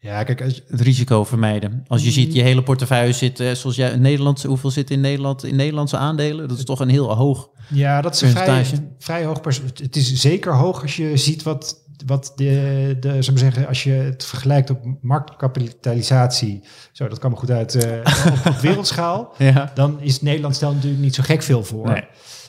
Ja, 0.00 0.22
kijk, 0.22 0.42
als, 0.42 0.62
het 0.66 0.80
risico 0.80 1.24
vermijden. 1.24 1.84
Als 1.86 2.04
je 2.04 2.10
ziet, 2.10 2.34
je 2.34 2.42
hele 2.42 2.62
portefeuille 2.62 3.12
zit, 3.12 3.40
eh, 3.40 3.52
zoals 3.52 3.76
jij 3.76 3.90
in 3.90 4.00
Nederland, 4.00 4.42
hoeveel 4.42 4.70
zit 4.70 4.90
in 4.90 5.00
Nederland 5.00 5.44
in 5.44 5.56
Nederlandse 5.56 5.96
aandelen? 5.96 6.48
Dat 6.48 6.58
is 6.58 6.64
toch 6.64 6.80
een 6.80 6.88
heel 6.88 7.14
hoog. 7.14 7.50
ja, 7.68 8.00
dat 8.00 8.14
is 8.14 8.20
een 8.20 8.30
vrij, 8.30 8.64
vrij 8.98 9.24
hoog 9.24 9.40
percentage. 9.40 9.82
Het 9.82 9.96
is 9.96 10.14
zeker 10.14 10.54
hoog 10.54 10.82
als 10.82 10.96
je 10.96 11.16
ziet 11.16 11.42
wat, 11.42 11.84
wat 12.06 12.32
de, 12.36 12.96
de 13.00 13.08
zou 13.08 13.30
maar 13.30 13.38
zeggen, 13.38 13.66
als 13.66 13.82
je 13.82 13.90
het 13.90 14.24
vergelijkt 14.24 14.70
op 14.70 14.78
marktkapitalisatie. 15.00 16.62
Zo, 16.92 17.08
dat 17.08 17.18
kan 17.18 17.30
me 17.30 17.36
goed 17.36 17.50
uit. 17.50 17.74
eh, 17.74 18.26
op, 18.32 18.46
op 18.46 18.58
wereldschaal. 18.60 19.34
Ja. 19.38 19.70
dan 19.74 20.00
is 20.00 20.22
Nederland 20.22 20.56
stel 20.56 20.72
natuurlijk 20.74 21.02
niet 21.02 21.14
zo 21.14 21.22
gek 21.22 21.42
veel 21.42 21.64
voor. 21.64 21.88
Nee. 21.88 22.04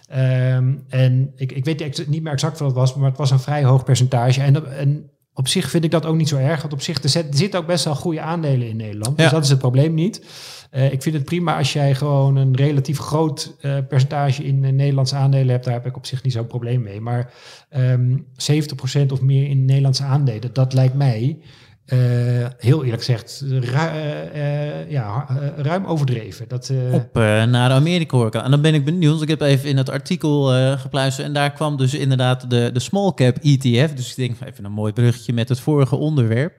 Ehm, 0.09 0.73
en 0.89 1.31
ik, 1.35 1.51
ik 1.51 1.65
weet 1.65 2.07
niet 2.07 2.23
meer 2.23 2.33
exact 2.33 2.59
wat 2.59 2.67
het 2.67 2.77
was, 2.77 2.93
maar 2.93 3.09
het 3.09 3.17
was 3.17 3.31
een 3.31 3.39
vrij 3.39 3.63
hoog 3.63 3.83
percentage. 3.83 4.41
En, 4.41 4.77
en 4.77 5.09
op 5.39 5.47
zich 5.47 5.69
vind 5.69 5.83
ik 5.83 5.91
dat 5.91 6.05
ook 6.05 6.15
niet 6.15 6.27
zo 6.29 6.37
erg, 6.37 6.61
want 6.61 6.73
op 6.73 6.81
zich 6.81 7.03
er, 7.03 7.09
zit- 7.09 7.37
zitten 7.37 7.59
ook 7.59 7.67
best 7.67 7.85
wel 7.85 7.95
goede 7.95 8.21
aandelen 8.21 8.67
in 8.67 8.75
Nederland. 8.75 9.17
Dus 9.17 9.25
Ja. 9.25 9.31
dat 9.31 9.43
is 9.43 9.49
het 9.49 9.59
probleem 9.59 9.93
niet. 9.93 10.25
Eh, 10.71 10.91
ik 10.91 11.01
vind 11.01 11.15
het 11.15 11.23
prima 11.25 11.57
als 11.57 11.73
jij 11.73 11.95
gewoon 11.95 12.35
een 12.35 12.55
relatief 12.55 12.97
groot 12.97 13.55
eh, 13.61 13.77
percentage 13.87 14.43
in 14.43 14.63
eh, 14.63 14.71
Nederlandse 14.71 15.15
aandelen 15.15 15.49
hebt. 15.49 15.65
Daar 15.65 15.73
heb 15.73 15.85
ik 15.85 15.95
op 15.95 16.05
zich 16.05 16.23
niet 16.23 16.33
zo'n 16.33 16.47
probleem 16.47 16.81
mee. 16.81 17.01
Maar 17.01 17.33
ehm 17.69 18.17
70% 18.37 19.11
of 19.11 19.21
meer 19.21 19.49
in 19.49 19.65
Nederlandse 19.65 20.03
aandelen, 20.03 20.53
dat 20.53 20.73
lijkt 20.73 20.95
mij 20.95 21.37
eh, 21.89 22.47
heel 22.57 22.83
eerlijk 22.83 23.03
gezegd 23.03 23.43
eh, 23.51 24.79
eh, 24.79 24.89
ja, 24.89 25.27
ruim 25.57 25.85
overdreven. 25.85 26.47
Dat, 26.47 26.69
eh, 26.69 26.93
Op 26.93 27.13
naar 27.47 27.71
Amerika 27.71 28.17
hoor 28.17 28.27
ik. 28.27 28.33
En 28.33 28.51
dan 28.51 28.61
ben 28.61 28.73
ik 28.73 28.85
benieuwd. 28.85 29.21
Ik 29.21 29.27
heb 29.27 29.41
even 29.41 29.69
in 29.69 29.77
het 29.77 29.89
artikel 29.89 30.43
gepluisterd. 30.77 31.27
En 31.27 31.33
daar 31.33 31.51
kwam 31.51 31.77
dus 31.77 31.93
inderdaad 31.93 32.49
de, 32.49 32.69
de 32.73 32.79
small 32.79 33.13
cap 33.13 33.37
ETF. 33.37 33.93
Dus 33.93 34.09
ik 34.09 34.15
denk 34.15 34.35
even 34.51 34.65
een 34.65 34.71
mooi 34.71 34.93
bruggetje 34.93 35.33
met 35.33 35.49
het 35.49 35.59
vorige 35.59 35.95
onderwerp. 35.95 36.53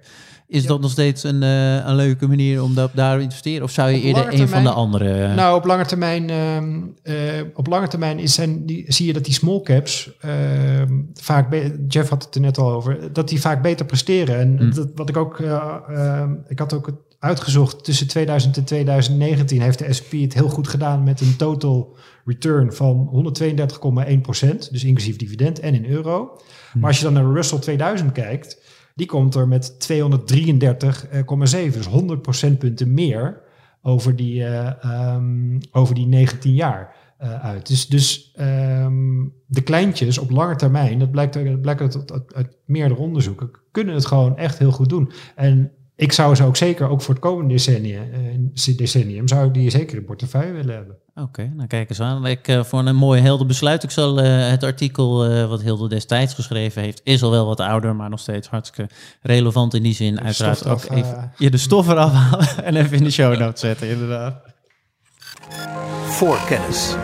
Is 0.50 0.62
Ja. 0.62 0.68
dat 0.68 0.80
nog 0.80 0.90
steeds 0.90 1.22
een, 1.24 1.42
eh, 1.42 1.74
een 1.74 1.94
leuke 1.94 2.28
manier 2.28 2.62
om 2.62 2.74
dat, 2.74 2.90
daar 2.94 3.16
te 3.16 3.22
investeren? 3.22 3.62
Of 3.62 3.70
zou 3.70 3.90
je 3.90 3.96
Op 3.96 4.02
eerder 4.04 4.40
een 4.40 4.48
van 4.48 4.62
de 4.62 4.70
andere... 4.70 5.34
Nou, 5.34 5.56
op 5.56 5.64
lange 5.64 5.86
termijn, 5.86 6.30
ehm, 6.30 6.78
eh, 7.02 7.14
op 7.54 7.66
lange 7.66 7.88
termijn 7.88 8.18
is 8.18 8.34
zijn 8.34 8.66
die, 8.66 8.84
zie 8.88 9.06
je 9.06 9.12
dat 9.12 9.24
die 9.24 9.34
small 9.34 9.60
caps 9.60 10.10
ehm, 10.20 10.92
vaak, 11.14 11.54
Jeff 11.88 12.08
had 12.08 12.24
het 12.24 12.34
er 12.34 12.40
net 12.40 12.58
al 12.58 12.70
over, 12.72 13.12
dat 13.12 13.28
die 13.28 13.40
vaak 13.40 13.62
beter 13.62 13.86
presteren. 13.86 14.38
En 14.38 14.56
Hmm. 14.58 14.74
dat, 14.74 14.88
wat 14.94 15.08
ik 15.08 15.16
ook, 15.16 15.40
eh, 15.40 15.76
ehm, 15.88 16.30
ik 16.48 16.58
had 16.58 16.72
ook 16.72 16.90
uitgezocht 17.18 17.84
tussen 17.84 18.08
2000 18.08 18.56
en 18.56 18.64
2019 18.64 19.60
heeft 19.62 19.78
de 19.78 19.92
S&P 19.92 20.12
het 20.12 20.34
heel 20.34 20.48
goed 20.48 20.68
gedaan 20.68 21.02
met 21.04 21.20
een 21.20 21.36
total 21.36 21.96
return 22.24 22.72
van 22.72 23.08
132,1% 23.10 24.68
dus 24.72 24.84
inclusief 24.84 25.16
dividend 25.16 25.60
en 25.60 25.74
in 25.74 25.86
euro. 25.86 26.40
Maar 26.74 26.88
als 26.88 26.98
je 26.98 27.04
dan 27.04 27.12
naar 27.12 27.32
Russell 27.32 27.58
2000 27.58 28.12
kijkt, 28.12 28.58
die 29.00 29.08
komt 29.08 29.34
er 29.34 29.48
met 29.48 29.78
233,7, 29.78 31.72
dus 31.72 31.86
100 31.86 32.22
procentpunten 32.22 32.94
meer 32.94 33.42
over 33.82 34.16
die, 34.16 34.44
eh, 34.44 34.84
ehm, 34.84 35.58
over 35.72 35.94
die 35.94 36.06
19 36.06 36.54
jaar 36.54 36.98
eh, 37.18 37.44
uit. 37.44 37.66
Dus, 37.66 37.86
dus 37.86 38.32
ehm, 38.34 39.26
de 39.46 39.60
kleintjes 39.62 40.18
op 40.18 40.30
lange 40.30 40.56
termijn, 40.56 40.98
dat 40.98 41.10
blijkt, 41.10 41.32
dat 41.32 41.60
blijkt 41.60 41.80
uit, 42.34 42.56
meerdere 42.64 43.00
onderzoeken, 43.00 43.50
kunnen 43.70 43.94
het 43.94 44.06
gewoon 44.06 44.36
echt 44.36 44.58
heel 44.58 44.70
goed 44.70 44.88
doen. 44.88 45.12
En 45.34 45.72
ik 45.96 46.12
zou 46.12 46.34
ze 46.34 46.44
ook 46.44 46.56
zeker, 46.56 46.88
ook 46.88 47.02
voor 47.02 47.14
het 47.14 47.22
komende 47.22 47.54
decennium, 47.54 48.02
eh, 48.12 48.76
decennium 48.76 49.28
zou 49.28 49.46
ik 49.46 49.54
die 49.54 49.70
zeker 49.70 49.96
in 49.96 50.04
portefeuille 50.04 50.52
willen 50.52 50.74
hebben. 50.74 50.96
Oké, 51.14 51.50
nou 51.54 51.68
kijk 51.68 51.88
eens 51.88 52.00
aan. 52.00 52.26
Ik, 52.26 52.48
eh, 52.48 52.64
voor 52.64 52.86
een 52.86 52.96
mooi 52.96 53.20
helder 53.20 53.46
besluit. 53.46 53.82
Ik 53.82 53.90
zal 53.90 54.20
eh, 54.20 54.48
het 54.48 54.62
artikel 54.62 55.24
eh, 55.24 55.48
wat 55.48 55.62
Hilde 55.62 55.88
destijds 55.88 56.34
geschreven 56.34 56.82
heeft, 56.82 57.00
is 57.04 57.22
al 57.22 57.30
wel 57.30 57.46
wat 57.46 57.60
ouder, 57.60 57.96
maar 57.96 58.10
nog 58.10 58.20
steeds 58.20 58.48
hartstikke 58.48 58.94
relevant 59.22 59.74
in 59.74 59.82
die 59.82 59.94
zin. 59.94 60.20
Uiteraard 60.20 60.66
ook 60.66 60.84
even 60.90 61.32
je 61.36 61.50
de 61.50 61.56
stof 61.56 61.88
eraf 61.88 62.12
halen 62.12 62.48
en 62.64 62.76
even 62.76 62.96
in 62.96 63.04
de 63.04 63.10
show 63.10 63.38
notes 63.38 63.60
zetten, 63.60 63.88
inderdaad. 63.88 64.34
Voorkennis. 66.04 66.94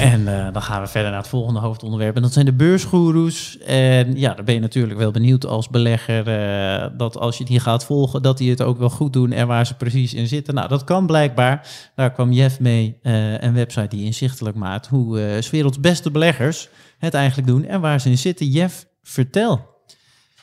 En 0.00 0.28
eh, 0.28 0.52
dan 0.52 0.62
gaan 0.62 0.82
we 0.82 0.88
verder 0.88 1.10
naar 1.10 1.20
het 1.20 1.28
volgende 1.28 1.60
hoofdonderwerp. 1.60 2.16
En 2.16 2.22
dat 2.22 2.32
zijn 2.32 2.44
de 2.44 2.52
beursgoeroes. 2.52 3.58
En 3.58 4.18
ja, 4.18 4.34
dan 4.34 4.44
ben 4.44 4.54
je 4.54 4.60
natuurlijk 4.60 4.98
wel 4.98 5.10
benieuwd 5.10 5.46
als 5.46 5.68
belegger... 5.68 6.28
eh, 6.28 6.86
dat 6.96 7.16
als 7.18 7.38
je 7.38 7.44
die 7.44 7.60
gaat 7.60 7.84
volgen, 7.84 8.22
dat 8.22 8.38
die 8.38 8.50
het 8.50 8.62
ook 8.62 8.78
wel 8.78 8.90
goed 8.90 9.12
doen... 9.12 9.32
en 9.32 9.46
waar 9.46 9.66
ze 9.66 9.74
precies 9.74 10.14
in 10.14 10.26
zitten. 10.26 10.54
Nou, 10.54 10.68
dat 10.68 10.84
kan 10.84 11.06
blijkbaar. 11.06 11.68
Daar 11.94 12.12
kwam 12.12 12.32
Jeff 12.32 12.60
mee, 12.60 12.98
eh, 13.02 13.40
een 13.40 13.54
website 13.54 13.96
die 13.96 14.04
inzichtelijk 14.04 14.56
maakt... 14.56 14.86
hoe 14.86 15.38
's 15.40 15.50
werelds 15.50 15.80
beste 15.80 16.10
beleggers 16.10 16.68
het 16.98 17.14
eigenlijk 17.14 17.48
doen 17.48 17.64
en 17.64 17.80
waar 17.80 18.00
ze 18.00 18.10
in 18.10 18.18
zitten. 18.18 18.46
Jeff, 18.46 18.86
vertel. 19.02 19.75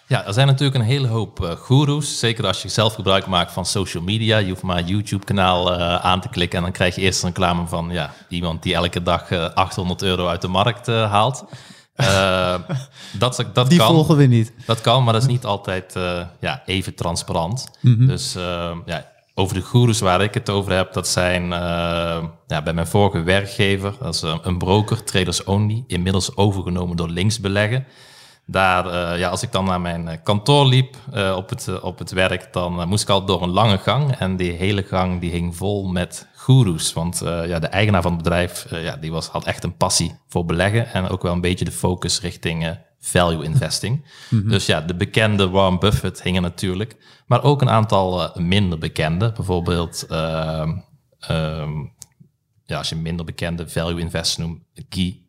Ja, 0.07 0.25
er 0.25 0.33
zijn 0.33 0.47
natuurlijk 0.47 0.79
een 0.79 0.85
hele 0.85 1.07
hoop 1.07 1.43
eh 1.43 1.51
goeroes. 1.51 2.19
Zeker 2.19 2.45
als 2.47 2.61
je 2.61 2.69
zelf 2.69 2.93
gebruik 2.93 3.25
maakt 3.27 3.51
van 3.51 3.65
social 3.65 4.03
media. 4.03 4.37
Je 4.37 4.49
hoeft 4.49 4.61
maar 4.61 4.77
een 4.77 4.85
YouTube-kanaal 4.87 5.73
eh, 5.73 5.95
aan 5.95 6.21
te 6.21 6.29
klikken 6.29 6.57
en 6.57 6.63
dan 6.63 6.73
krijg 6.73 6.95
je 6.95 7.01
eerst 7.01 7.21
een 7.23 7.27
reclame 7.27 7.67
van 7.67 7.89
ja, 7.91 8.13
iemand 8.29 8.63
die 8.63 8.73
elke 8.73 9.03
dag 9.03 9.31
eh, 9.31 9.49
800 9.53 10.01
euro 10.01 10.27
uit 10.27 10.41
de 10.41 10.47
markt 10.47 10.87
eh, 10.87 11.11
haalt. 11.11 11.45
Eh, 11.95 12.55
dat 13.19 13.45
dat 13.53 13.69
Die 13.69 13.77
kan. 13.79 13.87
volgen 13.93 14.17
we 14.17 14.25
niet. 14.25 14.53
Dat 14.65 14.81
kan, 14.81 15.03
maar 15.03 15.13
dat 15.13 15.21
is 15.21 15.27
niet 15.27 15.45
altijd 15.45 15.95
eh, 15.95 16.21
ja, 16.39 16.61
even 16.65 16.95
transparant. 16.95 17.69
Dus 18.07 18.35
eh, 18.35 18.71
ja, 18.85 19.11
over 19.33 19.55
de 19.55 19.61
goeroes 19.61 19.99
waar 19.99 20.21
ik 20.21 20.33
het 20.33 20.49
over 20.49 20.71
heb, 20.71 20.93
dat 20.93 21.07
zijn 21.07 21.43
eh, 21.53 22.23
ja, 22.47 22.61
bij 22.63 22.73
mijn 22.73 22.87
vorige 22.87 23.21
werkgever, 23.23 23.93
dat 23.99 24.13
is 24.15 24.21
eh, 24.21 24.35
een 24.41 24.57
broker, 24.57 25.03
Traders 25.03 25.43
Only, 25.43 25.83
inmiddels 25.87 26.35
overgenomen 26.35 26.95
door 26.97 27.09
Linksbeleggen. 27.09 27.85
Daar, 28.45 28.85
eh, 28.85 29.19
ja, 29.19 29.29
als 29.29 29.43
ik 29.43 29.51
dan 29.51 29.65
naar 29.65 29.81
mijn 29.81 30.07
eh, 30.07 30.17
kantoor 30.23 30.67
liep 30.67 30.95
eh, 31.11 31.33
op, 31.37 31.49
het, 31.49 31.81
op 31.81 31.99
het 31.99 32.11
werk, 32.11 32.53
dan 32.53 32.87
moest 32.87 33.03
ik 33.03 33.09
al 33.09 33.25
door 33.25 33.41
een 33.41 33.49
lange 33.49 33.77
gang. 33.77 34.15
En 34.15 34.35
die 34.35 34.51
hele 34.51 34.83
gang 34.83 35.21
die 35.21 35.31
hing 35.31 35.55
vol 35.55 35.87
met 35.87 36.27
goeroes. 36.35 36.93
Want 36.93 37.21
ja, 37.23 37.59
de 37.59 37.67
eigenaar 37.67 38.01
van 38.01 38.11
het 38.11 38.23
bedrijf 38.23 38.65
ja, 38.69 38.95
die 38.97 39.11
was, 39.11 39.27
had 39.27 39.45
echt 39.45 39.63
een 39.63 39.77
passie 39.77 40.15
voor 40.27 40.45
beleggen. 40.45 40.93
En 40.93 41.09
ook 41.09 41.21
wel 41.21 41.31
een 41.31 41.41
beetje 41.41 41.65
de 41.65 41.71
focus 41.71 42.21
richting 42.21 42.77
value 42.99 43.43
investing. 43.43 44.05
Dus 44.29 44.65
ja, 44.65 44.81
de 44.81 44.95
bekende 44.95 45.49
Warren 45.49 45.79
Buffett 45.79 46.23
hingen 46.23 46.41
natuurlijk. 46.41 46.95
Maar 47.27 47.43
ook 47.43 47.61
een 47.61 47.69
aantal 47.69 48.31
minder 48.35 48.77
bekende. 48.77 49.31
Bijvoorbeeld, 49.31 50.05
ehm, 50.09 50.71
ehm, 51.19 51.71
ja, 52.65 52.77
als 52.77 52.89
je 52.89 52.95
minder 52.95 53.25
bekende 53.25 53.69
value 53.69 53.99
investors 53.99 54.47
noemt, 54.47 54.61
Guy 54.89 55.21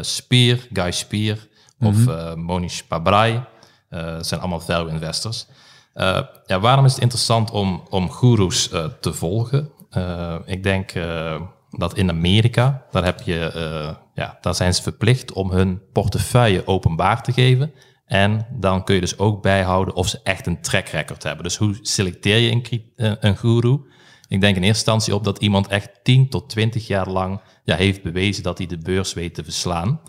Spier, 0.00 0.68
Guy 0.72 0.90
Spier 0.90 1.48
of 1.80 2.06
eh, 2.06 2.34
Monish 2.34 2.80
Pabrai. 2.80 3.42
Eh, 3.88 4.04
dat 4.04 4.26
zijn 4.26 4.40
allemaal 4.40 4.60
value 4.60 4.90
investors. 4.90 5.46
Eh, 5.92 6.20
ja, 6.46 6.60
waarom 6.60 6.84
is 6.84 6.92
het 6.92 7.02
interessant 7.02 7.50
om, 7.50 7.82
om 7.90 8.10
goeroes 8.10 8.70
eh, 8.70 8.84
te 9.00 9.12
volgen? 9.12 9.70
Eh, 9.90 10.34
ik 10.44 10.62
denk 10.62 10.90
eh, 10.90 11.40
dat 11.70 11.96
in 11.96 12.10
Amerika, 12.10 12.82
daar, 12.90 13.04
heb 13.04 13.20
je, 13.20 13.50
eh, 13.50 13.94
ja, 14.14 14.38
daar 14.40 14.54
zijn 14.54 14.74
ze 14.74 14.82
verplicht 14.82 15.32
om 15.32 15.50
hun 15.50 15.82
portefeuille 15.92 16.66
openbaar 16.66 17.22
te 17.22 17.32
geven. 17.32 17.72
En 18.06 18.46
dan 18.50 18.84
kun 18.84 18.94
je 18.94 19.00
dus 19.00 19.18
ook 19.18 19.42
bijhouden 19.42 19.94
of 19.94 20.08
ze 20.08 20.20
echt 20.22 20.46
een 20.46 20.60
track 20.60 20.88
record 20.88 21.22
hebben. 21.22 21.44
Dus 21.44 21.56
hoe 21.56 21.78
selecteer 21.82 22.38
je 22.38 22.50
een, 22.50 22.82
eh, 22.96 23.12
een 23.20 23.36
guru? 23.36 23.80
Ik 24.28 24.40
denk 24.40 24.56
in 24.56 24.62
eerste 24.62 24.90
instantie 24.90 25.14
op 25.14 25.24
dat 25.24 25.38
iemand 25.38 25.66
echt 25.66 25.90
10 26.02 26.28
tot 26.28 26.48
20 26.48 26.86
jaar 26.86 27.08
lang 27.08 27.40
ja, 27.64 27.76
heeft 27.76 28.02
bewezen 28.02 28.42
dat 28.42 28.58
hij 28.58 28.66
de 28.66 28.78
beurs 28.78 29.14
weet 29.14 29.34
te 29.34 29.44
verslaan. 29.44 30.00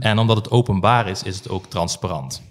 En 0.00 0.18
omdat 0.18 0.36
het 0.36 0.50
openbaar 0.50 1.08
is, 1.08 1.22
is 1.22 1.36
het 1.36 1.48
ook 1.48 1.66
transparant. 1.66 2.42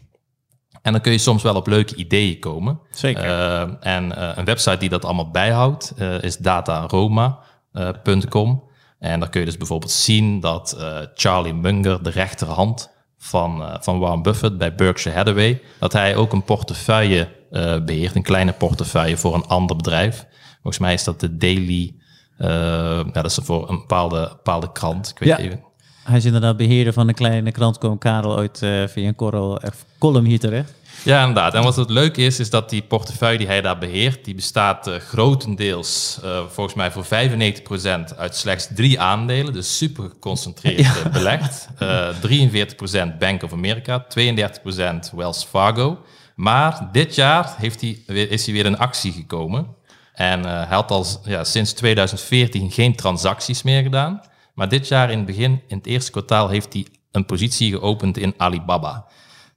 En 0.82 0.92
dan 0.92 1.02
kun 1.02 1.12
je 1.12 1.18
soms 1.18 1.44
wel 1.44 1.56
op 1.56 1.68
leuke 1.68 1.96
ideeën 1.96 2.40
komen. 2.40 2.80
Zeker. 2.92 3.24
Eh, 3.24 3.62
en 3.80 4.16
eh, 4.16 4.38
een 4.38 4.46
website 4.46 4.78
die 4.78 4.90
dat 4.90 5.06
allemaal 5.06 5.32
bijhoudt 5.32 5.94
eh, 5.98 6.22
is 6.22 6.38
dataroma.com. 6.38 8.64
en 9.00 9.20
daar 9.20 9.30
kun 9.30 9.40
je 9.40 9.46
dus 9.46 9.58
bijvoorbeeld 9.58 9.92
zien 9.92 10.40
dat 10.40 10.78
Charlie 11.14 11.54
Munger, 11.54 12.04
de 12.04 12.10
rechterhand 12.10 12.92
van, 13.18 13.78
van 13.82 14.00
Warren 14.00 14.22
Buffett 14.22 14.58
bij 14.58 14.76
Berkshire 14.76 15.18
Hathaway, 15.18 15.62
dat 15.80 15.94
hij 15.94 16.16
ook 16.16 16.34
een 16.34 16.44
portefeuille 16.44 17.28
eh, 17.54 17.84
beheert, 17.84 18.16
een 18.16 18.24
kleine 18.24 18.52
portefeuille 18.52 19.18
voor 19.18 19.34
een 19.34 19.46
ander 19.46 19.76
bedrijf. 19.76 20.26
Volgens 20.64 20.84
mij 20.84 20.94
is 20.94 21.04
dat 21.04 21.20
de 21.20 21.38
Daily, 21.38 21.94
eh, 22.38 22.48
ja, 22.48 23.22
dat 23.22 23.26
is 23.26 23.40
voor 23.42 23.70
een 23.70 23.78
bepaalde, 23.78 24.28
bepaalde 24.30 24.72
krant. 24.72 25.10
Ik 25.10 25.20
weet 25.20 25.30
Ja. 25.30 25.38
even. 25.38 25.64
Hij 26.04 26.18
is 26.18 26.26
inderdaad 26.26 26.58
beheerder 26.58 26.94
van 26.94 27.08
een 27.08 27.14
kleine 27.14 27.52
krant. 27.52 27.78
Kwam 27.78 27.98
Karel 27.98 28.36
ooit 28.38 28.62
eh, 28.62 28.84
via 28.88 29.08
een 29.08 29.16
korrel, 29.16 29.60
eh, 29.62 29.72
column 30.00 30.26
hier 30.26 30.40
terecht. 30.40 30.74
Ja, 31.04 31.20
inderdaad. 31.20 31.54
En 31.54 31.64
wat 31.64 31.76
het 31.76 31.90
leuke 31.90 32.22
is, 32.22 32.40
is 32.40 32.50
dat 32.50 32.70
die 32.70 32.82
portefeuille 32.82 33.38
die 33.38 33.48
hij 33.48 33.62
daar 33.62 33.78
beheert, 33.78 34.26
die 34.26 34.36
bestaat 34.36 34.90
grotendeels, 35.00 36.20
volgens 36.50 36.76
mij 36.76 36.92
voor 36.92 37.06
95% 37.06 38.16
uit 38.18 38.36
slechts 38.36 38.68
drie 38.76 39.00
aandelen. 39.00 39.54
Dus 39.54 39.78
super 39.78 40.10
geconcentreerd 40.10 41.12
belegd. 41.12 41.68
Eh 41.78 42.10
43% 42.22 43.18
Bank 43.20 43.44
of 43.44 43.54
America, 43.54 44.06
32% 44.08 45.12
Wells 45.16 45.44
Fargo. 45.44 46.00
Maar 46.36 46.90
dit 46.92 47.16
jaar 47.16 47.54
heeft 47.58 47.82
hij, 47.82 47.90
is 48.08 48.46
hij 48.46 48.54
weer 48.54 48.66
in 48.66 48.78
actie 48.78 49.12
gekomen. 49.12 49.68
En 50.14 50.46
eh, 50.46 50.52
hij 50.52 50.76
had 50.76 50.92
al 50.92 51.06
ja, 51.24 51.44
sinds 51.44 51.74
2014 51.74 52.72
geen 52.72 52.96
transacties 52.96 53.64
meer 53.64 53.84
gedaan. 53.84 54.22
Maar 54.54 54.70
dit 54.70 54.88
jaar 54.88 55.12
in 55.12 55.18
het 55.18 55.26
begin, 55.26 55.62
in 55.68 55.78
het 55.78 55.86
eerste 55.86 56.12
kwartaal, 56.12 56.50
heeft 56.50 56.74
hij 56.74 56.88
een 57.12 57.26
positie 57.26 57.72
geopend 57.72 58.18
in 58.18 58.34
Alibaba. 58.38 59.06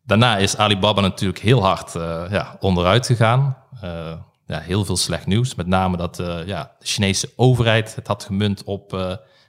Daarna 0.04 0.36
is 0.36 0.56
Alibaba 0.56 1.00
natuurlijk 1.00 1.40
heel 1.40 1.62
hard 1.62 1.94
uh, 1.94 2.22
ja, 2.30 2.56
onderuit 2.60 3.06
gegaan. 3.06 3.56
Uh, 3.84 4.12
ja, 4.46 4.58
heel 4.58 4.84
veel 4.84 4.96
slecht 4.96 5.26
nieuws. 5.26 5.54
Met 5.54 5.66
name 5.66 5.96
dat 5.96 6.16
ja, 6.46 6.72
de 6.78 6.86
Chinese 6.86 7.30
overheid 7.36 7.94
het 7.94 8.06
had 8.06 8.24
gemunt 8.24 8.64
op 8.64 8.90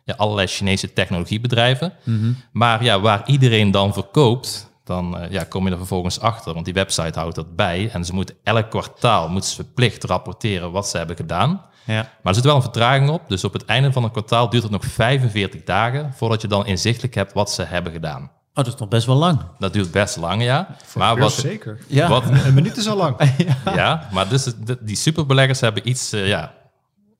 ja, 0.04 0.14
allerlei 0.18 0.48
Chinese 0.48 0.94
technologiebedrijven. 0.94 1.94
Mm 2.04 2.20
-hmm. 2.20 2.38
Maar 2.52 2.84
ja, 2.84 3.00
waar 3.00 3.24
iedereen 3.26 3.72
dan 3.72 3.94
verkoopt, 3.94 4.67
dan 4.88 5.28
ja, 5.30 5.44
kom 5.44 5.66
je 5.66 5.72
er 5.72 5.78
vervolgens 5.78 6.20
achter. 6.20 6.54
Want 6.54 6.66
die 6.66 6.74
website 6.74 7.20
houdt 7.20 7.36
dat 7.36 7.56
bij. 7.56 7.90
En 7.94 8.06
ze 8.06 8.14
moeten 8.14 8.36
elk 8.44 8.70
kwartaal 8.70 9.30
moeten 9.30 9.50
ze 9.50 9.56
verplicht 9.56 10.04
rapporteren 10.04 10.72
wat 10.72 10.88
ze 10.88 10.98
hebben 10.98 11.16
gedaan. 11.16 11.62
Ja. 11.86 11.94
Maar 11.94 12.10
er 12.24 12.34
zit 12.34 12.44
wel 12.44 12.56
een 12.56 12.62
vertraging 12.62 13.10
op. 13.10 13.22
Dus 13.28 13.44
op 13.44 13.54
het 13.54 13.66
einde 13.66 13.92
van 13.92 14.04
een 14.04 14.12
kwartaal 14.12 14.50
duurt 14.50 14.64
het 14.64 14.72
nog 14.72 14.86
45 14.86 15.64
dagen 15.64 16.14
voordat 16.14 16.42
je 16.42 16.48
dan 16.48 16.66
inzichtelijk 16.66 17.16
hebt 17.16 17.34
wat 17.34 17.52
ze 17.52 17.64
hebben 17.64 17.92
gedaan. 17.92 18.22
Oh, 18.24 18.64
dat 18.64 18.74
is 18.74 18.80
nog 18.80 18.90
best 18.90 19.06
wel 19.06 19.16
lang. 19.16 19.40
Dat 19.60 19.74
duurt 19.74 19.92
best 19.92 20.18
lang, 20.18 20.44
ja. 20.44 20.76
Voor 20.84 21.02
maar 21.02 21.18
wat, 21.18 21.32
zeker. 21.32 21.80
Ja. 21.88 22.08
Wat, 22.08 22.24
een 22.46 22.54
minuut 22.54 22.78
is 22.78 22.88
al 22.88 22.98
lang. 22.98 23.18
ja. 23.66 23.76
ja, 23.76 24.10
maar 24.12 24.30
dus 24.30 24.54
die 24.80 24.96
superbeleggers 24.96 25.60
hebben 25.60 25.90
iets, 25.90 26.14
uh, 26.14 26.28
ja, 26.28 26.54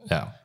ja. 0.04 0.36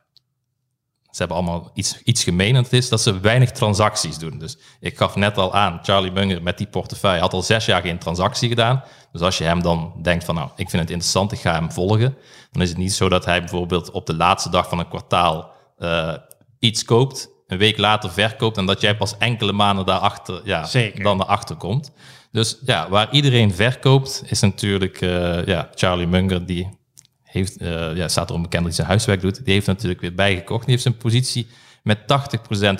Ze 1.13 1.19
hebben 1.19 1.37
allemaal 1.37 1.71
iets, 1.73 2.01
iets 2.03 2.23
gemeen. 2.23 2.55
En 2.55 2.63
het 2.63 2.73
is 2.73 2.89
dat 2.89 3.01
ze 3.01 3.19
weinig 3.19 3.51
transacties 3.51 4.17
doen. 4.17 4.37
Dus 4.37 4.57
ik 4.79 4.97
gaf 4.97 5.15
net 5.15 5.37
al 5.37 5.53
aan, 5.53 5.79
Charlie 5.83 6.11
Munger 6.11 6.43
met 6.43 6.57
die 6.57 6.67
portefeuille 6.67 7.21
had 7.21 7.33
al 7.33 7.41
zes 7.41 7.65
jaar 7.65 7.81
geen 7.81 7.97
transactie 7.97 8.49
gedaan. 8.49 8.83
Dus 9.11 9.21
als 9.21 9.37
je 9.37 9.43
hem 9.43 9.61
dan 9.61 9.93
denkt 10.01 10.23
van, 10.23 10.35
nou, 10.35 10.49
ik 10.55 10.69
vind 10.69 10.81
het 10.81 10.91
interessant, 10.91 11.31
ik 11.31 11.39
ga 11.39 11.53
hem 11.53 11.71
volgen. 11.71 12.17
Dan 12.51 12.61
is 12.61 12.69
het 12.69 12.77
niet 12.77 12.93
zo 12.93 13.09
dat 13.09 13.25
hij 13.25 13.39
bijvoorbeeld 13.39 13.91
op 13.91 14.05
de 14.05 14.15
laatste 14.15 14.49
dag 14.49 14.69
van 14.69 14.79
een 14.79 14.87
kwartaal 14.87 15.51
uh, 15.79 16.13
iets 16.59 16.85
koopt 16.85 17.31
een 17.47 17.57
week 17.57 17.77
later 17.77 18.11
verkoopt 18.11 18.57
en 18.57 18.65
dat 18.65 18.81
jij 18.81 18.95
pas 18.95 19.17
enkele 19.17 19.51
maanden 19.51 19.85
daarachter, 19.85 20.41
ja, 20.43 20.65
Zeker. 20.65 21.03
dan 21.03 21.21
erachter 21.21 21.55
komt. 21.55 21.91
Dus 22.31 22.57
ja, 22.65 22.89
waar 22.89 23.11
iedereen 23.11 23.53
verkoopt 23.53 24.23
is 24.25 24.39
natuurlijk 24.39 25.01
uh, 25.01 25.45
ja, 25.45 25.69
Charlie 25.75 26.07
Munger, 26.07 26.45
die 26.45 26.69
heeft, 27.33 27.61
uh, 27.61 27.95
ja, 27.95 28.07
staat 28.07 28.29
er 28.29 28.35
onbekend 28.35 28.63
dat 28.63 28.71
hij 28.71 28.73
zijn 28.73 28.87
huiswerk 28.87 29.21
doet. 29.21 29.45
Die 29.45 29.53
heeft 29.53 29.67
natuurlijk 29.67 30.01
weer 30.01 30.15
bijgekocht. 30.15 30.61
Die 30.61 30.71
heeft 30.71 30.81
zijn 30.83 30.97
positie 30.97 31.47
met 31.83 31.99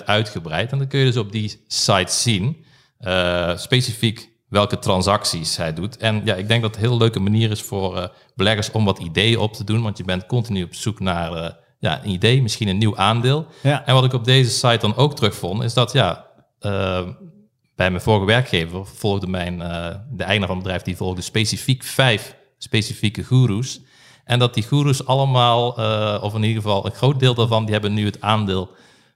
80% 0.00 0.04
uitgebreid. 0.04 0.72
En 0.72 0.78
dan 0.78 0.86
kun 0.86 0.98
je 0.98 1.04
dus 1.04 1.16
op 1.16 1.32
die 1.32 1.62
site 1.66 2.12
zien, 2.12 2.64
uh, 3.00 3.56
specifiek 3.56 4.30
welke 4.48 4.78
transacties 4.78 5.56
hij 5.56 5.72
doet. 5.72 5.96
En 5.96 6.20
ja, 6.24 6.34
ik 6.34 6.48
denk 6.48 6.62
dat 6.62 6.74
het 6.74 6.82
een 6.82 6.88
heel 6.88 6.98
leuke 6.98 7.20
manier 7.20 7.50
is 7.50 7.62
voor 7.62 8.12
beleggers 8.34 8.70
om 8.70 8.84
wat 8.84 8.98
ideeën 8.98 9.38
op 9.38 9.52
te 9.52 9.64
doen, 9.64 9.82
want 9.82 9.98
je 9.98 10.04
bent 10.04 10.26
continu 10.26 10.62
op 10.62 10.74
zoek 10.74 11.00
naar 11.00 11.56
ja, 11.78 12.04
een 12.04 12.10
idee, 12.10 12.42
misschien 12.42 12.68
een 12.68 12.78
nieuw 12.78 12.96
aandeel. 12.96 13.46
Ja. 13.62 13.86
En 13.86 13.94
wat 13.94 14.04
ik 14.04 14.12
op 14.12 14.24
deze 14.24 14.50
site 14.50 14.78
dan 14.78 14.96
ook 14.96 15.16
terugvond, 15.16 15.62
is 15.62 15.74
dat 15.74 15.92
ja, 15.92 16.26
bij 17.74 17.90
mijn 17.90 18.00
vorige 18.00 18.26
werkgever 18.26 18.86
volgde 18.86 19.26
mijn, 19.26 19.58
de 20.10 20.24
eigenaar 20.24 20.46
van 20.46 20.56
het 20.56 20.64
bedrijf, 20.64 20.82
die 20.82 20.96
volgde 20.96 21.22
specifiek 21.22 21.82
vijf 21.82 22.36
specifieke 22.64 23.22
goeroes. 23.22 23.80
En 24.24 24.38
dat 24.38 24.54
die 24.54 24.66
goeroes 24.66 25.06
allemaal, 25.06 25.80
uh, 25.80 26.22
of 26.22 26.34
in 26.34 26.42
ieder 26.42 26.62
geval 26.62 26.86
een 26.86 26.92
groot 26.92 27.20
deel 27.20 27.34
daarvan, 27.34 27.64
die 27.64 27.72
hebben 27.72 27.94
nu 27.94 28.04
het 28.04 28.20
aandeel 28.20 28.70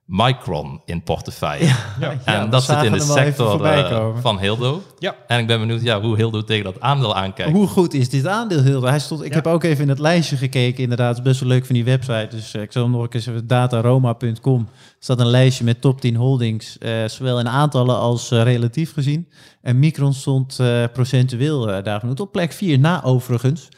Micron 0.08 0.80
in 0.84 1.02
portefeuille. 1.02 1.74
Ja, 2.00 2.18
en 2.24 2.50
dat 2.50 2.62
zit 2.62 2.82
in 2.82 2.92
de 2.92 3.00
sector 3.00 3.64
uh, 3.64 4.08
van 4.20 4.38
Hildo. 4.38 4.82
Ja. 4.98 5.14
En 5.26 5.38
ik 5.38 5.46
ben 5.46 5.58
benieuwd 5.58 5.82
ja, 5.82 6.00
hoe 6.00 6.16
Hildo 6.16 6.44
tegen 6.44 6.64
dat 6.64 6.80
aandeel 6.80 7.14
aankijkt. 7.14 7.52
Hoe 7.52 7.66
goed 7.66 7.94
is 7.94 8.08
dit 8.08 8.26
aandeel, 8.26 8.62
Hildo? 8.62 8.86
Hij 8.86 8.98
stond, 8.98 9.24
ik 9.24 9.34
heb 9.34 9.46
ook 9.46 9.64
even 9.64 9.82
in 9.82 9.88
het 9.88 9.98
lijstje 9.98 10.36
gekeken. 10.36 10.82
Inderdaad, 10.82 11.08
het 11.08 11.18
is 11.18 11.24
best 11.24 11.40
wel 11.40 11.48
leuk 11.48 11.66
van 11.66 11.74
die 11.74 11.84
website. 11.84 12.28
Dus 12.30 12.54
uh, 12.54 12.62
ik 12.62 12.72
zal 12.72 12.88
nog 12.88 13.06
eens 13.10 13.26
even 13.26 13.46
dataroma.com. 13.46 14.68
staat 14.98 15.20
een 15.20 15.26
lijstje 15.26 15.64
met 15.64 15.80
top 15.80 16.00
10 16.00 16.16
holdings. 16.16 16.76
Uh, 16.80 17.04
zowel 17.06 17.38
in 17.40 17.48
aantallen 17.48 17.98
als 17.98 18.30
relatief 18.30 18.92
gezien. 18.92 19.28
En 19.62 19.78
Micron 19.78 20.14
stond 20.14 20.60
procentueel 20.92 21.82
daar 21.82 22.00
genoemd. 22.00 22.20
Op 22.20 22.32
plek 22.32 22.52
4 22.52 22.78
na 22.78 23.04
overigens. 23.04 23.68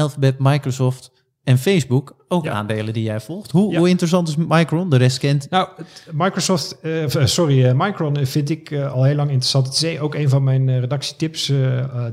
Alphabet, 0.00 0.38
Microsoft, 0.38 1.10
en 1.44 1.58
Facebook, 1.58 2.16
ook 2.28 2.48
aandelen 2.48 2.92
die 2.92 3.02
jij 3.02 3.20
volgt. 3.20 3.50
Hoe, 3.50 3.76
hoe, 3.76 3.88
interessant 3.88 4.28
is 4.28 4.36
Micron? 4.36 4.90
De 4.90 4.96
rest 4.96 5.18
kent. 5.18 5.50
Nou, 5.50 5.68
Microsoft, 6.12 6.76
uh, 6.82 7.04
sorry, 7.24 7.64
uh, 7.64 7.72
Micron 7.74 8.26
vind 8.26 8.50
ik 8.50 8.70
uh, 8.70 8.92
al 8.92 9.04
heel 9.04 9.14
lang 9.14 9.28
interessant. 9.30 9.66
Het 9.66 9.82
is 9.82 9.98
ook 9.98 10.14
een 10.14 10.28
van 10.28 10.44
mijn 10.44 10.80
redactietips 10.80 11.52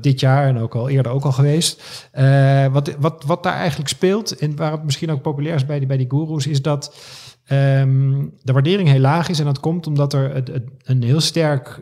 dit 0.02 0.20
jaar 0.20 0.48
en 0.48 0.58
ook 0.58 0.76
al 0.76 0.90
eerder 0.90 1.12
ook 1.12 1.24
al 1.24 1.32
geweest. 1.32 1.84
wat, 2.72 2.96
wat, 3.00 3.24
wat 3.26 3.44
daar 3.44 3.58
eigenlijk 3.58 3.90
speelt 3.90 4.38
en 4.38 4.56
waar 4.56 4.72
het 4.72 4.84
misschien 4.84 5.12
ook 5.12 5.22
populair 5.22 5.56
is 5.56 5.66
bij 5.66 5.78
die, 5.78 5.88
bij 5.88 5.98
die 5.98 6.10
gurus, 6.10 6.48
is 6.48 6.62
dat 6.62 6.96
um, 7.52 8.34
de 8.42 8.54
waardering 8.54 8.90
heel 8.90 9.00
laag 9.00 9.30
is. 9.30 9.40
En 9.40 9.46
dat 9.46 9.60
komt 9.60 9.88
omdat 9.88 10.14
er 10.14 10.34
het, 10.34 10.48
het, 10.48 10.64
een 10.84 11.04
heel 11.04 11.22
sterk 11.22 11.82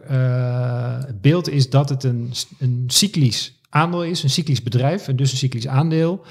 beeld 1.21 1.49
is 1.49 1.69
dat 1.69 1.89
het 1.89 2.03
een, 2.03 2.31
een 2.59 2.83
cyclisch 2.87 3.54
aandeel 3.75 4.03
is, 4.03 4.23
een 4.23 4.29
cyclisch 4.29 4.63
bedrijf 4.63 5.07
en 5.07 5.15
dus 5.15 5.31
een 5.31 5.37
cyclisch 5.37 5.67
aandeel. 5.67 6.21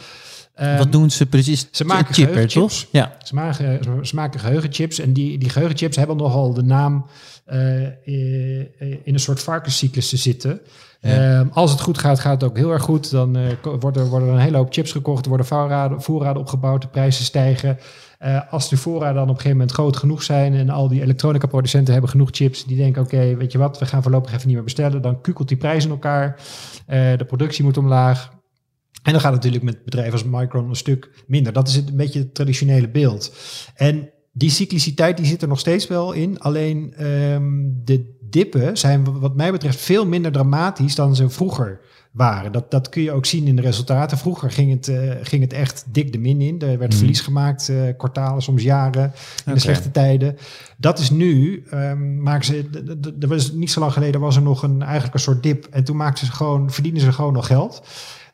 Um, 0.61 0.77
Wat 0.77 0.93
doen 0.93 1.11
ze 1.11 1.27
precies? 1.27 1.69
Ze 1.71 1.85
maken 1.85 2.15
Chipper, 2.15 2.49
toch? 2.49 2.73
Ja. 2.91 3.17
Ze 3.23 3.35
maken, 3.35 4.07
ze 4.07 4.15
maken 4.15 4.41
geheugenchips 4.41 4.99
en 4.99 5.13
die, 5.13 5.39
die 5.39 5.49
geheugenchips 5.49 5.97
hebben 5.97 6.17
nogal 6.17 6.55
de 6.55 6.63
naam 6.63 7.07
uh, 7.53 7.83
in 9.05 9.15
een 9.15 9.21
soort 9.21 9.43
varkenscyclus 9.43 10.09
te 10.09 10.17
zitten. 10.17 10.61
Ja. 11.01 11.39
Um, 11.39 11.51
als 11.53 11.71
het 11.71 11.81
goed 11.81 11.99
gaat, 11.99 12.21
gaat 12.21 12.41
het 12.41 12.51
ook 12.51 12.57
heel 12.57 12.71
erg 12.71 12.83
goed. 12.83 13.11
Dan 13.11 13.37
uh, 13.37 13.43
worden, 13.63 14.03
er, 14.03 14.09
worden 14.09 14.29
er 14.29 14.35
een 14.35 14.41
hele 14.41 14.57
hoop 14.57 14.73
chips 14.73 14.93
gekocht, 14.93 15.27
worden 15.27 15.47
voorraden, 15.47 16.03
voorraden 16.03 16.41
opgebouwd, 16.41 16.83
de 16.83 16.89
prijzen 16.89 17.25
stijgen. 17.25 17.79
Uh, 18.25 18.53
als 18.53 18.69
de 18.69 18.77
voorraden 18.77 19.15
dan 19.15 19.23
op 19.23 19.29
een 19.29 19.35
gegeven 19.35 19.57
moment 19.57 19.73
groot 19.77 19.97
genoeg 19.97 20.23
zijn 20.23 20.55
en 20.55 20.71
al 20.71 20.89
die 20.89 21.03
elektronica 21.03 21.47
producenten 21.47 21.93
hebben 21.93 22.11
genoeg 22.11 22.29
chips, 22.33 22.65
die 22.65 22.77
denken: 22.77 23.03
oké, 23.03 23.37
weet 23.37 23.53
je 23.53 23.59
wat, 23.59 23.79
we 23.79 23.87
gaan 23.87 24.03
voorlopig 24.03 24.33
even 24.33 24.47
niet 24.47 24.55
meer 24.55 24.65
bestellen. 24.65 25.03
Dan 25.03 25.21
kukelt 25.21 25.49
die 25.49 25.57
prijs 25.57 25.85
in 25.85 25.91
elkaar. 25.91 26.41
de 26.87 27.25
productie 27.27 27.65
moet 27.65 27.77
omlaag. 27.77 28.33
En 29.03 29.13
dan 29.13 29.21
gaat 29.21 29.33
het 29.33 29.43
natuurlijk 29.43 29.65
met 29.65 29.85
bedrijven 29.85 30.13
als 30.13 30.25
Micron 30.25 30.69
een 30.69 30.77
stuk 30.77 31.25
minder. 31.27 31.53
Dat 31.53 31.69
is 31.69 31.75
het, 31.75 31.89
een 31.89 31.97
beetje 31.97 32.19
het 32.19 32.35
traditionele 32.35 32.89
beeld. 32.89 33.37
En 33.75 34.11
die 34.37 34.51
cycliciteit 34.51 35.17
die 35.17 35.27
zit 35.27 35.43
er 35.43 35.49
nog 35.49 35.59
steeds 35.59 35.87
wel 35.87 36.13
in. 36.13 36.41
Alleen 36.41 37.07
um, 37.07 37.81
de 37.85 38.13
dippen 38.21 38.77
zijn 38.77 39.21
wat 39.21 39.37
mij 39.37 39.53
betreft 39.53 39.81
veel 39.81 40.07
minder 40.07 40.33
dramatisch 40.33 40.95
dan 40.95 41.17
ze 41.17 41.29
vroeger 41.29 41.81
waren. 42.11 42.53
Dat, 42.53 42.71
dat 42.71 42.89
kun 42.89 43.03
je 43.03 43.13
ook 43.13 43.27
zien 43.27 43.47
in 43.47 43.57
de 43.57 43.63
resultaten. 43.63 44.19
Vroeger 44.19 44.51
ging 44.51 44.71
het, 44.71 44.89
uh, 44.89 45.13
ging 45.23 45.43
het 45.43 45.53
echt 45.53 45.85
dik 45.89 46.13
de 46.13 46.19
min 46.19 46.41
in. 46.41 46.61
Er 46.61 46.79
werd 46.79 46.93
mm. 46.93 46.99
verlies 46.99 47.21
gemaakt, 47.21 47.69
uh, 47.69 47.83
kwartalen, 47.97 48.43
soms 48.43 48.63
jaren, 48.63 49.03
in 49.03 49.11
okay. 49.41 49.55
de 49.55 49.61
slechte 49.61 49.91
tijden. 49.91 50.37
Dat 50.77 50.99
is 50.99 51.11
nu, 51.11 51.65
um, 51.73 52.23
maken 52.23 52.45
ze, 52.45 52.65
er 53.21 53.29
was 53.29 53.53
niet 53.53 53.71
zo 53.71 53.81
lang 53.81 53.93
geleden 53.93 54.21
was 54.21 54.37
er 54.37 54.43
nog 54.43 54.63
een, 54.63 54.83
eigenlijk 54.83 55.15
een 55.15 55.21
soort 55.21 55.43
dip. 55.43 55.67
En 55.71 55.85
toen 55.85 55.97
maakten 55.97 56.27
ze 56.27 56.33
gewoon, 56.33 56.71
verdienen 56.71 57.01
ze 57.01 57.13
gewoon 57.13 57.33
nog 57.33 57.47
geld. 57.47 57.83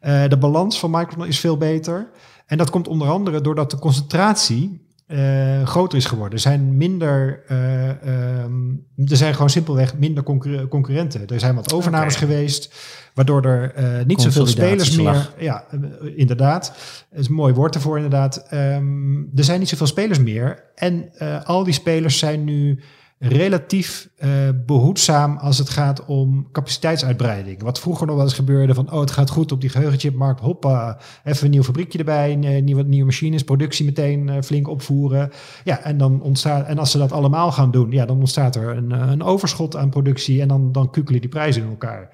Uh, 0.02 0.28
de 0.28 0.38
balans 0.38 0.78
van 0.78 0.90
Micron 0.90 1.26
is 1.26 1.40
veel 1.40 1.56
beter. 1.56 2.10
En 2.46 2.58
dat 2.58 2.70
komt 2.70 2.88
onder 2.88 3.08
andere 3.08 3.40
doordat 3.40 3.70
de 3.70 3.78
concentratie 3.78 4.88
uh, 5.12 5.66
groter 5.66 5.98
is 5.98 6.04
geworden. 6.04 6.34
Er 6.34 6.40
zijn 6.40 6.76
minder, 6.76 7.42
uh, 7.48 8.42
um, 8.44 8.86
er 8.96 9.16
zijn 9.16 9.34
gewoon 9.34 9.50
simpelweg 9.50 9.96
minder 9.98 10.22
concur 10.22 10.68
concurrenten. 10.68 11.26
Er 11.26 11.40
zijn 11.40 11.54
wat 11.54 11.72
overnames 11.72 12.16
okay. 12.16 12.28
geweest, 12.28 12.74
waardoor 13.14 13.44
er 13.44 13.72
uh, 13.78 14.04
niet 14.04 14.20
zoveel 14.20 14.46
spelers 14.46 14.96
meer. 14.96 15.30
Ja, 15.38 15.64
inderdaad. 16.16 16.72
Dat 17.10 17.20
is 17.20 17.28
een 17.28 17.34
mooi 17.34 17.54
woord 17.54 17.74
ervoor, 17.74 17.96
inderdaad. 17.96 18.46
Um, 18.52 19.30
er 19.34 19.44
zijn 19.44 19.58
niet 19.58 19.68
zoveel 19.68 19.86
spelers 19.86 20.18
meer. 20.18 20.64
En 20.74 21.10
al 21.44 21.64
die 21.64 21.74
spelers 21.74 22.18
zijn 22.18 22.44
nu 22.44 22.80
relatief 23.22 24.08
uh, 24.18 24.28
behoedzaam 24.66 25.36
als 25.36 25.58
het 25.58 25.68
gaat 25.68 26.04
om 26.04 26.48
capaciteitsuitbreiding. 26.52 27.62
Wat 27.62 27.80
vroeger 27.80 28.06
nog 28.06 28.16
wel 28.16 28.24
eens 28.24 28.34
gebeurde 28.34 28.74
van, 28.74 28.92
oh, 28.92 29.00
het 29.00 29.10
gaat 29.10 29.30
goed 29.30 29.52
op 29.52 29.60
die 29.60 29.70
geheugenchipmarkt, 29.70 30.40
hoppa, 30.40 30.98
even 31.24 31.44
een 31.44 31.50
nieuw 31.50 31.62
fabriekje 31.62 31.98
erbij, 31.98 32.36
nieuwe, 32.36 32.82
nieuwe 32.82 33.04
machines, 33.04 33.44
productie 33.44 33.84
meteen 33.84 34.28
uh, 34.28 34.34
flink 34.44 34.68
opvoeren. 34.68 35.30
Ja, 35.64 35.82
en 35.82 35.98
dan 35.98 36.22
ontstaat, 36.22 36.66
en 36.66 36.78
als 36.78 36.90
ze 36.90 36.98
dat 36.98 37.12
allemaal 37.12 37.52
gaan 37.52 37.70
doen, 37.70 37.90
ja, 37.90 38.06
dan 38.06 38.18
ontstaat 38.18 38.56
er 38.56 38.76
een, 38.76 38.92
eh, 38.92 39.10
een 39.10 39.22
overschot 39.22 39.76
aan 39.76 39.90
productie 39.90 40.40
en 40.40 40.48
dan, 40.48 40.72
dan 40.72 40.90
kukelen 40.90 41.20
die 41.20 41.30
prijzen 41.30 41.62
in 41.62 41.68
elkaar. 41.68 42.10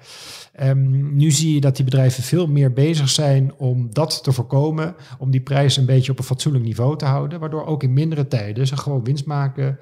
Um, 0.63 1.15
nu 1.15 1.31
zie 1.31 1.53
je 1.53 1.61
dat 1.61 1.75
die 1.75 1.85
bedrijven 1.85 2.23
veel 2.23 2.47
meer 2.47 2.73
bezig 2.73 3.09
zijn 3.09 3.53
om 3.57 3.87
dat 3.93 4.23
te 4.23 4.31
voorkomen, 4.31 4.95
om 5.19 5.31
die 5.31 5.41
prijs 5.41 5.77
een 5.77 5.85
beetje 5.85 6.11
op 6.11 6.17
een 6.17 6.23
fatsoenlijk 6.23 6.65
niveau 6.65 6.97
te 6.97 7.05
houden, 7.05 7.39
waardoor 7.39 7.65
ook 7.65 7.83
in 7.83 7.93
mindere 7.93 8.27
tijden 8.27 8.67
ze 8.67 8.77
gewoon 8.77 9.03
winst 9.03 9.25
maken. 9.25 9.79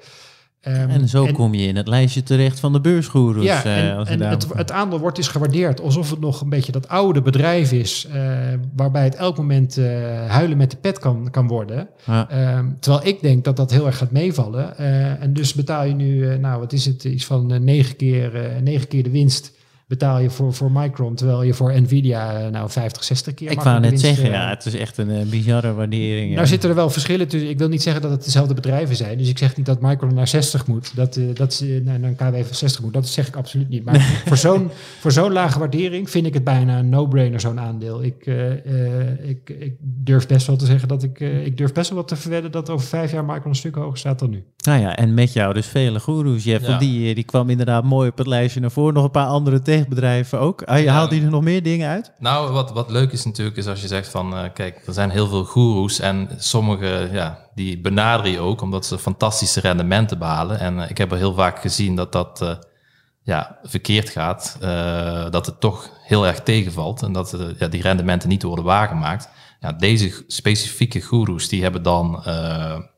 Um, 0.68 0.90
en 0.90 1.08
zo 1.08 1.26
kom 1.32 1.54
je 1.54 1.66
in 1.66 1.76
het 1.76 1.88
lijstje 1.88 2.22
terecht 2.22 2.60
van 2.60 2.72
de 2.72 2.80
beursgoeroes. 2.80 3.44
Ja, 3.44 3.64
en, 3.64 3.84
uh, 3.84 4.10
en 4.10 4.20
het, 4.20 4.46
het, 4.54 4.72
aandeel 4.72 4.98
wordt 4.98 5.16
dus 5.16 5.28
gewaardeerd 5.28 5.80
alsof 5.80 6.10
het 6.10 6.20
nog 6.20 6.40
een 6.40 6.48
beetje 6.48 6.72
dat 6.72 6.88
oude 6.88 7.22
bedrijf 7.22 7.72
is, 7.72 8.08
uh, 8.14 8.32
waarbij 8.76 9.04
het 9.04 9.14
elk 9.14 9.36
moment 9.36 9.78
uh, 9.78 9.86
huilen 10.26 10.56
met 10.56 10.70
de 10.70 10.76
pet 10.76 10.98
kan, 10.98 11.30
kan 11.30 11.46
worden. 11.46 11.88
Ja. 12.04 12.56
Um, 12.58 12.76
terwijl 12.80 13.06
ik 13.06 13.20
denk 13.20 13.44
dat 13.44 13.56
dat 13.56 13.70
heel 13.70 13.86
erg 13.86 13.98
gaat 13.98 14.10
meevallen. 14.10 14.78
en 15.20 15.32
dus 15.32 15.54
betaal 15.54 15.84
je 15.84 15.94
nu, 15.94 16.38
nou 16.38 16.60
wat 16.60 16.72
is 16.72 16.84
het, 16.84 17.04
iets 17.04 17.24
van 17.24 17.64
negen, 17.64 17.96
keer, 17.96 18.60
negen 18.62 18.88
keer 18.88 19.02
de 19.02 19.10
winst 19.10 19.55
betaal 19.86 20.18
je 20.18 20.30
voor, 20.30 20.54
voor 20.54 20.72
Micron, 20.72 21.14
terwijl 21.14 21.42
je 21.42 21.54
voor 21.54 21.80
Nvidia 21.80 22.40
eh, 22.40 22.50
nou 22.50 22.70
50, 22.70 23.04
60 23.04 23.34
keer 23.34 23.50
Ik 23.50 23.60
wou 23.60 23.80
net 23.80 24.00
zeggen, 24.00 24.24
eh, 24.24 24.30
ja, 24.30 24.48
het 24.48 24.66
is 24.66 24.74
echt 24.74 24.98
een 24.98 25.10
eh, 25.10 25.26
bizarre 25.26 25.74
waardering. 25.74 26.28
ja. 26.28 26.34
Nou 26.34 26.46
zitten 26.46 26.68
er 26.68 26.74
wel 26.74 26.90
verschillen 26.90 27.28
tussen. 27.28 27.50
Ik 27.50 27.58
wil 27.58 27.68
niet 27.68 27.82
zeggen 27.82 28.02
dat 28.02 28.10
het 28.10 28.24
dezelfde 28.24 28.54
bedrijven 28.54 28.96
zijn. 28.96 29.18
Dus 29.18 29.28
ik 29.28 29.38
zeg 29.38 29.56
niet 29.56 29.66
dat 29.66 29.80
Micron 29.80 30.14
naar 30.14 30.28
60 30.28 30.66
moet. 30.66 30.96
Dat, 30.96 31.20
dat 31.34 31.54
ze 31.54 31.82
naar 31.84 32.02
een 32.02 32.16
KW 32.16 32.34
van 32.34 32.54
60 32.54 32.82
moet. 32.82 32.92
Dat 32.92 33.08
zeg 33.08 33.28
ik 33.28 33.36
absoluut 33.36 33.68
niet. 33.68 33.84
Maar 33.84 34.00
voor 34.26 34.36
zo'n 34.36 34.70
voor 35.02 35.12
zo'n 35.12 35.32
lage 35.32 35.58
waardering 35.58 36.10
vind 36.10 36.26
ik 36.26 36.34
het 36.34 36.44
bijna 36.44 36.78
een 36.78 36.88
no-brainer 36.88 37.40
zo'n 37.40 37.60
aandeel. 37.60 38.04
Ik, 38.04 38.26
ik, 39.22 39.50
ik 39.58 39.74
durf 39.80 40.26
best 40.26 40.46
wel 40.46 40.56
te 40.56 40.66
zeggen 40.66 40.88
dat 40.88 41.02
ik... 41.02 41.20
ik 41.20 41.56
durf 41.56 41.72
best 41.72 41.88
wel 41.88 41.98
wat 41.98 42.08
te 42.08 42.16
verwedden 42.16 42.52
dat 42.52 42.70
over 42.70 42.86
vijf 42.86 43.12
jaar 43.12 43.24
Micron 43.24 43.48
een 43.48 43.54
stuk 43.54 43.74
hoger 43.74 43.98
staat 43.98 44.18
dan 44.18 44.30
nu. 44.30 44.44
Nou 44.66 44.80
ja, 44.80 44.96
en 44.96 45.14
met 45.14 45.32
jou 45.32 45.54
dus 45.54 45.66
vele 45.66 46.00
goeroes, 46.00 46.44
Jeff. 46.44 46.66
Ja. 46.66 46.78
Die, 46.78 47.14
die 47.14 47.24
kwam 47.24 47.50
inderdaad 47.50 47.84
mooi 47.84 48.08
op 48.08 48.18
het 48.18 48.26
lijstje 48.26 48.60
naar 48.60 48.70
voren. 48.70 48.94
Nog 48.94 49.04
een 49.04 49.10
paar 49.10 49.26
andere 49.26 49.62
techbedrijven 49.78 50.40
ook. 50.40 50.62
Ah, 50.62 50.78
je 50.78 50.84
Ja. 50.84 50.92
haalt 50.92 51.10
die 51.10 51.22
er 51.22 51.30
nog 51.30 51.42
meer 51.42 51.62
dingen 51.62 51.88
uit? 51.88 52.12
Nou, 52.18 52.52
wat, 52.52 52.72
wat 52.72 52.90
leuk 52.90 53.12
is 53.12 53.24
natuurlijk, 53.24 53.56
is 53.56 53.66
als 53.66 53.80
je 53.80 53.86
zegt 53.86 54.08
van, 54.08 54.36
eh, 54.36 54.44
kijk, 54.54 54.82
er 54.86 54.92
zijn 54.92 55.10
heel 55.10 55.26
veel 55.26 55.44
goeroes 55.44 56.00
en 56.00 56.28
sommige, 56.38 57.08
ja, 57.12 57.38
die 57.54 57.80
benaderen 57.80 58.32
je 58.32 58.40
ook 58.40 58.60
omdat 58.60 58.86
ze 58.86 58.98
fantastische 58.98 59.60
rendementen 59.60 60.18
behalen. 60.18 60.58
En 60.58 60.82
eh, 60.82 60.90
ik 60.90 60.98
heb 60.98 61.10
er 61.12 61.16
heel 61.18 61.34
vaak 61.34 61.58
gezien 61.60 61.96
dat 61.96 62.12
dat, 62.12 62.42
eh, 62.42 62.54
ja, 63.22 63.58
verkeerd 63.62 64.08
gaat, 64.08 64.56
dat 65.30 65.46
het 65.46 65.60
toch 65.60 65.90
heel 66.02 66.26
erg 66.26 66.40
tegenvalt 66.40 67.02
en 67.02 67.12
dat 67.12 67.36
ja, 67.58 67.68
die 67.68 67.82
rendementen 67.82 68.28
niet 68.28 68.42
worden 68.42 68.64
waargemaakt. 68.64 69.28
Ja, 69.60 69.72
deze 69.72 70.24
specifieke 70.26 71.00
goeroes, 71.00 71.48
die 71.48 71.62
hebben 71.62 71.82
dan, 71.82 72.22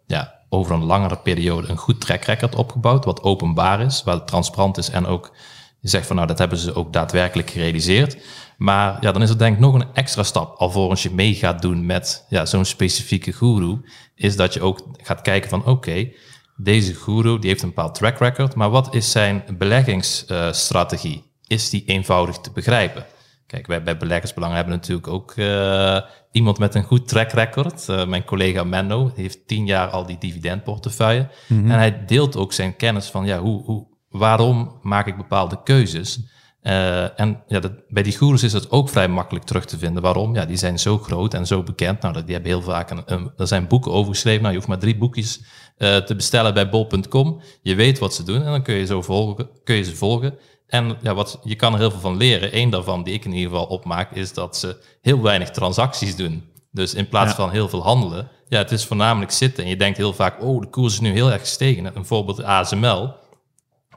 ja, 0.07 0.35
over 0.49 0.75
een 0.75 0.85
langere 0.85 1.19
periode 1.19 1.69
een 1.69 1.77
goed 1.77 2.01
track 2.01 2.25
record 2.25 2.55
opgebouwd, 2.55 3.05
wat 3.05 3.23
openbaar 3.23 3.81
is, 3.81 4.03
waar 4.05 4.15
het 4.15 4.27
transparant 4.27 4.79
is 4.79 4.91
en 4.91 5.07
ook 5.07 5.33
je 5.81 5.89
zegt 5.89 6.07
van 6.07 6.17
nou, 6.17 6.29
dat 6.29 6.39
hebben 6.39 6.59
ze 6.59 6.75
ook 6.75 6.93
daadwerkelijk 6.93 7.51
gerealiseerd. 7.51 8.17
Maar 8.57 8.97
ja, 9.01 9.13
dan 9.13 9.23
is 9.23 9.31
er 9.31 9.39
denk 9.39 9.55
ik 9.55 9.61
nog 9.61 9.75
een 9.75 9.95
extra 9.95 10.23
stap 10.23 10.57
alvorens 10.57 11.03
je 11.03 11.11
mee 11.11 11.35
gaat 11.35 11.63
doen 11.63 11.87
met 11.87 12.25
ja, 12.29 12.47
zo'n 12.47 12.65
specifieke 12.65 13.33
guru. 13.33 13.81
Is 14.15 14.37
dat 14.37 14.55
je 14.55 14.61
ook 14.61 14.81
gaat 15.03 15.23
kijken 15.23 15.51
van 15.51 15.65
oké, 15.65 16.11
deze 16.57 16.95
guru 16.95 17.39
die 17.39 17.51
heeft 17.51 17.63
een 17.63 17.69
bepaald 17.69 17.95
track 17.95 18.19
record. 18.19 18.55
Maar 18.55 18.71
wat 18.71 18.95
is 18.95 19.11
zijn 19.11 19.45
beleggingsstrategie? 19.59 21.29
is 21.49 21.71
die 21.71 21.83
eenvoudig 21.87 22.39
te 22.39 22.51
begrijpen? 22.51 23.07
Kijk, 23.47 23.67
wij 23.67 23.83
bij 23.83 23.97
Beleggersbelang 23.97 24.55
hebben 24.55 24.73
natuurlijk 24.73 25.09
ook 25.09 25.33
eh, 25.33 26.01
iemand 26.33 26.59
met 26.59 26.75
een 26.75 26.83
goed 26.83 27.09
track 27.09 27.31
record. 27.31 27.89
Eh, 27.89 28.07
mijn 28.07 28.25
collega 28.25 28.65
Menno 28.65 29.13
heeft 29.15 29.47
tien 29.47 29.67
jaar 29.67 29.89
al 29.89 30.07
die 30.07 30.19
dividendportefeuille. 30.19 31.29
En 31.49 31.71
hij 31.71 32.05
deelt 32.05 32.37
ook 32.37 32.53
zijn 32.53 32.77
kennis 32.77 33.07
van 33.07 33.27
ja, 33.27 33.39
hoe, 33.39 33.63
hoe, 33.63 33.87
waarom 34.11 34.79
maak 34.83 35.07
ik 35.07 35.17
bepaalde 35.17 35.63
keuzes. 35.63 36.21
Eh, 36.61 37.21
en 37.21 37.43
ja, 37.47 37.61
dat, 37.61 37.73
bij 37.89 38.03
die 38.03 38.17
goeroes 38.17 38.43
is 38.43 38.53
het 38.53 38.71
ook 38.71 38.89
vrij 38.89 39.09
makkelijk 39.09 39.45
terug 39.45 39.65
te 39.65 39.79
vinden. 39.79 40.03
Waarom? 40.03 40.35
Ja, 40.35 40.45
die 40.45 40.57
zijn 40.57 40.79
zo 40.79 40.99
groot 40.99 41.35
en 41.35 41.47
zo 41.47 41.63
bekend. 41.63 42.01
Nou, 42.01 42.15
dat- 42.15 42.25
die 42.25 42.35
hebben 42.35 42.53
heel 42.53 42.63
vaak 42.63 42.91
een, 42.91 43.03
een, 43.07 43.33
er 43.37 43.47
zijn 43.47 43.67
boeken 43.67 43.93
over 43.93 44.13
geschreven. 44.13 44.41
Nou, 44.41 44.51
je 44.53 44.57
hoeft 44.59 44.69
maar 44.71 44.79
drie 44.79 44.97
boekjes 44.99 45.43
eh, 45.77 45.97
te 45.97 46.15
bestellen 46.17 46.55
bij 46.55 46.69
bol.com. 46.69 47.41
Je 47.63 47.75
weet 47.75 47.99
wat 47.99 48.15
ze 48.15 48.23
doen 48.23 48.43
en 48.43 48.51
dan 48.51 48.63
kun 48.63 48.75
je, 48.75 48.87
zo 48.87 49.03
volgen, 49.03 49.49
kun 49.65 49.75
je 49.77 49.83
ze 49.85 49.97
volgen. 49.97 50.35
En 50.67 50.97
ja, 51.03 51.15
wat, 51.15 51.41
je 51.45 51.55
kan 51.57 51.73
er 51.73 51.79
heel 51.79 51.91
veel 51.91 52.01
van 52.01 52.17
leren. 52.17 52.57
Eén 52.59 52.71
daarvan, 52.71 53.03
die 53.03 53.15
ik 53.15 53.25
in 53.25 53.33
ieder 53.33 53.51
geval 53.51 53.67
opmaak, 53.67 54.13
is 54.13 54.33
dat 54.33 54.57
ze 54.57 54.77
heel 55.01 55.23
weinig 55.23 55.51
transacties 55.51 56.17
doen. 56.17 56.45
Dus 56.71 56.95
in 56.95 57.09
plaats 57.09 57.31
Ja. 57.31 57.37
van 57.37 57.51
heel 57.51 57.69
veel 57.69 57.83
handelen, 57.83 58.29
ja, 58.49 58.59
het 58.59 58.71
is 58.71 58.85
voornamelijk 58.85 59.31
zitten. 59.31 59.65
En 59.65 59.71
je 59.71 59.77
denkt 59.77 59.97
heel 59.99 60.13
vaak, 60.13 60.43
oh, 60.43 60.61
de 60.61 60.67
koers 60.71 60.93
is 60.93 61.01
nu 61.01 61.11
heel 61.13 61.33
erg 61.33 61.41
gestegen. 61.41 61.97
Een 61.97 62.05
voorbeeld 62.05 62.43
ASML. 62.43 63.15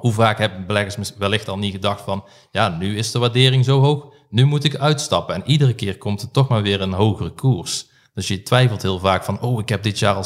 Hoe 0.02 0.12
vaak 0.12 0.38
hebben 0.38 0.66
beleggers 0.66 1.14
wellicht 1.18 1.48
al 1.48 1.58
niet 1.58 1.72
gedacht 1.72 2.02
van, 2.02 2.24
ja, 2.52 2.70
nu 2.70 2.98
is 2.98 3.12
de 3.12 3.20
waardering 3.20 3.66
zo 3.66 3.80
hoog, 3.80 4.14
nu 4.30 4.46
moet 4.46 4.64
ik 4.64 4.76
uitstappen. 4.76 5.36
En 5.36 5.44
iedere 5.46 5.74
keer 5.74 5.98
komt 5.98 6.22
er 6.22 6.32
toch 6.32 6.48
maar 6.48 6.62
weer 6.62 6.82
een 6.82 6.94
hogere 6.94 7.30
koers. 7.30 7.90
Dus 8.14 8.28
je 8.28 8.44
twijfelt 8.44 8.82
heel 8.82 9.00
vaak 9.00 9.24
van, 9.24 9.42
oh, 9.42 9.60
ik 9.60 9.70
heb 9.70 9.84
dit 9.84 10.00
jaar 10.00 10.16
al 10.16 10.24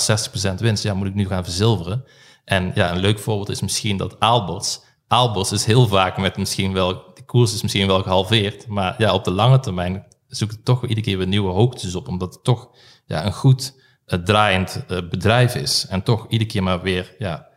60% 0.52 0.56
winst, 0.56 0.84
ja, 0.84 0.94
moet 0.94 1.08
ik 1.08 1.16
nu 1.16 1.28
gaan 1.28 1.44
verzilveren? 1.44 2.06
En 2.46 2.72
ja, 2.76 2.92
een 2.92 3.00
leuk 3.00 3.20
voorbeeld 3.20 3.50
is 3.50 3.62
misschien 3.62 3.98
dat 3.98 4.20
Aalborst. 4.20 4.86
Aalborst 5.08 5.52
is 5.52 5.66
heel 5.66 5.88
vaak 5.88 6.18
met 6.18 6.38
misschien 6.38 6.74
wel, 6.74 6.94
de 7.14 7.26
koers 7.26 7.54
is 7.54 7.62
misschien 7.62 7.88
wel 7.88 8.02
gehalveerd, 8.02 8.68
maar 8.68 8.96
ja, 8.98 9.14
op 9.14 9.24
de 9.24 9.32
lange 9.32 9.60
termijn 9.60 10.06
zoekt 10.28 10.52
het 10.52 10.66
toch 10.66 10.82
iedere 10.82 11.02
keer 11.02 11.18
weer 11.18 11.28
nieuwe 11.28 11.52
hoogtes 11.52 11.96
op, 11.96 12.08
omdat 12.08 12.34
het 12.34 12.44
toch 12.44 12.70
ja, 13.06 13.26
een 13.26 13.34
goed 13.34 13.84
eh, 14.06 14.20
draaiend 14.20 14.84
eh, 14.88 14.98
bedrijf 15.10 15.56
is. 15.56 15.86
En 15.90 16.04
toch 16.04 16.26
iedere 16.30 16.50
keer 16.50 16.64
maar 16.64 16.82
weer 16.82 17.16
ja, 17.18 17.48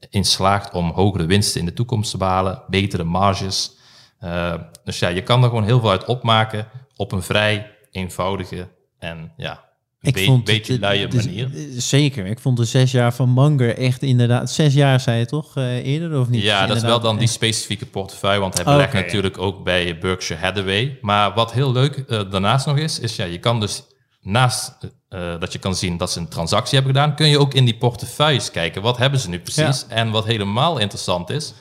erin 0.00 0.24
slaagt 0.24 0.72
om 0.72 0.90
hogere 0.90 1.26
winsten 1.26 1.60
in 1.60 1.66
de 1.66 1.72
toekomst 1.72 2.10
te 2.10 2.16
behalen, 2.16 2.62
betere 2.68 3.04
marges. 3.04 3.76
Eh, 4.18 4.54
dus 4.84 4.98
ja, 4.98 5.08
je 5.08 5.22
kan 5.22 5.42
er 5.42 5.48
gewoon 5.48 5.64
heel 5.64 5.80
veel 5.80 5.90
uit 5.90 6.04
opmaken 6.04 6.66
op 6.96 7.12
een 7.12 7.22
vrij 7.22 7.70
eenvoudige 7.90 8.68
en 8.98 9.32
ja, 9.36 9.64
een 10.00 10.12
be- 10.12 10.40
beetje 10.44 10.72
het- 10.72 10.82
luie 10.82 11.08
manier. 11.14 11.50
eh, 11.54 11.60
Zeker. 11.76 12.26
Ik 12.26 12.38
vond 12.38 12.56
de 12.56 12.64
zes 12.64 12.90
jaar 12.92 13.14
van 13.14 13.34
Munger 13.34 13.76
echt 13.76 14.02
inderdaad... 14.02 14.50
Zes 14.50 14.74
jaar 14.74 15.00
zei 15.00 15.18
je 15.18 15.26
toch 15.26 15.56
eh, 15.56 15.86
eerder 15.86 16.20
of 16.20 16.28
niet? 16.28 16.42
Ja, 16.42 16.66
dat 16.66 16.76
is 16.76 16.82
wel 16.82 17.00
dan 17.00 17.18
die 17.18 17.28
specifieke 17.28 17.86
portefeuille, 17.86 18.40
want 18.40 18.62
hij 18.62 18.76
ja. 18.78 18.88
natuurlijk 18.92 19.38
ook 19.38 19.64
bij 19.64 19.98
Berkshire 19.98 20.42
Hathaway. 20.42 20.98
Maar 21.00 21.34
wat 21.34 21.52
heel 21.52 21.72
leuk 21.72 22.08
daarnaast 22.30 22.66
nog 22.66 22.76
is, 22.78 22.98
is 22.98 23.16
ja, 23.16 23.24
je 23.24 23.38
kan 23.38 23.60
dus 23.60 23.82
naast 24.20 24.76
eh, 25.08 25.40
dat 25.40 25.52
je 25.52 25.58
kan 25.58 25.74
zien 25.74 25.96
dat 25.96 26.10
ze 26.10 26.18
een 26.18 26.28
transactie 26.28 26.78
hebben 26.78 26.94
gedaan, 26.94 27.16
kun 27.16 27.28
je 27.28 27.38
ook 27.38 27.54
in 27.54 27.64
die 27.64 27.76
portefeuilles 27.76 28.50
kijken. 28.50 28.82
Wat 28.82 28.96
hebben 28.96 29.20
ze 29.20 29.28
nu 29.28 29.40
precies? 29.40 29.86
En 29.88 30.10
wat 30.10 30.24
helemaal 30.24 30.78
interessant 30.78 31.30
is, 31.30 31.54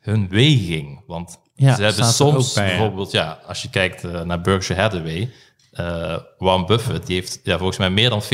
hun 0.00 0.28
weging. 0.28 1.02
Want 1.06 1.40
Ja, 1.54 1.74
ze 1.74 1.82
hebben 1.82 2.04
soms 2.04 2.52
bij, 2.52 2.66
bijvoorbeeld, 2.66 3.10
ja, 3.10 3.38
als 3.46 3.62
je 3.62 3.70
kijkt 3.70 4.04
eh, 4.04 4.20
naar 4.22 4.40
Berkshire 4.40 4.80
Hathaway, 4.82 5.30
eh 5.72 6.16
Warren 6.38 6.66
Buffett, 6.66 7.06
die 7.06 7.16
heeft 7.16 7.40
ja, 7.42 7.56
volgens 7.56 7.78
mij 7.78 7.90
meer 7.90 8.10
dan 8.10 8.22
40% 8.22 8.26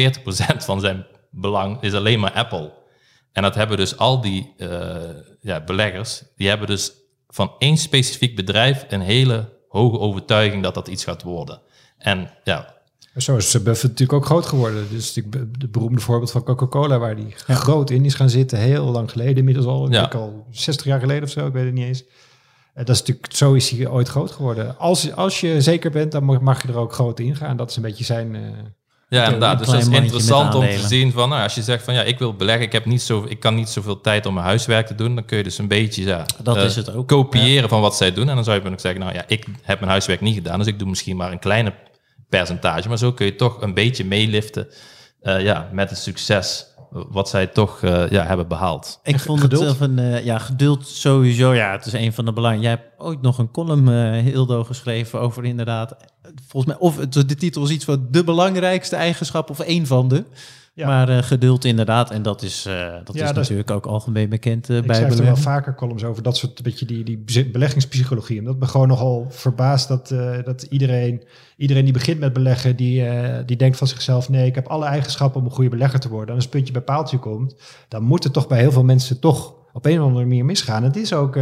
van 0.57 0.81
zijn 0.81 1.07
belang 1.31 1.83
is 1.83 1.95
alleen 1.95 2.21
maar 2.21 2.33
Apple. 2.33 2.73
En 3.33 3.43
dat 3.43 3.55
hebben 3.55 3.77
dus 3.77 3.97
al 3.97 4.21
die 4.21 4.55
eh, 4.57 4.97
ja, 5.41 5.61
beleggers, 5.65 6.23
die 6.37 6.49
hebben 6.49 6.67
dus 6.67 6.93
van 7.29 7.53
één 7.59 7.77
specifiek 7.77 8.37
bedrijf 8.37 8.85
een 8.89 9.01
hele 9.01 9.57
hoge 9.69 9.99
overtuiging 9.99 10.63
dat 10.63 10.75
dat 10.75 10.89
iets 10.89 11.05
gaat 11.05 11.23
worden. 11.23 11.61
En 11.99 12.31
ja, 12.45 12.75
Zo 13.19 13.37
is 13.37 13.53
Buffett 13.53 13.83
natuurlijk 13.83 14.13
ook 14.13 14.25
groot 14.25 14.47
geworden. 14.47 14.87
Dus 14.91 15.15
het 15.15 15.73
beroemde 15.73 16.01
voorbeeld 16.01 16.31
van 16.31 16.43
Coca-Cola, 16.43 16.99
waar 16.99 17.17
die 17.17 17.35
groot 17.47 17.91
in 17.91 18.05
is 18.05 18.15
gaan 18.15 18.31
zitten, 18.31 18.59
heel 18.59 18.85
lang 18.85 19.11
geleden, 19.11 19.37
inmiddels 19.37 19.67
al, 19.67 19.87
ik 19.87 19.93
Ja. 19.93 20.03
al 20.13 20.47
60 20.51 20.87
jaar 20.87 21.01
geleden 21.01 21.23
of 21.23 21.31
zo, 21.31 21.47
ik 21.47 21.53
weet 21.53 21.65
het 21.65 21.75
niet 21.75 21.85
eens. 21.87 22.05
Eh, 22.75 22.85
Dat 22.85 22.89
is 22.95 22.99
natuurlijk, 23.01 23.33
zo 23.35 23.53
is 23.53 23.71
hij 23.71 23.89
ooit 23.89 24.09
groot 24.09 24.31
geworden. 24.31 24.79
Als, 24.79 25.13
als 25.13 25.41
je 25.41 25.61
zeker 25.61 25.91
bent, 25.91 26.13
dan 26.13 26.25
mag- 26.25 26.63
je 26.63 26.69
er 26.69 26.77
ook 26.77 26.93
groot 26.93 27.21
in 27.21 27.37
gaan. 27.37 27.57
Dat 27.57 27.71
is 27.71 27.77
een 27.77 27.83
beetje 27.83 28.05
zijn... 28.05 28.35
eh, 28.35 28.41
Ja, 29.09 29.25
inderdaad. 29.25 29.59
Dus 29.59 29.67
dat 29.67 29.81
is 29.81 29.89
interessant 29.89 30.55
om 30.55 30.67
te 30.69 30.87
zien 30.87 31.13
van, 31.13 31.29
nou, 31.29 31.43
als 31.43 31.55
je 31.55 31.63
zegt 31.63 31.85
van, 31.85 31.95
ja, 31.95 32.03
ik 32.03 32.19
wil 32.19 32.35
beleggen, 32.35 32.65
ik 32.65 32.73
heb 32.73 32.85
niet 32.85 33.03
zo, 33.03 33.25
ik 33.29 33.41
kan 33.41 33.55
niet 33.55 33.69
zoveel 33.69 34.01
tijd 34.01 34.27
om 34.27 34.35
mijn 34.35 34.47
huiswerk 34.47 34.87
te 34.87 34.95
doen, 34.95 35.15
dan 35.15 35.25
kun 35.25 35.37
je 35.37 35.43
dus 35.43 35.59
een 35.59 35.69
beetje, 35.69 36.05
ja, 36.05 36.25
Dat 36.43 36.57
eh, 36.57 36.65
is 36.65 36.77
het 36.77 36.93
ook. 36.95 37.09
kopiëren 37.09 37.69
van 37.69 37.81
wat 37.81 37.97
zij 37.97 38.13
doen. 38.13 38.29
En 38.29 38.35
dan 38.35 38.45
zou 38.45 38.57
je 38.57 38.63
kunnen 38.63 38.81
zeggen, 38.81 39.01
nou 39.01 39.15
ja, 39.15 39.25
ik 39.27 39.47
heb 39.63 39.79
mijn 39.79 39.91
huiswerk 39.91 40.21
niet 40.21 40.35
gedaan, 40.35 40.59
dus 40.59 40.67
ik 40.67 40.79
doe 40.79 40.89
misschien 40.89 41.17
maar 41.17 41.33
een 41.33 41.39
kleine 41.39 41.73
percentage, 42.29 42.89
maar 42.89 42.99
zo 42.99 43.13
kun 43.13 43.27
je 43.27 43.35
toch 43.35 43.63
een 43.63 43.75
beetje 43.75 44.05
meeliften, 44.05 44.69
eh, 45.21 45.43
ja, 45.43 45.69
met 45.73 45.91
het 45.91 45.99
succes 45.99 46.67
wat 46.91 47.29
zij 47.29 47.47
toch, 47.47 47.83
eh, 47.83 48.11
ja, 48.11 48.25
hebben 48.25 48.49
behaald. 48.49 49.01
Ik 49.03 49.21
vond 49.21 49.41
geduld? 49.41 49.63
het 49.63 49.77
zelf 49.77 49.89
een... 49.91 49.99
eh, 49.99 50.25
ja, 50.25 50.39
geduld 50.39 50.87
sowieso. 50.87 51.55
Ja, 51.55 51.73
het 51.73 51.87
is 51.87 51.93
een 51.93 52.13
van 52.13 52.25
de 52.25 52.33
belangrijke... 52.33 52.69
Jij 52.69 52.83
hebt 52.83 53.01
ooit 53.01 53.23
nog 53.23 53.39
een 53.39 53.51
column, 53.51 53.89
eh 53.89 54.23
Hildo, 54.25 54.65
geschreven 54.65 55.21
over 55.21 55.45
inderdaad... 55.45 55.97
Volgens 56.47 56.73
mij, 56.73 56.83
of 56.89 56.97
het, 56.97 57.13
de 57.13 57.35
titel 57.35 57.65
is 57.65 57.71
iets 57.71 57.85
van 57.85 58.07
de 58.11 58.25
belangrijkste 58.25 58.97
eigenschap 58.97 59.51
of 59.51 59.61
één 59.61 59.87
van 59.87 60.09
de. 60.09 60.25
Ja. 60.79 60.87
Maar 60.87 61.09
eh, 61.09 61.23
geduld 61.23 61.65
inderdaad. 61.65 62.11
En 62.11 62.23
dat 62.23 62.43
is, 62.43 62.67
eh, 62.67 62.73
dat 62.75 62.91
Ja, 62.91 62.97
is 62.97 63.05
dat 63.05 63.29
is- 63.31 63.35
natuurlijk 63.35 63.71
ook 63.71 63.87
algemeen 63.87 64.29
bekend 64.29 64.71
eh, 64.71 64.77
ik 64.77 64.87
bij 64.87 64.97
schrijf 64.97 65.19
er 65.19 65.25
wel 65.25 65.37
vaker 65.37 65.75
columns 65.75 66.05
over, 66.05 66.23
dat 66.23 66.37
soort 66.37 66.63
beetje 66.63 66.87
die, 66.87 67.05
die 67.05 67.47
beleggingspsychologie. 67.51 68.39
Omdat 68.39 68.59
me 68.59 68.67
gewoon 68.67 68.89
nogal 68.89 69.27
verbaast 69.29 69.89
dat, 69.89 70.09
dat 70.45 70.63
iedereen, 70.63 71.23
iedereen 71.57 71.85
die 71.85 71.93
begint 71.93 72.21
met 72.21 72.33
beleggen, 72.33 72.77
die, 72.77 73.05
die 73.47 73.57
denkt 73.57 73.77
van 73.77 73.87
zichzelf, 73.87 74.29
nee, 74.29 74.47
ik 74.47 74.55
heb 74.55 74.67
alle 74.67 74.85
eigenschappen 74.85 75.41
om 75.41 75.47
een 75.47 75.53
goede 75.53 75.71
belegger 75.71 76.01
te 76.01 76.09
worden. 76.09 76.29
En 76.29 76.35
als 76.35 76.43
het 76.45 76.53
puntje 76.53 76.73
bij 76.73 76.83
paaltje 76.83 77.19
komt, 77.19 77.55
dan 77.89 78.03
moet 78.03 78.25
het 78.25 78.33
toch 78.33 78.47
bij 78.47 78.59
heel 78.59 78.73
veel 78.73 78.85
mensen 78.85 79.21
toch 79.21 79.55
op 79.73 79.87
een 79.87 80.01
of 80.01 80.07
andere 80.07 80.27
manier 80.27 80.45
misgaan. 80.45 80.83
Het 80.83 80.97
is 80.97 81.13
ook... 81.13 81.37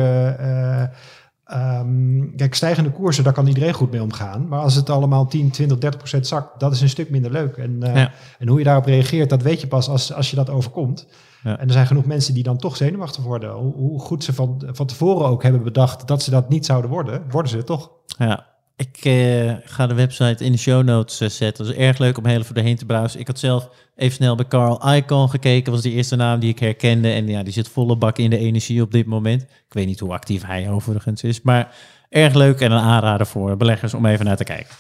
ehm, 1.47 2.35
kijk, 2.37 2.55
stijgende 2.55 2.91
koersen, 2.91 3.25
daar 3.25 3.33
kan 3.33 3.47
iedereen 3.47 3.73
goed 3.73 3.91
mee 3.91 4.03
omgaan. 4.03 4.49
Maar 4.49 4.61
als 4.61 4.75
het 4.75 4.91
allemaal 4.91 5.27
10, 5.27 5.51
20, 5.51 5.79
30 5.79 5.99
procent 6.01 6.27
zakt, 6.27 6.61
dat 6.61 6.73
is 6.73 6.81
een 6.81 6.89
stuk 6.89 7.11
minder 7.11 7.31
leuk. 7.31 7.57
En, 7.57 7.83
eh, 7.83 7.95
Ja. 7.97 8.11
en 8.39 8.49
hoe 8.49 8.59
je 8.59 8.65
daarop 8.65 8.85
reageert, 8.85 9.31
dat 9.31 9.43
weet 9.43 9.61
je 9.61 9.67
pas 9.67 9.89
als, 9.89 10.13
als 10.13 10.31
je 10.31 10.37
dat 10.37 10.51
overkomt. 10.51 11.07
Ja. 11.43 11.59
En 11.59 11.67
er 11.67 11.73
zijn 11.73 11.87
genoeg 11.87 12.05
mensen 12.05 12.35
die 12.35 12.43
dan 12.43 12.57
toch 12.59 12.77
zenuwachtig 12.77 13.25
worden. 13.25 13.53
Hoe, 13.53 13.75
hoe 13.75 14.01
goed 14.01 14.25
ze 14.25 14.33
van, 14.33 14.63
van 14.67 14.87
tevoren 14.87 15.27
ook 15.27 15.43
hebben 15.43 15.63
bedacht 15.63 16.09
dat 16.09 16.23
ze 16.23 16.31
dat 16.31 16.49
niet 16.49 16.67
zouden 16.67 16.91
worden, 16.91 17.23
worden 17.31 17.51
ze 17.51 17.65
toch. 17.65 17.91
Ja, 18.19 18.47
ik 18.77 18.97
eh, 19.05 19.55
ga 19.65 19.87
de 19.87 19.95
website 19.95 20.45
in 20.45 20.53
de 20.53 20.59
show 20.59 20.85
notes 20.85 21.21
eh, 21.21 21.29
zetten. 21.29 21.65
Dat 21.65 21.75
is 21.75 21.81
erg 21.81 21.99
leuk 21.99 22.19
om 22.19 22.27
heel 22.27 22.41
even 22.41 22.55
doorheen 22.55 22.77
te 22.77 22.87
browsen. 22.87 23.21
Ik 23.21 23.27
had 23.27 23.39
zelf 23.39 23.69
even 23.97 24.15
snel 24.15 24.35
bij 24.35 24.47
Carl 24.49 24.95
Icahn 24.95 25.29
gekeken. 25.29 25.73
was 25.73 25.83
de 25.83 25.91
eerste 25.91 26.17
naam 26.17 26.41
die 26.41 26.51
ik 26.51 26.59
herkende. 26.59 27.11
En 27.11 27.29
ja, 27.29 27.43
die 27.43 27.53
zit 27.53 27.69
volle 27.69 27.97
bak 27.97 28.19
in 28.19 28.31
de 28.31 28.39
energie 28.39 28.83
op 28.83 28.93
dit 28.93 29.07
moment. 29.07 29.43
Ik 29.43 29.73
weet 29.73 29.87
niet 29.87 30.01
hoe 30.01 30.13
actief 30.13 30.45
hij 30.47 30.71
overigens 30.71 31.23
is. 31.23 31.43
Maar 31.43 31.75
Erg 32.09 32.35
leuk 32.35 32.61
en 32.61 32.73
een 32.73 32.79
aanrader 32.79 33.27
voor 33.27 33.57
beleggers 33.57 33.95
om 33.95 34.07
even 34.07 34.25
naar 34.25 34.37
te 34.37 34.45
kijken. 34.45 34.75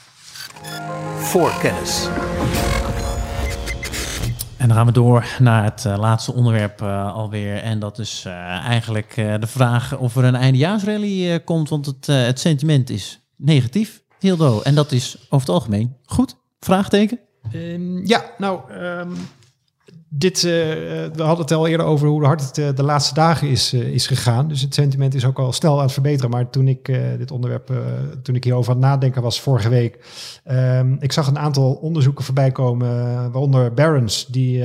Voor 1.16 1.52
kennis. 1.60 2.08
En 4.56 4.68
dan 4.68 4.76
gaan 4.76 4.86
we 4.86 4.92
door 4.92 5.26
naar 5.38 5.64
het 5.64 5.84
uh, 5.86 5.98
laatste 5.98 6.32
onderwerp 6.32 6.82
uh, 6.82 7.14
alweer. 7.14 7.56
En 7.56 7.78
dat 7.78 7.98
is 7.98 8.24
uh, 8.26 8.32
eigenlijk 8.66 9.14
de 9.14 9.46
vraag 9.46 9.96
of 9.96 10.16
er 10.16 10.24
een 10.24 10.34
eindejaarsrally 10.34 11.40
komt. 11.40 11.68
Want 11.68 11.86
het, 11.86 12.06
het 12.06 12.40
sentiment 12.40 12.90
is 12.90 13.25
negatief, 13.36 14.02
Hildo. 14.18 14.60
En 14.60 14.74
dat 14.74 14.92
is 14.92 15.16
over 15.24 15.46
het 15.46 15.48
algemeen 15.48 15.96
goed? 16.04 16.36
Vraagteken? 16.60 17.18
Um, 17.54 18.06
ja, 18.06 18.24
nou, 18.38 18.72
um, 18.72 19.14
dit, 20.08 20.36
uh, 20.36 20.42
we 20.42 21.22
hadden 21.22 21.38
het 21.38 21.52
al 21.52 21.66
eerder 21.66 21.86
over 21.86 22.08
hoe 22.08 22.24
hard 22.24 22.40
het 22.40 22.58
uh, 22.58 22.68
de 22.74 22.82
laatste 22.82 23.14
dagen 23.14 23.48
is, 23.48 23.74
uh, 23.74 23.80
is 23.80 24.06
gegaan. 24.06 24.48
Dus 24.48 24.60
het 24.60 24.74
sentiment 24.74 25.14
is 25.14 25.24
ook 25.24 25.38
al 25.38 25.52
snel 25.52 25.76
aan 25.76 25.82
het 25.82 25.92
verbeteren. 25.92 26.30
Maar 26.30 26.50
toen 26.50 26.68
ik 26.68 26.84
dit 27.18 27.30
onderwerp, 27.30 27.72
toen 28.22 28.34
ik 28.34 28.44
hierover 28.44 28.72
aan 28.72 28.78
het 28.78 28.86
nadenken 28.86 29.22
was 29.22 29.40
vorige 29.40 29.68
week, 29.68 30.04
um, 30.50 30.96
ik 31.00 31.12
zag 31.12 31.26
een 31.26 31.38
aantal 31.38 31.72
onderzoeken 31.72 32.24
voorbij 32.24 32.52
komen, 32.52 32.88
waaronder 33.32 33.74
Barron's, 33.74 34.26
die, 34.26 34.64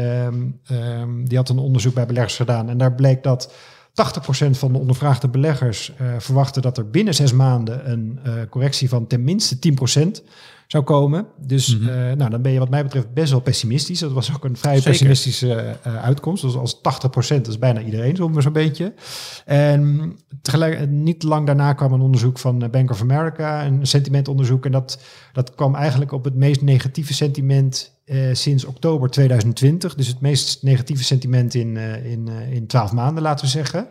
die 1.23 1.37
had 1.37 1.49
een 1.49 1.57
onderzoek 1.57 1.93
bij 1.93 2.05
beleggers 2.05 2.35
gedaan. 2.35 2.69
En 2.69 2.77
daar 2.77 2.93
bleek 2.93 3.23
dat 3.23 3.53
80% 3.91 4.49
van 4.51 4.71
de 4.71 4.77
ondervraagde 4.77 5.27
beleggers 5.27 5.91
verwachten 6.17 6.61
dat 6.61 6.77
er 6.77 6.89
binnen 6.89 7.13
zes 7.13 7.33
maanden 7.33 7.91
een 7.91 8.19
correctie 8.49 8.89
van 8.89 9.07
ten 9.07 9.23
minste 9.23 9.57
10% 9.57 10.23
zou 10.71 10.83
komen. 10.83 11.27
Dus 11.37 11.77
mm 11.77 11.87
-hmm. 11.87 11.89
uh, 11.89 12.11
nou, 12.11 12.29
dan 12.29 12.41
ben 12.41 12.51
je 12.51 12.59
wat 12.59 12.69
mij 12.69 12.83
betreft 12.83 13.13
best 13.13 13.31
wel 13.31 13.39
pessimistisch. 13.39 13.99
Dat 13.99 14.11
was 14.11 14.33
ook 14.35 14.43
een 14.43 14.57
vrij 14.57 14.75
Zeker. 14.75 14.89
pessimistische 14.89 15.77
uh, 15.87 16.03
uitkomst. 16.03 16.41
Dus 16.41 16.55
als 16.55 16.81
80% 17.37 17.41
is 17.41 17.59
bijna 17.59 17.81
iedereen 17.81 18.15
zo'n 18.15 18.41
zo'n 18.41 18.53
beetje. 18.53 18.93
En 19.45 20.13
tegelijk, 20.41 20.89
niet 20.89 21.23
lang 21.23 21.45
daarna 21.45 21.73
kwam 21.73 21.93
een 21.93 22.01
onderzoek 22.01 22.39
van 22.39 22.69
Bank 22.71 22.91
of 22.91 23.01
America, 23.01 23.65
een 23.65 23.87
sentimentonderzoek. 23.87 24.65
En 24.65 24.71
dat, 24.71 24.99
dat 25.33 25.55
kwam 25.55 25.75
eigenlijk 25.75 26.11
op 26.11 26.23
het 26.23 26.35
meest 26.35 26.61
negatieve 26.61 27.13
sentiment 27.13 27.99
uh, 28.05 28.33
sinds 28.33 28.65
oktober 28.65 29.09
2020. 29.09 29.95
Dus 29.95 30.07
het 30.07 30.21
meest 30.21 30.63
negatieve 30.63 31.03
sentiment 31.03 31.53
in, 31.53 31.77
in, 32.03 32.27
in 32.27 32.67
12 32.67 32.91
maanden, 32.91 33.23
laten 33.23 33.45
we 33.45 33.51
zeggen. 33.51 33.87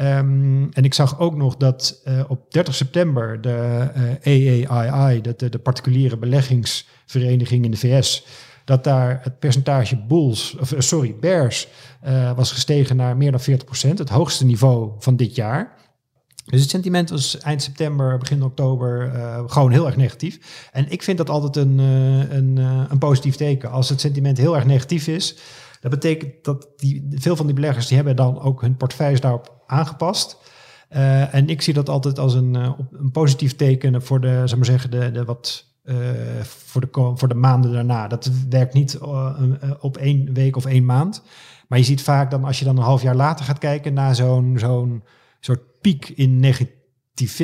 Um, 0.00 0.72
en 0.72 0.84
ik 0.84 0.94
zag 0.94 1.18
ook 1.18 1.36
nog 1.36 1.56
dat 1.56 2.00
uh, 2.08 2.24
op 2.28 2.52
30 2.52 2.74
september 2.74 3.40
de 3.40 3.88
uh, 4.24 4.70
AAII, 4.70 5.20
de, 5.20 5.48
de, 5.48 5.58
particuliere 5.58 6.16
beleggingsvereniging 6.16 7.64
in 7.64 7.70
de 7.70 7.76
VS, 7.76 8.26
dat 8.64 8.84
daar 8.84 9.20
het 9.22 9.38
percentage 9.38 9.96
bulls, 9.96 10.56
of 10.60 10.72
uh, 10.72 10.80
sorry, 10.80 11.16
bears, 11.20 11.68
was 12.36 12.52
gestegen 12.52 12.96
naar 12.96 13.16
meer 13.16 13.30
dan 13.30 13.40
40%, 13.40 13.44
het 13.88 14.08
hoogste 14.08 14.44
niveau 14.44 14.92
van 14.98 15.16
dit 15.16 15.34
jaar. 15.34 15.74
Dus 16.44 16.60
het 16.60 16.70
sentiment 16.70 17.10
was 17.10 17.38
eind 17.38 17.62
september, 17.62 18.18
begin 18.18 18.42
oktober 18.42 19.12
gewoon 19.46 19.72
heel 19.72 19.86
erg 19.86 19.96
negatief. 19.96 20.38
En 20.72 20.90
ik 20.90 21.02
vind 21.02 21.18
dat 21.18 21.30
altijd 21.30 21.56
een, 21.56 21.78
een, 21.78 22.56
een 22.88 22.98
positief 22.98 23.36
teken. 23.36 23.70
Als 23.70 23.88
het 23.88 24.00
sentiment 24.00 24.38
heel 24.38 24.54
erg 24.54 24.64
negatief 24.64 25.06
is, 25.06 25.36
dat 25.80 25.90
betekent 25.90 26.44
dat 26.44 26.68
die, 26.76 27.06
veel 27.10 27.36
van 27.36 27.46
die 27.46 27.54
beleggers 27.54 27.86
die 27.86 27.96
hebben 27.96 28.16
dan 28.16 28.40
ook 28.40 28.60
hun 28.60 28.76
portefeuilles 28.76 29.20
daarop 29.20 29.62
aangepast. 29.66 30.38
Uh, 30.90 31.34
en 31.34 31.48
ik 31.48 31.62
zie 31.62 31.74
dat 31.74 31.88
altijd 31.88 32.18
als 32.18 32.34
een, 32.34 32.54
uh, 32.54 32.72
een 32.92 33.10
positief 33.10 33.56
teken 33.56 34.02
voor 34.02 34.20
de, 34.20 34.42
zeg 34.44 34.56
maar 34.56 34.66
zeggen, 34.66 34.90
de, 34.90 35.10
de 35.10 35.24
wat 35.24 35.64
uh, 35.84 35.96
voor, 36.42 36.80
de, 36.80 37.12
voor 37.14 37.28
de 37.28 37.34
maanden 37.34 37.72
daarna. 37.72 38.08
Dat 38.08 38.30
werkt 38.48 38.74
niet 38.74 38.98
op 39.80 39.96
één 39.96 40.32
week 40.32 40.56
of 40.56 40.66
één 40.66 40.84
maand. 40.84 41.22
Maar 41.68 41.78
je 41.78 41.84
ziet 41.84 42.02
vaak 42.02 42.30
dan, 42.30 42.44
als 42.44 42.58
je 42.58 42.64
dan 42.64 42.76
een 42.76 42.82
half 42.82 43.02
jaar 43.02 43.16
later 43.16 43.44
gaat 43.44 43.58
kijken 43.58 43.94
naar 43.94 44.14
zo'n 44.14 44.58
zo'n 44.58 45.02
soort 45.40 45.80
piek 45.80 46.08
in 46.08 46.40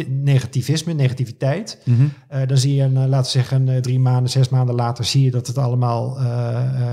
negativisme, 0.09 0.93
negativiteit. 0.93 1.79
Mm 1.85 1.97
-hmm. 1.97 2.13
uh, 2.33 2.47
dan 2.47 2.57
zie 2.57 2.75
je, 2.75 2.89
uh, 2.89 2.93
laten 2.93 3.33
we 3.33 3.39
zeggen, 3.39 3.69
uh, 3.69 3.77
drie 3.77 4.01
maanden, 4.01 4.31
zes 4.31 4.49
maanden 4.49 4.75
later, 4.75 5.05
zie 5.05 5.25
je 5.25 5.31
dat 5.31 5.47
het 5.47 5.59
allemaal, 5.59 6.19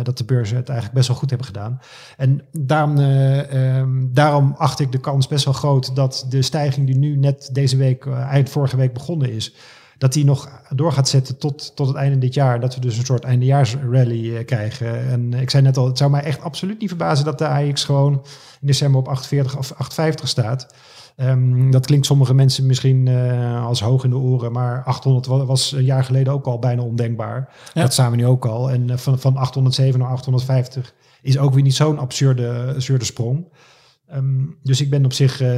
dat 0.03 0.17
de 0.17 0.23
beurzen 0.23 0.57
het 0.57 0.69
eigenlijk 0.69 0.97
best 0.97 1.07
wel 1.07 1.17
goed 1.17 1.29
hebben 1.29 1.47
gedaan. 1.47 1.79
En 2.17 2.41
daarom, 2.51 2.97
um, 2.97 4.09
daarom 4.13 4.55
acht 4.57 4.79
ik 4.79 4.91
de 4.91 4.99
kans 4.99 5.27
best 5.27 5.45
wel 5.45 5.53
groot 5.53 5.95
dat 5.95 6.25
de 6.29 6.41
stijging 6.41 6.85
die 6.85 6.97
nu 6.97 7.15
net 7.15 7.49
deze 7.51 7.77
week, 7.77 8.05
eind 8.05 8.49
vorige 8.49 8.77
week 8.77 8.93
begonnen 8.93 9.31
is, 9.31 9.55
dat 9.97 10.13
die 10.13 10.25
nog 10.25 10.49
door 10.75 10.91
gaat 10.91 11.09
zetten 11.09 11.37
tot, 11.37 11.75
tot 11.75 11.87
het 11.87 11.95
einde 11.95 12.17
dit 12.17 12.33
jaar. 12.33 12.59
Dat 12.59 12.75
we 12.75 12.81
dus 12.81 12.97
een 12.97 13.05
soort 13.05 13.23
eindejaarsrally 13.23 14.43
krijgen. 14.43 15.09
En 15.09 15.33
ik 15.33 15.49
zei 15.49 15.63
net 15.63 15.77
al, 15.77 15.85
het 15.85 15.97
zou 15.97 16.11
mij 16.11 16.23
echt 16.23 16.41
absoluut 16.41 16.79
niet 16.79 16.89
verbazen 16.89 17.25
dat 17.25 17.37
de 17.37 17.47
AX 17.47 17.83
gewoon 17.83 18.13
in 18.61 18.67
december 18.67 18.99
op 18.99 19.07
48 19.07 19.57
of 19.57 19.71
850 19.71 20.27
staat. 20.27 20.67
Um, 21.21 21.71
dat 21.71 21.85
klinkt 21.85 22.05
sommige 22.05 22.33
mensen 22.33 22.65
misschien 22.65 23.05
uh, 23.05 23.65
als 23.65 23.81
hoog 23.81 24.03
in 24.03 24.09
de 24.09 24.17
oren, 24.17 24.51
maar 24.51 24.83
800 24.83 25.25
was 25.25 25.71
een 25.71 25.83
jaar 25.83 26.03
geleden 26.03 26.33
ook 26.33 26.45
al 26.45 26.59
bijna 26.59 26.81
ondenkbaar. 26.81 27.49
Ja. 27.73 27.81
Dat 27.81 27.93
staan 27.93 28.11
we 28.11 28.17
nu 28.17 28.25
ook 28.25 28.45
al. 28.45 28.71
En 28.71 28.89
uh, 28.89 28.97
van, 28.97 29.19
van 29.19 29.37
807 29.37 29.99
naar 29.99 30.09
850 30.09 30.93
is 31.21 31.37
ook 31.37 31.53
weer 31.53 31.63
niet 31.63 31.75
zo'n 31.75 31.99
absurde, 31.99 32.73
absurde 32.75 33.05
sprong. 33.05 33.47
Um, 34.13 34.57
dus 34.63 34.81
ik 34.81 34.89
ben 34.89 35.05
op 35.05 35.13
zich, 35.13 35.41
uh, 35.41 35.49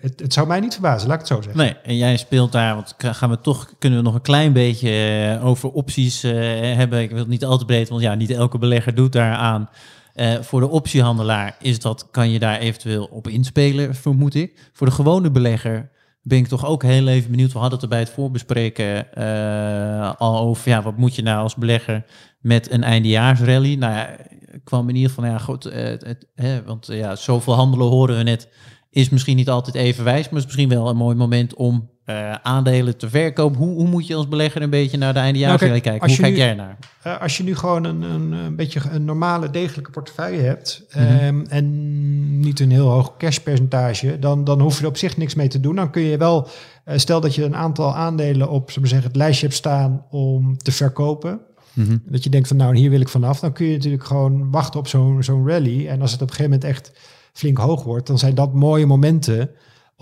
het, 0.00 0.20
het, 0.20 0.32
zou 0.32 0.46
mij 0.46 0.60
niet 0.60 0.72
verbazen, 0.72 1.08
laat 1.08 1.20
ik 1.20 1.28
het 1.28 1.36
zo 1.36 1.42
zeggen. 1.42 1.62
Nee, 1.62 1.76
en 1.82 1.96
jij 1.96 2.16
speelt 2.16 2.52
daar, 2.52 2.74
want 2.74 2.94
gaan 2.98 3.30
we 3.30 3.40
toch, 3.40 3.72
kunnen 3.78 3.98
we 3.98 4.04
nog 4.04 4.14
een 4.14 4.20
klein 4.20 4.52
beetje 4.52 5.38
over 5.42 5.70
opties 5.70 6.22
hebben. 6.22 7.00
Ik 7.00 7.10
wil 7.10 7.18
het 7.18 7.28
niet 7.28 7.44
al 7.44 7.58
te 7.58 7.64
breed, 7.64 7.88
want 7.88 8.02
ja, 8.02 8.14
niet 8.14 8.30
elke 8.30 8.58
belegger 8.58 8.94
doet 8.94 9.12
daar 9.12 9.34
aan. 9.34 9.68
Uh, 10.14 10.40
voor 10.40 10.60
de 10.60 10.68
optiehandelaar 10.68 11.56
is 11.60 11.80
dat, 11.80 12.10
kan 12.10 12.30
je 12.30 12.38
daar 12.38 12.58
eventueel 12.58 13.04
op 13.04 13.28
inspelen, 13.28 13.94
vermoed 13.94 14.34
ik. 14.34 14.70
Voor 14.72 14.86
de 14.86 14.92
gewone 14.92 15.30
belegger 15.30 15.90
ben 16.22 16.38
ik 16.38 16.46
toch 16.46 16.66
ook 16.66 16.82
heel 16.82 17.06
even 17.08 17.30
benieuwd. 17.30 17.52
We 17.52 17.58
hadden 17.58 17.74
het 17.74 17.82
er 17.82 17.88
bij 17.88 17.98
het 17.98 18.10
voorbespreken 18.10 19.06
uh, 19.18 20.12
al 20.18 20.38
over, 20.38 20.68
ja, 20.68 20.82
wat 20.82 20.96
moet 20.96 21.14
je 21.14 21.22
nou 21.22 21.42
als 21.42 21.54
belegger 21.54 22.04
met 22.40 22.70
een 22.70 22.82
eindejaarsrally? 22.82 23.74
Nou 23.74 23.94
ja, 23.94 24.16
kwam 24.64 24.88
in 24.88 24.94
ieder 24.94 25.10
geval, 25.10 25.30
ja, 25.30 25.38
goed, 25.38 25.64
het, 25.64 26.04
het, 26.04 26.26
hè, 26.34 26.62
want 26.62 26.86
ja, 26.86 27.16
zoveel 27.16 27.54
handelen 27.54 27.86
horen 27.86 28.16
we 28.16 28.22
net, 28.22 28.48
is 28.90 29.08
misschien 29.08 29.36
niet 29.36 29.50
altijd 29.50 29.76
even 29.76 30.04
wijs, 30.04 30.28
maar 30.28 30.38
is 30.38 30.44
misschien 30.44 30.68
wel 30.68 30.88
een 30.88 30.96
mooi 30.96 31.16
moment 31.16 31.54
om 31.54 31.90
uh, 32.12 32.34
aandelen 32.42 32.96
te 32.96 33.08
verkopen. 33.08 33.58
Hoe, 33.58 33.74
hoe, 33.74 33.88
moet 33.88 34.06
je 34.06 34.14
als 34.14 34.28
belegger 34.28 34.62
een 34.62 34.70
beetje 34.70 34.98
naar 34.98 35.14
de 35.14 35.20
nou, 35.20 35.58
kijken? 35.58 35.90
Hoe 35.90 36.16
kijk 36.16 36.32
nu, 36.32 36.36
jij 36.36 36.54
naar? 36.54 36.78
Uh, 37.06 37.20
als 37.20 37.36
je 37.36 37.42
nu 37.42 37.56
gewoon 37.56 37.84
een, 37.84 38.02
een, 38.02 38.32
een, 38.32 38.56
beetje 38.56 38.80
een 38.90 39.04
normale, 39.04 39.50
degelijke 39.50 39.90
portefeuille 39.90 40.40
hebt... 40.40 40.84
Mm 40.94 41.06
-hmm. 41.06 41.26
um, 41.26 41.46
en 41.48 42.40
niet 42.40 42.60
een 42.60 42.70
heel 42.70 42.88
hoog 42.88 43.16
cashpercentage... 43.16 44.18
Dan, 44.18 44.44
dan 44.44 44.60
hoef 44.60 44.76
je 44.76 44.82
er 44.82 44.88
op 44.88 44.96
zich 44.96 45.16
niks 45.16 45.34
mee 45.34 45.48
te 45.48 45.60
doen. 45.60 45.76
Dan 45.76 45.90
kun 45.90 46.02
je 46.02 46.16
wel, 46.16 46.48
uh, 46.86 46.96
stel 46.96 47.20
dat 47.20 47.34
je 47.34 47.44
een 47.44 47.56
aantal 47.56 47.94
aandelen 47.94 48.48
op 48.48 48.70
zeggen, 48.70 49.02
het 49.02 49.16
lijstje 49.16 49.46
hebt 49.46 49.58
staan 49.58 50.04
om 50.10 50.56
te 50.58 50.72
verkopen... 50.72 51.40
Mm 51.72 51.86
-hmm. 51.86 52.02
Dat 52.04 52.24
je 52.24 52.30
denkt 52.30 52.48
van 52.48 52.56
nou, 52.56 52.76
hier 52.76 52.90
wil 52.90 53.00
ik 53.00 53.08
vanaf. 53.08 53.40
Dan 53.40 53.52
kun 53.52 53.66
je 53.66 53.72
natuurlijk 53.76 54.04
gewoon 54.04 54.50
wachten 54.50 54.80
op 54.80 54.88
zo'n 54.88 55.22
zo'n 55.22 55.48
rally. 55.48 55.86
En 55.88 56.00
als 56.00 56.12
het 56.12 56.22
op 56.22 56.28
een 56.28 56.34
gegeven 56.34 56.58
moment 56.58 56.70
echt 56.70 56.92
flink 57.32 57.58
hoog 57.58 57.82
wordt... 57.82 58.06
dan 58.06 58.18
zijn 58.18 58.34
dat 58.34 58.54
mooie 58.54 58.86
momenten 58.86 59.50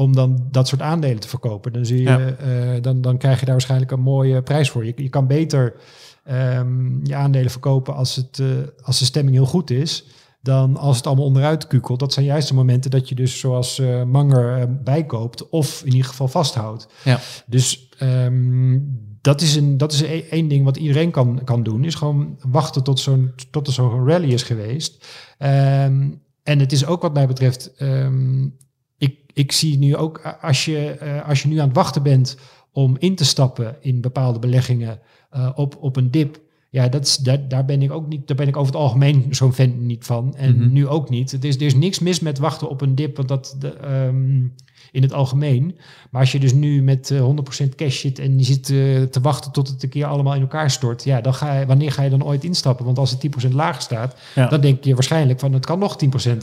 om 0.01 0.15
dan 0.15 0.49
dat 0.51 0.69
soort 0.69 0.83
aandelen 0.83 1.21
te 1.21 1.29
verkopen. 1.29 1.73
Dan, 1.73 1.87
zie 1.87 1.97
je, 1.97 2.03
ja. 2.03 2.19
uh, 2.19 2.83
dan, 2.83 3.01
dan 3.01 3.19
krijg 3.19 3.39
je 3.39 3.45
daar 3.45 3.55
waarschijnlijk 3.55 3.91
een 3.91 4.01
mooie 4.01 4.43
prijs 4.43 4.71
voor. 4.71 4.85
Je, 4.85 4.93
je 4.97 5.09
kan 5.09 5.27
beter 5.27 5.75
um, 6.31 7.01
je 7.05 7.15
aandelen 7.15 7.51
verkopen 7.51 7.95
als, 7.95 8.17
het, 8.17 8.39
uh, 8.39 8.49
als 8.83 8.99
de 8.99 9.05
stemming 9.05 9.37
heel 9.37 9.47
goed 9.47 9.71
is, 9.71 10.05
dan 10.43 10.77
als 10.77 10.97
het 10.97 11.07
allemaal 11.07 11.25
onderuit 11.25 11.67
kukelt. 11.67 11.99
Dat 11.99 12.13
zijn 12.13 12.27
juist 12.27 12.49
de 12.49 12.55
momenten 12.55 12.91
dat 12.91 13.09
je 13.09 13.15
dus 13.15 13.39
zoals 13.39 13.79
uh, 13.79 14.03
Manger 14.05 14.83
bijkoopt 14.83 15.49
of 15.49 15.83
in 15.85 15.93
ieder 15.93 16.09
geval 16.09 16.29
vasthoudt. 16.29 16.89
Ja. 17.05 17.21
Dus 17.47 17.89
um, 18.03 18.99
dat 19.21 19.41
is, 19.41 19.57
een, 19.57 19.77
dat 19.77 19.93
is 19.93 20.03
één 20.31 20.49
ding 20.49 20.65
wat 20.65 20.77
iedereen 20.77 21.11
kan, 21.11 21.41
kan 21.45 21.63
doen, 21.63 21.85
is 21.85 21.95
gewoon 21.95 22.37
wachten 22.49 22.83
tot, 22.83 23.01
zo'n, 23.01 23.33
tot 23.51 23.67
er 23.67 23.73
zo'n 23.73 24.07
rally 24.07 24.33
is 24.33 24.43
geweest. 24.43 25.07
Um, 25.39 26.23
en 26.43 26.59
het 26.59 26.73
is 26.73 26.87
ook 26.87 27.03
wat 27.03 27.15
mij 27.15 27.27
betreft 27.27 27.73
ik 29.33 29.53
zie 29.53 29.79
nu 29.79 29.97
ook 29.97 30.37
als 30.41 30.65
je, 30.65 30.99
uh, 31.03 31.29
als 31.29 31.43
je 31.43 31.49
nu 31.49 31.59
aan 31.59 31.67
het 31.67 31.77
wachten 31.77 32.03
bent 32.03 32.37
om 32.73 32.97
in 32.99 33.15
te 33.15 33.25
stappen 33.25 33.77
in 33.81 34.01
bepaalde 34.01 34.39
beleggingen 34.39 35.01
uh, 35.37 35.51
op, 35.55 35.77
op 35.81 35.97
een 35.97 36.11
dip. 36.11 36.41
Ja, 36.71 36.89
dat 36.89 37.07
is, 37.07 37.17
daar, 37.17 37.49
daar 37.49 37.65
ben 37.65 37.83
ik 37.83 37.91
ook 37.91 38.09
niet, 38.09 38.27
daar 38.27 38.37
ben 38.37 38.49
ik 38.49 38.57
over 38.57 38.73
het 38.73 38.83
algemeen 38.83 39.27
zo'n 39.35 39.53
fan 39.53 39.87
niet 39.87 40.05
van. 40.05 40.37
En 40.37 40.55
mm 40.55 40.63
-hmm. 40.63 40.73
nu 40.73 40.87
ook 40.87 41.11
niet. 41.11 41.31
Het 41.31 41.45
is, 41.45 41.57
er 41.57 41.63
is 41.63 41.75
niks 41.75 41.99
mis 41.99 42.21
met 42.21 42.39
wachten 42.39 42.69
op 42.69 42.81
een 42.81 42.95
dip, 42.95 43.17
want 43.17 43.29
dat 43.29 43.57
de, 43.59 43.89
um, 44.07 44.55
in 44.93 45.03
het 45.03 45.13
algemeen. 45.13 45.79
Maar 46.11 46.21
als 46.21 46.33
je 46.33 46.41
dus 46.41 46.53
nu 46.53 46.83
met 46.83 47.11
uh, 47.11 47.29
100% 47.65 47.69
cash 47.77 48.01
zit 48.01 48.19
en 48.19 48.39
je 48.39 48.45
zit 48.45 48.69
uh, 48.69 49.03
te 49.03 49.21
wachten 49.21 49.53
tot 49.53 49.69
het 49.69 49.83
een 49.83 49.89
keer 49.89 50.07
allemaal 50.07 50.35
in 50.35 50.41
elkaar 50.41 50.71
stort. 50.71 51.05
Ja, 51.05 51.21
dan 51.21 51.35
ga 51.35 51.59
je, 51.59 51.67
wanneer 51.67 51.93
ga 51.93 52.03
je 52.03 52.11
dan 52.11 52.25
ooit 52.25 52.45
instappen? 52.45 52.85
Want 52.85 52.99
als 52.99 53.11
het 53.11 53.47
10% 53.47 53.51
lager 53.51 53.83
staat, 53.83 54.17
ja. 54.35 54.47
dan 54.47 54.61
denk 54.61 54.85
je 54.85 54.95
waarschijnlijk 54.95 55.41
van 55.41 55.53
het 55.53 55.67
kan 55.67 55.79
nog 55.79 55.97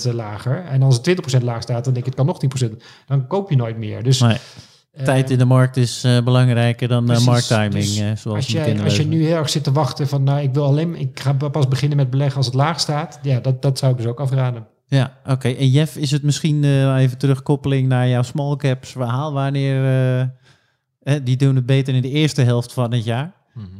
10% 0.09 0.13
lager. 0.13 0.65
En 0.65 0.81
als 0.81 0.99
het 1.01 1.39
20% 1.39 1.43
laag 1.43 1.61
staat, 1.61 1.83
dan 1.83 1.93
denk 1.93 2.05
je 2.05 2.11
het 2.11 2.19
kan 2.19 2.25
nog 2.25 2.39
10%. 2.69 2.71
Dan 3.07 3.27
koop 3.27 3.49
je 3.49 3.55
nooit 3.55 3.77
meer. 3.77 4.03
Dus... 4.03 4.19
Nee. 4.19 4.37
Tijd 5.03 5.29
in 5.29 5.37
de 5.37 5.45
markt 5.45 5.77
is 5.77 6.05
uh, 6.05 6.23
belangrijker 6.23 6.87
dan 6.87 7.11
uh, 7.11 7.25
markttiming, 7.25 7.73
dus 7.73 7.99
uh, 7.99 8.05
zoals 8.15 8.37
als, 8.37 8.47
jij, 8.47 8.83
als 8.83 8.97
je 8.97 9.05
nu 9.05 9.25
heel 9.25 9.35
erg 9.35 9.49
zit 9.49 9.63
te 9.63 9.71
wachten 9.71 10.07
van, 10.07 10.23
nou, 10.23 10.41
ik 10.41 10.53
wil 10.53 10.65
alleen, 10.65 10.95
ik 10.95 11.19
ga 11.19 11.33
pas 11.33 11.67
beginnen 11.67 11.97
met 11.97 12.09
beleggen 12.09 12.37
als 12.37 12.45
het 12.45 12.55
laag 12.55 12.79
staat, 12.79 13.19
ja, 13.21 13.39
dat, 13.39 13.61
dat 13.61 13.77
zou 13.77 13.91
ik 13.91 13.97
dus 13.97 14.07
ook 14.07 14.19
afraden. 14.19 14.67
Ja, 14.89 15.13
oké. 15.21 15.31
Okay. 15.31 15.55
En 15.55 15.69
Jeff, 15.69 15.95
is 15.95 16.11
het 16.11 16.23
misschien 16.23 16.63
uh, 16.63 16.95
even 16.95 17.17
terugkoppeling 17.17 17.87
naar 17.87 18.07
jouw 18.07 18.21
small 18.21 18.55
caps 18.55 18.91
verhaal? 18.91 19.33
Wanneer, 19.33 19.75
uh, 20.19 20.25
hè, 21.03 21.23
die 21.23 21.37
doen 21.37 21.55
het 21.55 21.65
beter 21.65 21.95
in 21.95 22.01
de 22.01 22.09
eerste 22.09 22.41
helft 22.41 22.73
van 22.73 22.93
het 22.93 23.03
jaar. 23.03 23.35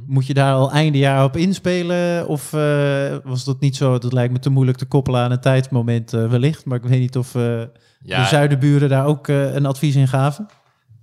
Moet 0.08 0.28
je 0.28 0.34
daar 0.34 0.54
al 0.54 0.72
einde 0.72 0.98
jaar 0.98 1.24
op 1.24 1.36
inspelen? 1.38 2.28
Of 2.28 2.54
eh, 2.54 3.16
was 3.24 3.44
dat 3.44 3.60
niet 3.60 3.76
zo? 3.76 3.98
Dat 3.98 4.14
lijkt 4.14 4.34
me 4.34 4.40
te 4.40 4.50
moeilijk 4.50 4.78
te 4.78 4.86
koppelen 4.86 5.22
aan 5.22 5.32
een 5.32 5.40
tijdsmoment 5.42 6.14
eh, 6.14 6.30
wellicht. 6.30 6.66
Maar 6.66 6.78
ik 6.78 6.84
weet 6.84 7.00
niet 7.00 7.18
of 7.18 7.36
eh, 7.36 7.60
Ja. 8.02 8.22
de 8.22 8.28
zuidenburen 8.28 8.90
daar 8.90 9.06
ook 9.06 9.28
eh, 9.28 9.54
een 9.54 9.66
advies 9.66 9.96
in 9.96 10.08
gaven. 10.08 10.48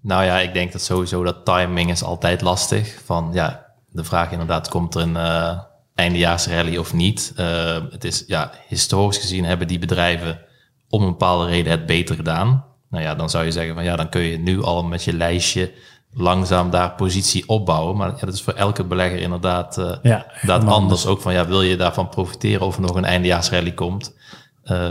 Nou 0.02 0.24
ja, 0.24 0.38
ik 0.38 0.52
denk 0.52 0.72
dat 0.72 0.80
sowieso 0.80 1.24
dat 1.24 1.44
timing 1.44 1.90
is 1.90 2.02
altijd 2.02 2.40
lastig. 2.40 3.00
Van 3.04 3.30
ja, 3.32 3.66
de 3.90 4.04
vraag 4.04 4.32
inderdaad, 4.32 4.68
komt 4.68 4.94
er 4.94 5.02
een 5.02 5.16
eh 5.16 5.58
eindejaarsrally 5.94 6.76
of 6.76 6.92
niet? 6.92 7.32
Eh, 7.36 7.76
het 7.90 8.04
is, 8.04 8.24
ja, 8.26 8.52
historisch 8.68 9.18
gezien 9.18 9.44
hebben 9.44 9.68
die 9.68 9.78
bedrijven 9.78 10.40
om 10.88 11.02
een 11.02 11.08
bepaalde 11.08 11.46
reden 11.46 11.72
het 11.72 11.86
beter 11.86 12.16
gedaan. 12.16 12.64
Nou 12.90 13.04
ja, 13.04 13.14
dan 13.14 13.30
zou 13.30 13.44
je 13.44 13.52
zeggen 13.52 13.74
van 13.74 13.84
ja, 13.84 13.96
dan 13.96 14.08
kun 14.08 14.20
je 14.20 14.38
nu 14.38 14.62
al 14.62 14.84
met 14.84 15.04
je 15.04 15.12
lijstje 15.12 15.72
langzaam 16.12 16.70
daar 16.70 16.94
positie 16.94 17.48
opbouwen. 17.48 17.96
Maar 17.96 18.10
ja, 18.10 18.26
dat 18.26 18.34
is 18.34 18.42
voor 18.42 18.52
elke 18.52 18.84
belegger 18.84 19.18
inderdaad, 19.18 19.78
eh 19.78 19.96
Ja, 20.02 20.26
helemaal 20.28 20.74
anders. 20.74 21.06
Ook 21.06 21.20
van 21.20 21.32
ja, 21.32 21.46
wil 21.46 21.62
je 21.62 21.76
daarvan 21.76 22.08
profiteren 22.08 22.66
of 22.66 22.74
er 22.74 22.82
nog 22.82 22.94
een 22.96 23.04
eindejaarsrally 23.04 23.72
komt? 23.72 24.14
Eh, 24.62 24.90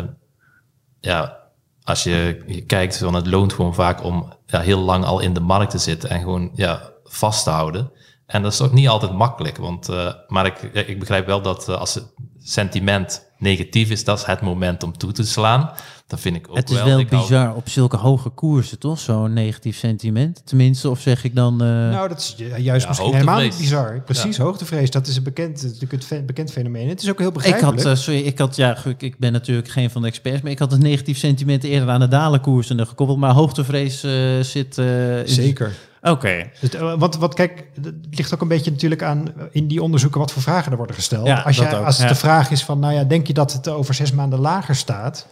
ja, 1.00 1.38
als 1.84 2.04
je, 2.04 2.44
je 2.48 2.62
kijkt, 2.62 2.98
van 2.98 3.14
het 3.14 3.28
loont 3.28 3.54
gewoon 3.54 3.74
vaak 3.74 4.04
om 4.04 4.34
ja, 4.46 4.60
heel 4.60 4.80
lang 4.80 5.06
al 5.06 5.20
in 5.20 5.34
de 5.34 5.40
markt 5.40 5.72
te 5.72 5.78
zitten 5.78 6.10
en 6.10 6.20
gewoon 6.20 6.52
ja, 6.56 6.92
vast 7.04 7.44
te 7.44 7.50
houden. 7.50 7.92
En 8.26 8.42
dat 8.42 8.54
is 8.54 8.62
ook 8.62 8.74
niet 8.74 8.88
altijd 8.88 9.14
makkelijk. 9.14 9.58
Want, 9.58 9.90
eh, 9.90 10.14
maar 10.28 10.46
ik, 10.46 10.62
ik 10.88 11.00
begrijp 11.00 11.26
wel 11.26 11.42
dat 11.42 11.70
eh, 11.70 11.76
als 11.76 11.94
het 11.94 12.06
sentiment 12.54 13.26
negatief 13.38 13.90
is, 13.90 14.04
dat 14.04 14.18
is 14.20 14.26
het 14.26 14.42
moment 14.42 14.84
om 14.84 14.98
toe 14.98 15.12
te 15.12 15.24
slaan. 15.24 15.72
Dat 16.08 16.20
vind 16.20 16.36
ik 16.36 16.50
ook 16.50 16.56
Het 16.56 16.70
is 16.70 16.76
wel. 16.76 16.86
wel 16.86 17.00
Ik 17.00 17.10
hou- 17.10 17.22
bizar 17.22 17.56
op 17.56 17.70
zulke 17.70 17.98
hoge 17.98 18.30
koersen, 18.30 18.80
toch? 18.80 19.00
Zo'n 19.00 19.34
negatief 19.34 19.78
sentiment. 19.78 20.42
Tenminste, 20.46 20.90
of 20.90 21.00
zeg 21.00 21.24
ik 21.24 21.36
dan... 21.36 21.54
eh, 21.62 21.68
Nou, 21.68 22.08
dat 22.08 22.20
is 22.20 22.34
ju- 22.38 22.46
juist 22.58 22.82
Ja, 22.84 22.88
misschien 22.90 23.14
helemaal 23.14 23.40
niet 23.40 23.58
bizar. 23.58 24.02
Precies, 24.02 24.38
hoogtevrees. 24.38 24.92
Dat 24.92 25.08
is 25.08 25.16
een 25.16 25.24
bekend, 25.24 25.64
natuurlijk 25.64 25.92
het 25.92 26.06
fe- 26.06 26.22
bekend 26.26 26.52
fenomeen. 26.52 26.88
Het 26.90 27.02
is 27.02 27.10
ook 27.10 27.18
heel 27.20 27.28
ik 27.28 27.34
begrijpelijk. 27.34 27.78
had, 27.84 27.86
eh, 27.86 27.96
sorry, 28.02 28.20
ik 28.20 28.38
had, 28.38 28.56
ja, 28.56 28.78
ik 28.98 29.18
ben 29.18 29.32
natuurlijk 29.32 29.68
geen 29.70 29.90
van 29.90 30.02
de 30.02 30.08
experts, 30.08 30.42
maar 30.42 30.52
ik 30.52 30.60
had 30.60 30.72
het 30.72 30.82
negatief 30.82 31.18
sentiment 31.18 31.64
eerder 31.64 31.90
aan 31.90 32.00
de 32.00 32.08
dalenkoersen 32.08 32.88
gekoppeld. 32.88 33.18
Maar 33.20 33.34
hoogtevrees 33.34 34.00
zit... 34.42 34.78
eh, 34.78 35.20
in- 35.20 35.28
Zeker. 35.28 35.74
Oké. 36.04 36.50
Dus, 36.60 36.70
eh, 36.70 36.94
want, 36.98 37.16
wat 37.16 37.34
kijk, 37.34 37.66
het 37.82 37.96
ligt 38.12 38.34
ook 38.34 38.42
een 38.42 38.48
beetje 38.48 38.72
natuurlijk 38.72 39.04
aan 39.04 39.28
eh, 39.28 39.46
in 39.52 39.68
die 39.68 39.82
onderzoeken 39.82 40.20
wat 40.20 40.32
voor 40.32 40.42
vragen 40.42 40.72
er 40.72 40.78
worden 40.78 40.96
gesteld. 40.96 41.28
Ja, 41.28 41.42
als 41.42 41.56
je, 41.56 41.76
als 41.76 41.98
het 41.98 42.08
ja. 42.08 42.14
de 42.14 42.20
vraag 42.20 42.52
is 42.52 42.64
van, 42.64 42.80
nou 42.80 42.94
ja, 42.94 43.04
denk 43.04 43.28
je 43.28 43.34
dat 43.34 43.54
het 43.54 43.68
over 43.70 43.94
zes 43.94 44.12
maanden 44.12 44.40
lager 44.40 44.76
staat? 44.76 45.28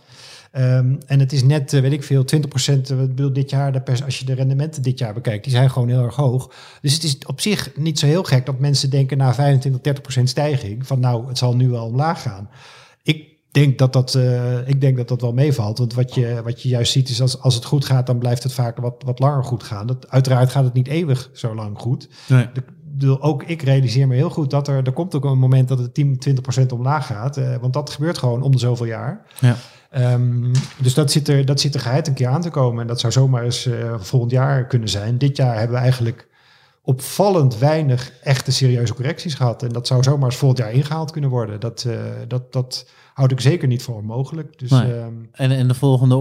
Ehm, 0.52 0.96
en 1.06 1.20
het 1.20 1.34
is 1.34 1.44
net, 1.44 1.74
eh, 1.74 1.82
weet 1.82 1.92
ik 1.92 2.04
veel, 2.04 2.24
20 2.24 2.68
ik 2.68 2.98
bedoel, 2.98 3.34
dit 3.34 3.50
jaar, 3.50 3.72
de 3.72 3.82
pers, 3.82 4.04
als 4.04 4.20
je 4.20 4.26
de 4.26 4.34
rendementen 4.34 4.82
dit 4.82 5.00
jaar 5.00 5.14
bekijkt, 5.14 5.44
die 5.44 5.54
zijn 5.54 5.72
gewoon 5.72 5.90
heel 5.90 6.04
erg 6.04 6.16
hoog. 6.16 6.52
Dus 6.82 6.94
het 6.94 7.04
is 7.04 7.18
op 7.26 7.42
zich 7.42 7.72
niet 7.76 8.00
zo 8.00 8.06
heel 8.06 8.24
gek 8.24 8.46
dat 8.46 8.60
mensen 8.60 8.90
denken 8.90 9.18
na 9.18 9.34
25, 9.34 9.82
30% 9.82 10.30
stijging, 10.30 10.88
van 10.88 11.00
nou, 11.00 11.28
het 11.28 11.38
zal 11.38 11.56
nu 11.56 11.70
wel 11.70 11.86
omlaag 11.86 12.22
gaan. 12.22 12.50
Ik 13.04 13.31
denk 13.52 13.78
dat 13.78 13.94
dat, 13.94 14.16
eh, 14.16 14.68
ik 14.68 14.82
denk 14.82 14.98
dat 14.98 15.08
dat 15.08 15.22
wel 15.22 15.34
meevalt. 15.34 15.78
Want 15.78 15.94
wat 15.94 16.16
je, 16.16 16.42
wat 16.44 16.62
je 16.62 16.70
juist 16.70 16.92
ziet 16.92 17.10
is 17.10 17.22
als, 17.22 17.40
als 17.40 17.56
het 17.56 17.66
goed 17.66 17.86
gaat, 17.86 18.06
dan 18.06 18.20
blijft 18.20 18.44
het 18.44 18.54
vaak 18.54 18.78
wat, 18.78 19.04
wat 19.06 19.20
langer 19.20 19.44
goed 19.44 19.64
gaan. 19.64 19.88
Dat, 19.88 20.10
uiteraard 20.10 20.52
gaat 20.52 20.64
het 20.64 20.74
niet 20.74 20.88
eeuwig 20.88 21.30
zo 21.34 21.56
lang 21.56 21.78
goed. 21.80 22.10
Nee. 22.28 22.48
Ik 22.54 22.64
bedoel, 22.98 23.22
ook 23.22 23.44
ik 23.44 23.62
realiseer 23.62 24.08
me 24.08 24.16
heel 24.16 24.30
goed 24.30 24.50
dat 24.50 24.68
er, 24.68 24.84
er 24.84 24.92
komt 24.92 25.16
ook 25.16 25.26
een 25.26 25.38
moment 25.38 25.68
dat 25.68 25.80
het 25.80 25.94
10, 25.94 26.20
20% 26.62 26.66
omlaag 26.74 27.06
gaat. 27.06 27.38
eh, 27.38 27.56
want 27.62 27.74
dat 27.74 27.90
gebeurt 27.90 28.18
gewoon 28.18 28.42
om 28.42 28.52
de 28.52 28.60
zoveel 28.60 28.86
jaar. 28.86 29.26
Ja. 29.40 29.56
Ehm, 29.90 30.54
dus 30.82 30.94
dat 30.94 31.12
zit, 31.12 31.28
er, 31.28 31.46
dat 31.46 31.60
zit 31.60 31.74
er 31.74 31.80
geheid 31.80 32.08
een 32.08 32.14
keer 32.14 32.28
aan 32.28 32.42
te 32.42 32.50
komen. 32.50 32.82
En 32.82 32.88
dat 32.88 33.00
zou 33.00 33.14
zomaar 33.14 33.44
eens 33.44 33.66
eh, 33.66 33.94
volgend 34.00 34.32
jaar 34.32 34.68
kunnen 34.68 34.90
zijn. 34.90 35.18
Dit 35.18 35.38
jaar 35.38 35.58
hebben 35.58 35.76
we 35.76 35.82
eigenlijk 35.82 36.28
opvallend 36.84 37.58
weinig 37.58 38.12
echte 38.24 38.52
serieuze 38.52 38.94
correcties 38.94 39.34
gehad. 39.34 39.64
En 39.64 39.70
dat 39.70 39.88
zou 39.88 40.04
zomaar 40.04 40.26
eens 40.26 40.36
volgend 40.36 40.60
jaar 40.60 40.72
ingehaald 40.72 41.12
kunnen 41.12 41.30
worden. 41.30 41.60
Dat, 41.60 41.84
eh, 41.88 41.96
dat, 42.28 42.54
dat 42.54 42.90
houd 43.14 43.32
ik 43.32 43.40
zeker 43.42 43.68
niet 43.68 43.84
voor 43.84 43.96
onmogelijk. 43.96 44.60
Dus 44.60 44.70
Nee. 44.70 44.94
ehm, 44.94 45.14
En, 45.32 45.52
en 45.52 45.68
de 45.68 45.74
volgende 45.74 46.16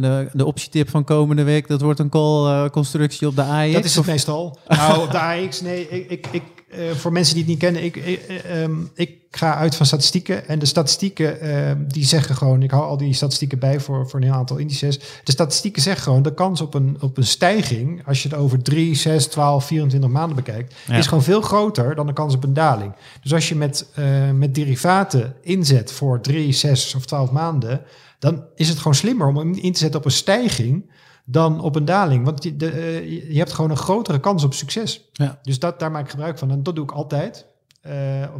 de, 0.00 0.28
de 0.32 0.44
optietip 0.44 0.88
van 0.90 1.04
komende 1.04 1.42
week, 1.42 1.68
dat 1.68 1.80
wordt 1.80 1.98
een 1.98 2.08
call-constructie 2.08 3.26
op 3.28 3.36
de 3.36 3.42
AEX? 3.42 3.72
Dat 3.72 3.84
is 3.84 3.90
het 3.90 4.00
of- 4.00 4.06
meestal. 4.10 4.58
Nou, 4.68 5.02
op 5.02 5.10
de 5.10 5.18
AX, 5.20 5.60
nee, 5.60 5.88
ik, 5.88 6.10
ik, 6.10 6.26
ik, 6.30 6.42
eh, 6.74 6.90
voor 6.90 7.12
mensen 7.12 7.34
die 7.34 7.42
het 7.42 7.52
niet 7.52 7.60
kennen, 7.60 7.84
ik, 7.84 7.96
ik, 7.96 8.20
eh, 8.28 8.62
ehm, 8.62 8.74
ik 8.94 9.10
ga 9.30 9.54
uit 9.54 9.74
van 9.74 9.86
statistieken. 9.86 10.48
En 10.48 10.58
de 10.58 10.66
statistieken, 10.66 11.40
ehm, 11.40 11.78
die 11.88 12.04
zeggen 12.04 12.36
gewoon, 12.36 12.62
ik 12.62 12.70
hou 12.70 12.84
al 12.84 12.96
die 12.96 13.12
statistieken 13.14 13.58
bij 13.58 13.80
voor, 13.80 14.08
voor 14.08 14.20
een 14.20 14.26
heel 14.26 14.34
aantal 14.34 14.56
indices. 14.56 14.98
De 15.24 15.32
statistieken 15.32 15.82
zeggen 15.82 16.02
gewoon, 16.02 16.22
de 16.22 16.34
kans 16.34 16.60
op 16.60 16.74
een, 16.74 16.96
op 17.00 17.16
een 17.16 17.26
stijging, 17.26 18.06
als 18.06 18.22
je 18.22 18.28
het 18.28 18.38
over 18.38 18.62
3, 18.62 18.94
6, 18.94 19.26
12, 19.26 19.64
24 19.64 20.10
maanden 20.10 20.36
bekijkt, 20.36 20.74
Ja. 20.86 20.96
is 20.96 21.06
gewoon 21.06 21.22
veel 21.22 21.40
groter 21.40 21.94
dan 21.94 22.06
de 22.06 22.12
kans 22.12 22.34
op 22.34 22.44
een 22.44 22.54
daling. 22.54 22.92
Dus 23.22 23.32
als 23.32 23.48
je 23.48 23.54
met, 23.54 23.86
eh, 23.94 24.30
met 24.30 24.54
derivaten 24.54 25.34
inzet 25.42 25.92
voor 25.92 26.20
3, 26.20 26.52
6 26.52 26.94
of 26.94 27.04
12 27.06 27.30
maanden, 27.30 27.80
dan 28.18 28.44
is 28.54 28.68
het 28.68 28.78
gewoon 28.78 28.94
slimmer 28.94 29.26
om 29.26 29.54
in 29.54 29.72
te 29.72 29.78
zetten 29.78 30.00
op 30.00 30.06
een 30.06 30.12
stijging 30.12 30.90
dan 31.24 31.60
op 31.60 31.76
een 31.76 31.84
daling. 31.84 32.24
Want 32.24 32.42
je, 32.42 32.56
de, 32.56 32.70
eh, 32.70 33.10
je- 33.10 33.32
je 33.32 33.38
hebt 33.38 33.52
gewoon 33.52 33.70
een 33.70 33.76
grotere 33.76 34.20
kans 34.20 34.44
op 34.44 34.54
succes. 34.54 35.08
Ja. 35.12 35.38
Dus 35.42 35.58
dat, 35.58 35.78
daar 35.78 35.90
maak 35.90 36.04
ik 36.04 36.10
gebruik 36.10 36.38
van. 36.38 36.50
En 36.50 36.62
dat 36.62 36.74
doe 36.74 36.84
ik 36.84 36.92
altijd. 36.92 37.46
Eh, 37.80 37.92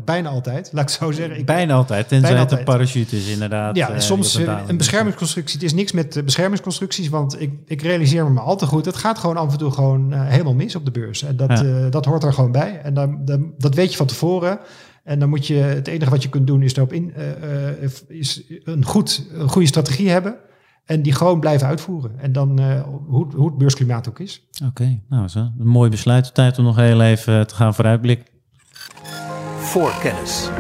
bijna 0.05 0.29
altijd, 0.29 0.71
laat 0.73 0.91
ik 0.91 0.97
zo 0.97 1.11
zeggen. 1.13 1.39
Ik, 1.39 1.47
Bijna 1.47 1.75
altijd, 1.75 2.09
tenzij 2.09 2.29
Bijna 2.35 2.45
het 2.49 2.59
een 2.59 2.65
parachute 2.65 3.17
is 3.17 3.29
inderdaad. 3.29 3.77
ja, 3.77 3.91
eh, 3.91 4.01
soms 4.01 4.35
een 4.35 4.69
is. 4.69 4.77
beschermingsconstructie. 4.77 5.55
Het 5.55 5.65
is 5.67 5.75
niks 5.75 5.93
met 5.93 6.23
beschermingsconstructies, 6.25 7.09
want 7.09 7.41
ik, 7.41 7.53
ik 7.67 7.83
realiseer 7.83 8.25
me 8.25 8.31
maar 8.31 8.43
al 8.45 8.57
te 8.57 8.67
goed. 8.67 8.85
Het 8.85 8.97
gaat 8.97 9.19
gewoon 9.19 9.37
af 9.37 9.53
en 9.53 9.59
toe 9.59 9.71
gewoon 9.71 10.13
helemaal 10.13 10.55
mis 10.55 10.75
op 10.77 10.85
de 10.85 10.91
beurs. 10.91 11.23
En 11.23 11.37
dat, 11.37 11.59
Ja. 11.59 11.89
dat 11.89 12.05
hoort 12.05 12.23
er 12.25 12.33
gewoon 12.33 12.53
bij. 12.53 12.81
En 12.83 12.95
dan, 12.95 13.25
dan, 13.25 13.53
dat 13.59 13.75
weet 13.75 13.91
je 13.91 13.97
van 13.97 14.07
tevoren. 14.07 14.59
En 15.05 15.19
dan 15.19 15.29
moet 15.29 15.47
je, 15.47 15.55
het 15.55 15.87
enige 15.89 16.11
wat 16.11 16.23
je 16.23 16.29
kunt 16.29 16.47
doen 16.47 16.63
is 16.63 16.77
erop 16.77 16.93
in, 16.93 17.15
is 18.09 18.43
een, 18.65 18.85
goed, 18.85 19.27
een 19.33 19.49
goede 19.49 19.69
strategie 19.69 20.11
hebben. 20.11 20.37
En 20.85 21.03
die 21.03 21.13
gewoon 21.13 21.41
blijven 21.41 21.67
uitvoeren. 21.67 22.19
En 22.19 22.33
dan, 22.33 22.59
eh, 22.59 22.83
hoe, 23.07 23.27
hoe 23.37 23.47
het 23.47 23.59
beursklimaat 23.59 24.09
ook 24.09 24.19
is. 24.19 24.43
Oké, 24.67 25.01
nou 25.09 25.29
zo. 25.29 25.39
Een 25.39 25.67
mooi 25.67 25.91
besluit. 25.91 26.35
Tijd 26.35 26.59
om 26.59 26.65
nog 26.65 26.77
heel 26.77 27.01
even 27.01 27.39
eh, 27.39 27.45
te 27.45 27.55
gaan 27.55 27.75
vooruitblikken. 27.75 28.27
Voorkennis. 29.59 30.51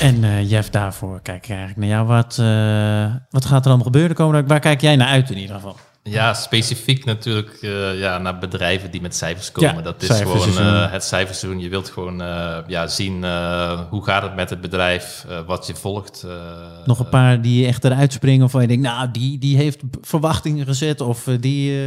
En 0.00 0.24
eh, 0.24 0.50
Jeff, 0.50 0.70
daarvoor 0.70 1.20
kijk 1.22 1.44
ik 1.44 1.50
eigenlijk 1.50 1.78
naar 1.78 1.88
jou. 1.88 2.06
Wat, 2.06 2.38
eh, 2.38 3.14
wat 3.30 3.44
gaat 3.44 3.60
er 3.60 3.66
allemaal 3.66 3.86
gebeuren 3.86 4.10
de 4.10 4.16
komende 4.22 4.48
Waar 4.48 4.60
kijk 4.60 4.80
jij 4.80 4.96
naar 4.96 5.08
uit 5.08 5.30
in 5.30 5.38
ieder 5.38 5.54
geval? 5.54 5.76
Ja, 6.10 6.34
specifiek 6.34 7.04
natuurlijk 7.04 7.58
eh, 7.60 7.98
ja, 7.98 8.18
naar 8.18 8.38
bedrijven 8.38 8.90
die 8.90 9.00
met 9.00 9.16
cijfers 9.16 9.52
komen. 9.52 9.74
Ja, 9.74 9.82
dat 9.82 10.02
is 10.02 10.08
cijferseizoen. 10.08 10.52
gewoon 10.52 10.82
eh, 10.82 10.92
het 10.92 11.04
cijferseizoen. 11.04 11.62
Je 11.62 11.68
wilt 11.68 11.88
gewoon 11.88 12.22
eh, 12.22 12.58
ja, 12.66 12.86
zien 12.86 13.24
hoe 13.90 14.04
gaat 14.04 14.22
het 14.22 14.34
met 14.34 14.50
het 14.50 14.60
bedrijf, 14.60 15.26
wat 15.46 15.66
je 15.66 15.74
volgt. 15.74 16.26
Nog 16.84 16.98
een 16.98 17.08
paar 17.08 17.42
die 17.42 17.66
echt 17.66 17.84
eruit 17.84 18.12
springen 18.12 18.44
of 18.44 18.52
waar 18.52 18.62
je 18.62 18.68
denkt, 18.68 18.82
nou, 18.82 19.10
die, 19.10 19.38
die 19.38 19.56
heeft 19.56 19.80
verwachtingen 20.00 20.66
gezet 20.66 21.00
of 21.00 21.24
die 21.40 21.80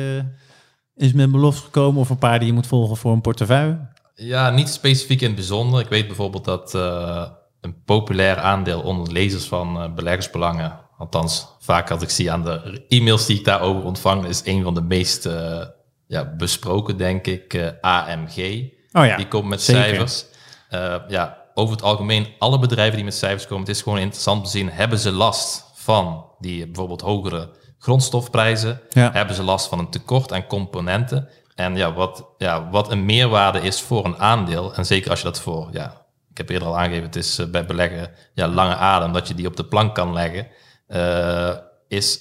is 0.96 1.14
met 1.14 1.32
belofte 1.32 1.64
gekomen 1.64 2.02
of 2.02 2.10
een 2.10 2.18
paar 2.18 2.40
die 2.40 2.48
je 2.48 2.54
moet 2.54 2.68
volgen 2.68 2.98
voor 2.98 3.14
een 3.14 3.22
portefeuille. 3.22 3.90
Ja, 4.16 4.50
niet 4.50 4.70
specifiek 4.70 5.22
in 5.22 5.28
het 5.28 5.36
bijzonder. 5.36 5.80
Ik 5.80 5.90
weet 5.90 6.08
bijvoorbeeld 6.08 6.46
dat 6.46 6.74
een 7.62 7.84
populair 7.86 8.38
aandeel 8.38 8.82
onder 8.82 9.14
lezers 9.14 9.46
van 9.46 9.96
beleggersbelangen, 9.96 10.80
althans 11.02 11.48
vaak 11.60 11.92
als 11.92 12.02
ik 12.02 12.10
zie 12.10 12.32
aan 12.32 12.44
de 12.44 12.86
e-mails 12.88 13.26
die 13.26 13.38
ik 13.38 13.46
daarover 13.46 13.84
ontvang, 13.84 14.26
is 14.26 14.42
een 14.46 14.64
van 14.64 14.74
de 14.74 14.82
meest 14.82 15.26
eh, 15.26 15.66
ja, 16.08 16.34
besproken, 16.38 16.98
denk 16.98 17.28
ik, 17.28 17.54
eh, 17.54 17.68
AMG. 17.82 18.70
Oh 18.92 19.06
ja, 19.06 19.18
die 19.18 19.28
komt 19.28 19.48
met 19.48 19.62
zeker. 19.62 19.84
cijfers. 19.84 20.26
Eh, 20.70 20.96
ja, 21.08 21.38
over 21.54 21.76
het 21.76 21.84
algemeen, 21.84 22.28
alle 22.40 22.60
bedrijven 22.60 22.96
die 22.96 23.06
met 23.06 23.16
cijfers 23.16 23.48
komen, 23.48 23.68
het 23.68 23.76
is 23.76 23.82
gewoon 23.82 23.98
interessant 23.98 24.38
om 24.38 24.44
te 24.44 24.50
zien, 24.50 24.70
hebben 24.70 25.00
ze 25.00 25.12
last 25.12 25.66
van 25.76 26.26
die 26.40 26.66
bijvoorbeeld 26.66 27.02
hogere 27.02 27.50
grondstofprijzen? 27.80 28.82
Ja. 28.90 29.12
Hebben 29.12 29.36
ze 29.36 29.44
last 29.44 29.68
van 29.68 29.80
een 29.80 29.90
tekort 29.90 30.34
aan 30.34 30.48
componenten? 30.48 31.30
En 31.56 31.76
ja, 31.76 31.94
wat, 31.94 32.26
ja, 32.38 32.70
wat 32.70 32.92
een 32.92 33.06
meerwaarde 33.06 33.60
is 33.62 33.82
voor 33.82 34.06
een 34.06 34.18
aandeel, 34.18 34.74
en 34.74 34.86
zeker 34.86 35.10
als 35.10 35.20
je 35.20 35.26
dat 35.26 35.40
voor, 35.40 35.70
ja, 35.72 36.06
ik 36.32 36.38
heb 36.38 36.50
eerder 36.50 36.68
al 36.68 36.78
aangegeven, 36.78 37.06
het 37.06 37.16
is 37.16 37.50
bij 37.52 37.66
beleggen 37.66 38.12
ja, 38.34 38.48
lange 38.48 38.76
adem, 38.76 39.14
dat 39.14 39.28
je 39.28 39.34
die 39.34 39.48
op 39.48 39.56
de 39.56 39.66
plank 39.66 39.96
kan 39.96 40.14
leggen, 40.14 40.48
eh, 40.92 41.58
is, 41.88 42.20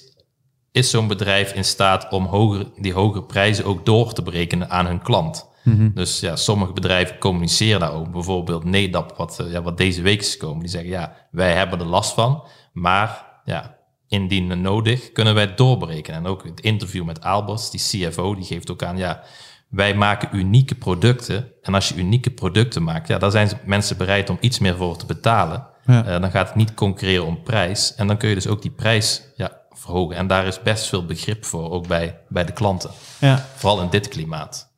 is 0.71 0.89
zo'n 0.89 1.07
bedrijf 1.07 1.53
in 1.53 1.65
staat 1.65 2.11
om 2.11 2.25
hoger, 2.25 2.65
die 2.77 2.93
hogere 2.93 3.23
prijzen 3.23 3.65
ook 3.65 3.85
door 3.85 4.13
te 4.13 4.21
berekenen 4.21 4.69
aan 4.69 4.85
hun 4.85 5.01
klant. 5.01 5.49
Dus 5.93 6.19
ja, 6.19 6.35
sommige 6.35 6.73
bedrijven 6.73 7.17
communiceren 7.17 7.79
daar 7.79 7.93
ook. 7.93 8.11
Bijvoorbeeld 8.11 8.63
Nedap, 8.63 9.13
wat, 9.17 9.39
eh, 9.39 9.51
ja, 9.51 9.61
wat 9.61 9.77
deze 9.77 10.01
week 10.01 10.19
is 10.19 10.31
gekomen. 10.31 10.59
Die 10.59 10.69
zeggen, 10.69 10.89
ja, 10.89 11.15
wij 11.31 11.53
hebben 11.53 11.79
er 11.79 11.85
last 11.85 12.13
van. 12.13 12.43
Maar 12.73 13.25
ja, 13.45 13.77
indien 14.07 14.61
nodig, 14.61 15.11
kunnen 15.11 15.33
wij 15.33 15.43
het 15.43 15.57
doorberekenen. 15.57 16.19
En 16.19 16.25
ook 16.25 16.43
het 16.43 16.59
interview 16.59 17.05
met 17.05 17.21
Albers, 17.21 17.69
die 17.69 18.09
CFO, 18.09 18.35
die 18.35 18.45
geeft 18.45 18.71
ook 18.71 18.83
aan, 18.83 18.97
ja, 18.97 19.23
wij 19.69 19.95
maken 19.95 20.37
unieke 20.37 20.75
producten. 20.75 21.51
En 21.61 21.73
als 21.73 21.89
je 21.89 21.95
unieke 21.95 22.31
producten 22.31 22.83
maakt, 22.83 23.07
ja, 23.07 23.17
daar 23.17 23.31
zijn 23.31 23.49
mensen 23.65 23.97
bereid 23.97 24.29
om 24.29 24.37
iets 24.39 24.59
meer 24.59 24.75
voor 24.75 24.97
te 24.97 25.05
betalen. 25.05 25.67
Ja. 25.85 26.05
Eh, 26.05 26.21
dan 26.21 26.31
gaat 26.31 26.47
het 26.47 26.55
niet 26.55 26.73
concurreren 26.73 27.25
om 27.25 27.43
prijs. 27.43 27.95
En 27.95 28.07
dan 28.07 28.17
kun 28.17 28.29
je 28.29 28.35
dus 28.35 28.47
ook 28.47 28.61
die 28.61 28.71
prijs 28.71 29.21
ja, 29.35 29.51
verhogen. 29.71 30.15
En 30.15 30.27
daar 30.27 30.45
is 30.45 30.61
best 30.61 30.85
veel 30.87 31.05
begrip 31.05 31.45
voor, 31.45 31.71
ook 31.71 31.87
bij, 31.87 32.17
bij 32.29 32.45
de 32.45 32.51
klanten. 32.51 32.89
Ja, 33.19 33.45
Vooral 33.55 33.81
in 33.81 33.89
dit 33.89 34.07
klimaat. 34.07 34.69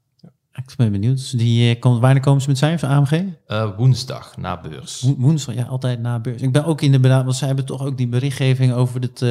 ik 0.56 0.74
ben 0.78 0.92
benieuwd. 0.92 1.18
Dus 1.18 1.30
die, 1.30 1.74
eh, 1.74 1.80
komt, 1.80 2.00
wanneer 2.02 2.22
komen 2.22 2.42
ze 2.42 2.48
met 2.50 2.58
cijfers, 2.58 2.92
AMG? 2.92 3.24
Eh, 3.48 3.70
woensdag 3.78 4.38
na 4.38 4.62
beurs. 4.62 5.02
Wo- 5.02 5.16
Woensdag, 5.18 5.56
ja, 5.56 5.64
altijd 5.64 6.00
na 6.00 6.20
beurs. 6.20 6.42
Ik 6.42 6.52
ben 6.52 6.66
ook 6.66 6.82
in 6.82 6.92
de 6.92 7.00
beraad, 7.00 7.24
want 7.24 7.36
zij 7.36 7.48
hebben 7.48 7.66
toch 7.66 7.82
ook 7.86 7.98
die 7.98 8.08
berichtgeving 8.08 8.74
over 8.74 9.02
het, 9.02 9.22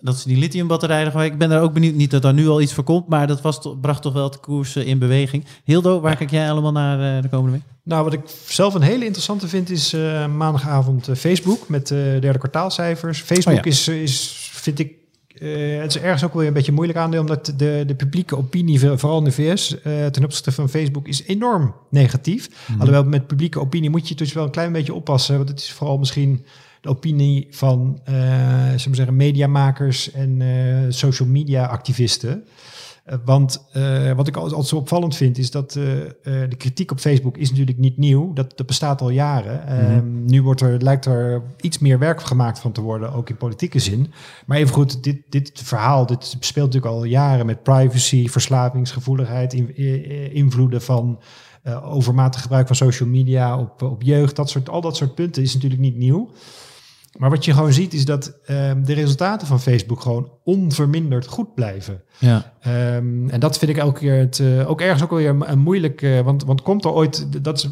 dat 0.00 0.18
ze 0.18 0.28
die 0.28 0.36
lithiumbatterijen. 0.36 1.24
Ik 1.24 1.38
ben 1.38 1.48
daar 1.48 1.62
ook 1.62 1.72
benieuwd, 1.72 1.94
niet 1.94 2.10
dat 2.10 2.22
daar 2.22 2.34
nu 2.34 2.48
al 2.48 2.60
iets 2.60 2.72
voor 2.74 2.84
komt, 2.84 3.08
maar 3.08 3.26
dat 3.26 3.40
was, 3.40 3.60
bracht 3.80 4.02
toch 4.02 4.12
wel 4.12 4.30
de 4.30 4.38
koers 4.38 4.76
in 4.76 4.98
beweging. 4.98 5.44
Hildo, 5.64 6.00
waar 6.00 6.16
kijk 6.16 6.30
jij 6.30 6.50
allemaal 6.50 6.72
naar 6.72 7.16
eh, 7.16 7.22
de 7.22 7.28
komende 7.28 7.52
week? 7.52 7.62
Nou, 7.82 8.04
wat 8.04 8.12
ik 8.12 8.20
zelf 8.46 8.74
een 8.74 8.82
hele 8.82 9.04
interessante 9.04 9.48
vind 9.48 9.70
is 9.70 9.92
eh, 9.92 10.26
maandagavond 10.26 11.08
eh, 11.08 11.14
Facebook 11.14 11.68
met 11.68 11.86
de 11.86 12.16
derde 12.20 12.38
kwartaalcijfers. 12.38 13.20
Facebook 13.20 13.56
Oh 13.56 13.64
ja. 13.64 13.70
is, 13.70 13.88
is, 13.88 14.50
vind 14.52 14.78
ik, 14.78 14.92
het 15.80 15.94
is 15.94 15.98
ergens 15.98 16.24
ook 16.24 16.32
wel 16.32 16.38
weer 16.38 16.48
een 16.48 16.56
beetje 16.56 16.72
moeilijk 16.72 16.98
aandeel, 16.98 17.20
omdat 17.20 17.52
de, 17.56 17.84
de 17.86 17.94
publieke 17.94 18.36
opinie, 18.36 18.80
vooral 18.80 19.18
in 19.18 19.24
de 19.24 19.32
VS, 19.32 19.76
ten 20.12 20.24
opzichte 20.24 20.52
van 20.52 20.68
Facebook, 20.68 21.08
is 21.08 21.22
enorm 21.26 21.74
negatief. 21.90 22.48
Alhoewel 22.78 23.04
met 23.04 23.26
publieke 23.26 23.60
opinie 23.60 23.90
moet 23.90 24.08
je 24.08 24.14
dus 24.14 24.32
wel 24.32 24.44
een 24.44 24.50
klein 24.50 24.72
beetje 24.72 24.94
oppassen, 24.94 25.36
want 25.36 25.48
het 25.48 25.58
is 25.58 25.72
vooral 25.72 25.98
misschien 25.98 26.44
de 26.80 26.88
opinie 26.88 27.46
van, 27.50 28.00
zullen 28.04 28.72
we 28.88 28.94
zeggen, 28.94 29.16
mediamakers 29.16 30.10
en 30.12 30.40
eh, 30.42 30.76
social 30.88 31.28
media 31.28 31.66
activisten. 31.66 32.44
Eh, 33.04 33.16
want 33.24 33.64
wat 34.16 34.28
ik 34.28 34.36
al- 34.36 34.42
altijd 34.42 34.66
zo 34.66 34.76
opvallend 34.76 35.16
vind, 35.16 35.38
is 35.38 35.50
dat 35.50 35.72
de 35.72 36.54
kritiek 36.56 36.90
op 36.90 36.98
Facebook 37.00 37.36
is 37.36 37.50
natuurlijk 37.50 37.78
niet 37.78 37.96
nieuw. 37.96 38.32
Dat, 38.32 38.56
dat 38.56 38.66
bestaat 38.66 39.00
al 39.00 39.10
jaren. 39.10 39.66
Ehm, 39.66 40.24
nu 40.24 40.42
wordt 40.42 40.60
er, 40.60 40.82
lijkt 40.82 41.04
er 41.06 41.42
iets 41.60 41.78
meer 41.78 41.98
werk 41.98 42.20
gemaakt 42.22 42.58
van 42.58 42.72
te 42.72 42.80
worden, 42.80 43.12
ook 43.12 43.28
in 43.28 43.36
politieke 43.36 43.78
zin. 43.78 44.12
Maar 44.46 44.58
evengoed, 44.58 45.02
dit, 45.04 45.22
dit 45.28 45.50
verhaal 45.54 46.06
dit 46.06 46.36
speelt 46.40 46.66
natuurlijk 46.66 46.94
al 46.94 47.04
jaren 47.04 47.46
met 47.46 47.62
privacy, 47.62 48.28
verslavingsgevoeligheid, 48.28 49.52
in- 49.52 49.74
invloeden 50.32 50.82
van 50.82 51.18
overmatig 51.82 52.42
gebruik 52.42 52.66
van 52.66 52.76
social 52.76 53.08
media 53.08 53.58
op, 53.58 53.82
op 53.82 54.02
jeugd. 54.02 54.36
Dat 54.36 54.50
soort, 54.50 54.68
al 54.68 54.80
dat 54.80 54.96
soort 54.96 55.14
punten 55.14 55.42
is 55.42 55.54
natuurlijk 55.54 55.80
niet 55.80 55.96
nieuw. 55.96 56.30
Maar 57.16 57.30
wat 57.30 57.44
je 57.44 57.52
gewoon 57.52 57.72
ziet 57.72 57.92
is 57.94 58.04
dat 58.04 58.38
ehm, 58.46 58.82
de 58.82 58.92
resultaten 58.92 59.46
van 59.46 59.60
Facebook 59.60 60.00
gewoon 60.00 60.30
onverminderd 60.44 61.26
goed 61.26 61.54
blijven. 61.54 62.02
Ja, 62.18 62.52
Ehm, 62.60 63.28
en 63.28 63.40
dat 63.40 63.58
vind 63.58 63.70
ik 63.70 63.76
elke 63.76 64.00
keer 64.00 64.18
het, 64.18 64.38
eh, 64.38 64.70
ook 64.70 64.80
ergens 64.80 65.02
ook 65.02 65.10
weer 65.10 65.28
een, 65.28 65.50
een 65.50 65.58
moeilijk. 65.58 66.02
eh, 66.02 66.20
want, 66.20 66.44
want 66.44 66.62
komt 66.62 66.84
er 66.84 66.92
ooit, 66.92 67.42
dat 67.44 67.56
is, 67.58 67.68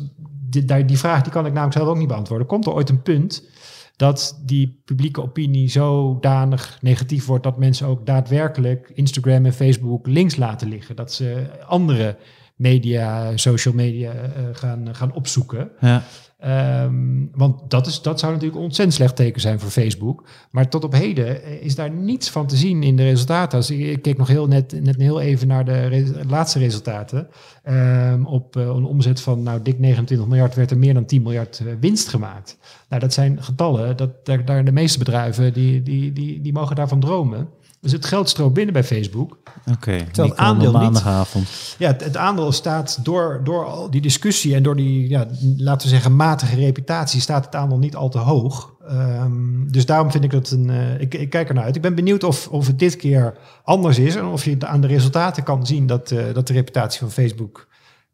die, 0.49 0.84
die 0.84 0.99
vraag 0.99 1.22
die 1.22 1.32
kan 1.32 1.47
ik 1.47 1.53
namelijk 1.53 1.76
zelf 1.78 1.89
ook 1.89 1.99
niet 1.99 2.09
beantwoorden. 2.09 2.47
Komt 2.47 2.66
er 2.66 2.72
ooit 2.72 2.89
een 2.89 3.03
punt 3.03 3.49
dat 3.97 4.43
die 4.45 4.82
publieke 4.84 5.22
opinie 5.22 5.68
zodanig 5.70 6.78
negatief 6.80 7.26
wordt 7.26 7.45
dat 7.45 7.59
mensen 7.59 7.87
ook 7.87 8.07
daadwerkelijk 8.07 8.91
Instagram 8.95 9.45
en 9.45 9.53
Facebook 9.53 10.07
links 10.07 10.37
laten 10.37 10.68
liggen? 10.68 10.97
Dat 10.97 11.12
ze 11.12 11.47
andere 11.66 12.16
media, 12.57 13.37
social 13.37 13.74
media 13.74 14.12
eh, 14.12 14.28
gaan, 14.53 14.95
gaan 14.95 15.12
opzoeken. 15.12 15.70
ja. 15.80 16.03
Ehm, 16.39 17.26
want 17.32 17.70
dat, 17.70 17.87
is, 17.87 18.03
dat 18.03 18.20
zou 18.20 18.32
natuurlijk 18.32 18.59
een 18.59 18.64
ontzettend 18.64 18.97
slecht 18.97 19.16
teken 19.16 19.41
zijn 19.41 19.61
voor 19.61 19.70
Facebook. 19.70 20.24
Maar 20.51 20.68
tot 20.68 20.84
op 20.84 20.93
heden 20.93 21.43
eh, 21.43 21.62
is 21.62 21.74
daar 21.74 21.91
niets 21.91 22.30
van 22.30 22.47
te 22.47 22.57
zien 22.57 22.82
in 22.82 22.97
de 22.97 23.03
resultaten. 23.03 23.78
Ik, 23.78 24.03
keek 24.03 24.16
nog 24.16 24.28
heel 24.28 24.47
net, 24.47 24.82
net 24.82 24.97
heel 24.97 25.20
even 25.20 25.49
naar 25.49 25.64
de 25.64 26.22
laatste 26.28 26.59
resultaten. 26.59 27.28
Ehm, 27.62 28.24
op 28.24 28.57
eh, 28.57 28.62
een 28.62 28.84
omzet 28.84 29.20
van 29.20 29.43
nou, 29.43 29.62
dik 29.62 29.78
29 29.78 30.28
miljard 30.28 30.55
werd 30.55 30.70
er 30.70 30.78
meer 30.78 30.95
dan 30.95 31.05
10 31.05 31.22
miljard 31.22 31.59
eh, 31.59 31.66
winst 31.80 32.09
gemaakt. 32.09 32.59
Nou, 32.89 33.01
dat 33.01 33.12
zijn 33.12 33.43
getallen, 33.43 33.97
dat, 33.97 34.24
daar 34.24 34.64
de 34.64 34.72
meeste 34.72 34.99
bedrijven 34.99 35.53
die, 35.53 35.82
die, 35.82 36.12
die, 36.12 36.41
die 36.41 36.53
mogen 36.53 36.76
daarvan 36.76 37.01
dromen. 37.01 37.49
Dus 37.87 37.95
het 37.95 38.07
geld 38.07 38.28
stroomt 38.28 38.55
binnen 38.55 38.72
bij 38.72 38.84
Facebook. 38.84 39.39
Oké, 39.72 40.05
die 40.12 40.24
het 40.24 40.37
aandeel 40.37 40.72
maandagavond. 40.72 41.74
Ja, 41.78 41.87
het, 41.87 42.05
het 42.05 42.16
aandeel 42.16 42.53
staat 42.53 43.05
door, 43.05 43.41
door 43.45 43.64
al 43.64 43.91
die 43.91 44.01
discussie 44.01 44.55
en 44.55 44.62
door 44.62 44.76
die, 44.76 45.09
ja, 45.09 45.26
laten 45.57 45.89
we 45.89 45.95
zeggen, 45.95 46.16
matige 46.16 46.57
reputatie, 46.57 47.20
staat 47.20 47.45
het 47.45 47.55
aandeel 47.55 47.78
niet 47.78 47.97
al 47.97 48.09
te 48.09 48.18
hoog. 48.18 48.74
Ehm, 48.89 49.66
dus 49.66 49.87
daarom 49.87 50.11
vind 50.11 50.24
ik 50.24 50.30
dat 50.30 50.51
een. 50.51 50.70
eh, 50.70 51.01
ik, 51.01 51.14
ik 51.14 51.30
kijk 51.30 51.49
ernaar 51.49 51.64
uit. 51.64 51.76
Ik 51.76 51.82
ben 51.82 51.95
benieuwd 51.95 52.24
of, 52.24 52.49
of 52.49 52.66
het 52.66 52.78
dit 52.78 52.97
keer 52.97 53.39
anders 53.62 53.99
is 53.99 54.16
en 54.16 54.24
of 54.24 54.45
je 54.45 54.57
aan 54.66 54.80
de 54.80 54.87
resultaten 54.87 55.43
kan 55.43 55.66
zien 55.66 55.87
dat, 55.87 56.11
eh, 56.11 56.24
dat 56.32 56.47
de 56.47 56.53
reputatie 56.53 57.01
van 57.01 57.11
Facebook 57.11 57.68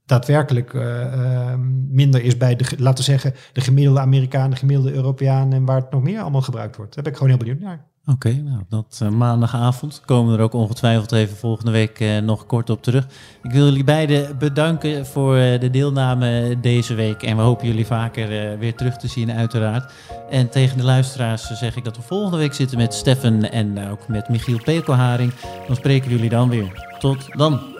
daadwerkelijk 0.06 0.74
eh, 0.74 1.12
ehm, 1.12 1.60
minder 1.94 2.22
is 2.22 2.36
bij 2.36 2.56
de, 2.56 2.64
laten 2.76 3.04
we 3.04 3.10
zeggen, 3.10 3.34
de 3.52 3.60
gemiddelde 3.60 4.00
Amerikaan, 4.00 4.50
de 4.50 4.56
gemiddelde 4.56 4.92
Europeaan 4.92 5.52
en 5.52 5.64
waar 5.64 5.80
het 5.80 5.90
nog 5.90 6.02
meer 6.02 6.20
allemaal 6.20 6.42
gebruikt 6.42 6.76
wordt. 6.76 6.94
Daar 6.94 7.02
ben 7.02 7.12
ik 7.12 7.18
gewoon 7.18 7.32
heel 7.36 7.44
benieuwd 7.44 7.60
naar. 7.60 7.90
Oké, 8.06 8.32
nou, 8.32 8.62
dat 8.68 9.00
eh, 9.02 9.08
maandagavond 9.08 10.02
komen 10.04 10.32
we 10.32 10.38
er 10.38 10.44
ook 10.44 10.52
ongetwijfeld 10.52 11.12
even 11.12 11.36
volgende 11.36 11.70
week 11.70 12.00
eh, 12.00 12.18
nog 12.18 12.46
kort 12.46 12.70
op 12.70 12.82
terug. 12.82 13.06
Ik 13.42 13.50
wil 13.50 13.64
jullie 13.64 13.84
beiden 13.84 14.38
bedanken 14.38 15.06
voor 15.06 15.36
eh, 15.36 15.60
de 15.60 15.70
deelname 15.70 16.60
deze 16.60 16.94
week. 16.94 17.22
En 17.22 17.36
we 17.36 17.42
hopen 17.42 17.66
jullie 17.66 17.86
vaker 17.86 18.58
weer 18.58 18.74
terug 18.74 18.96
te 18.96 19.08
zien, 19.08 19.32
uiteraard. 19.32 19.92
En 20.30 20.50
tegen 20.50 20.76
de 20.76 20.84
luisteraars 20.84 21.50
zeg 21.50 21.76
ik 21.76 21.84
dat 21.84 21.96
we 21.96 22.02
volgende 22.02 22.36
week 22.36 22.54
zitten 22.54 22.78
met 22.78 22.94
Steffen 22.94 23.52
en 23.52 23.90
ook 23.90 24.08
met 24.08 24.28
Michiel 24.28 24.60
Pekelharing. 24.64 25.32
Dan 25.66 25.76
spreken 25.76 26.10
jullie 26.10 26.28
dan 26.28 26.48
weer. 26.48 26.96
Tot 26.98 27.36
dan. 27.36 27.71